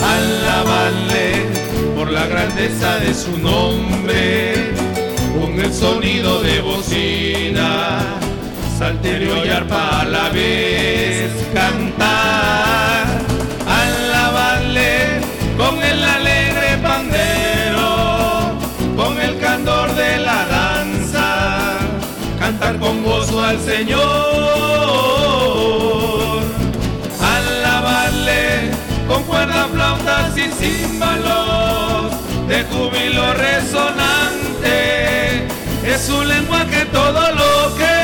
Alabale 0.00 1.46
por 1.94 2.10
la 2.10 2.26
grandeza 2.26 2.98
de 3.00 3.14
su 3.14 3.38
nombre, 3.38 4.72
con 5.38 5.60
el 5.60 5.72
sonido 5.72 6.42
de 6.42 6.60
bocina 6.62 8.00
salterio 8.78 9.44
y 9.44 9.50
arpa 9.50 10.00
a 10.00 10.04
la 10.04 10.28
vez 10.30 11.30
cantar, 11.54 13.06
al 23.54 23.60
Señor, 23.60 24.00
alabarle 27.20 28.70
con 29.06 29.22
cuerdas, 29.24 29.68
flautas 29.72 30.36
y 30.36 30.50
címbalos 30.50 32.12
de 32.48 32.64
júbilo 32.64 33.34
resonante, 33.34 34.76
es 35.86 36.00
su 36.00 36.24
lengua 36.24 36.66
que 36.66 36.84
todo 36.86 37.32
lo 37.32 37.76
que 37.76 38.03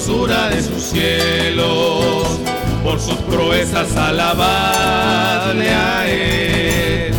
hermosura 0.00 0.48
de 0.48 0.62
sus 0.62 0.82
cielos, 0.82 2.40
por 2.82 2.98
sus 2.98 3.16
proezas 3.16 3.94
alabadle 3.96 5.68
a 5.68 6.08
Él, 6.08 7.12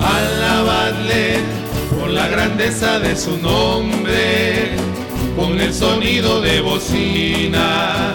alabadle 0.00 1.38
por 1.98 2.10
la 2.10 2.26
grandeza 2.26 2.98
de 2.98 3.16
su 3.16 3.36
nombre, 3.38 4.70
con 5.36 5.60
el 5.60 5.72
sonido 5.72 6.40
de 6.40 6.60
bocina, 6.60 8.14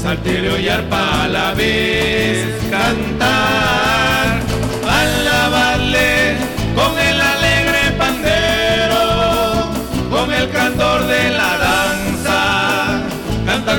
salterio 0.00 0.58
y 0.60 0.68
arpa 0.68 1.24
a 1.24 1.28
la 1.28 1.52
vez 1.54 2.46
cantar, 2.70 4.40
alabadle 4.88 6.36
con 6.76 6.96
el 6.98 7.20
alegre 7.20 7.90
pandero, 7.98 9.70
con 10.08 10.32
el 10.32 10.48
candor 10.50 11.06
de 11.06 11.30
la 11.30 11.58
danza, 11.58 12.09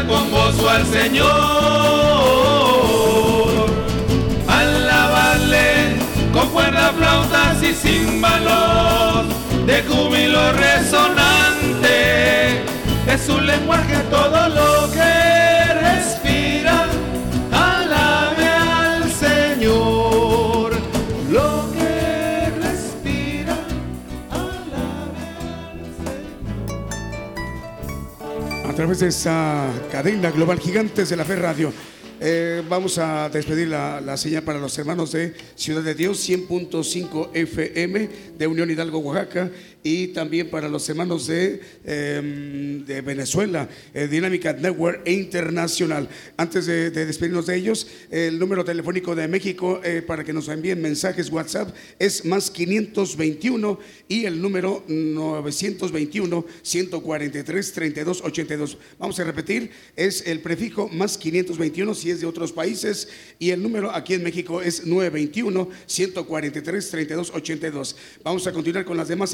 con 0.07 0.31
gozo 0.31 0.69
al 0.69 0.85
Señor, 0.85 1.27
alabarle 4.47 5.97
con 6.33 6.47
cuerdas, 6.49 6.91
flautas 6.97 7.61
y 7.61 7.73
címbalos, 7.73 9.25
de 9.65 9.83
júbilo 9.83 10.53
resonante, 10.53 11.93
es 13.05 13.21
su 13.25 13.39
lenguaje 13.39 13.97
todo 14.09 14.49
lo 14.49 14.91
que 14.91 15.40
través 28.81 28.99
de 28.99 29.09
esa 29.09 29.71
cadena 29.91 30.31
global 30.31 30.59
Gigantes 30.59 31.09
de 31.09 31.15
la 31.15 31.23
Fe 31.23 31.35
Radio. 31.35 31.71
eh, 32.19 32.63
vamos 32.67 32.97
a 32.97 33.29
despedir 33.29 33.67
la, 33.67 34.01
la 34.01 34.17
señal 34.17 34.41
para 34.41 34.57
los 34.57 34.75
hermanos 34.75 35.11
de 35.11 35.35
Ciudad 35.53 35.83
de 35.83 35.93
Dios, 35.93 36.27
100.5 36.27 37.29
FM 37.31 38.09
de 38.39 38.47
Unión 38.47 38.71
Hidalgo, 38.71 38.97
Oaxaca, 38.97 39.51
y 39.83 40.07
también 40.07 40.49
para 40.49 40.69
los 40.69 40.87
hermanos 40.89 41.27
de, 41.27 41.61
eh, 41.85 42.83
de 42.85 43.01
Venezuela, 43.01 43.67
eh, 43.93 44.07
Dinámica 44.07 44.53
Network 44.53 45.07
Internacional. 45.07 46.07
Antes 46.37 46.65
de, 46.65 46.91
de 46.91 47.05
despedirnos 47.05 47.47
de 47.47 47.55
ellos, 47.55 47.87
el 48.09 48.37
número 48.37 48.63
telefónico 48.63 49.15
de 49.15 49.27
México 49.27 49.81
eh, 49.83 50.01
para 50.05 50.23
que 50.23 50.33
nos 50.33 50.47
envíen 50.47 50.81
mensajes 50.81 51.29
WhatsApp 51.29 51.73
es 51.99 52.25
más 52.25 52.51
521 52.51 53.79
y 54.07 54.25
el 54.25 54.41
número 54.41 54.83
921 54.87 56.45
143 56.61 57.73
32 57.73 58.21
82. 58.23 58.77
Vamos 58.99 59.19
a 59.19 59.23
repetir, 59.23 59.71
es 59.95 60.25
el 60.27 60.41
prefijo 60.41 60.89
más 60.89 61.17
521 61.17 61.95
si 61.95 62.11
es 62.11 62.21
de 62.21 62.27
otros 62.27 62.51
países 62.51 63.09
y 63.39 63.49
el 63.51 63.61
número 63.61 63.91
aquí 63.91 64.13
en 64.13 64.23
México 64.23 64.61
es 64.61 64.85
921 64.85 65.69
143 65.85 66.89
32 66.89 67.31
82. 67.33 67.95
Vamos 68.23 68.47
a 68.47 68.51
continuar 68.51 68.85
con 68.85 68.97
las 68.97 69.07
demás 69.07 69.33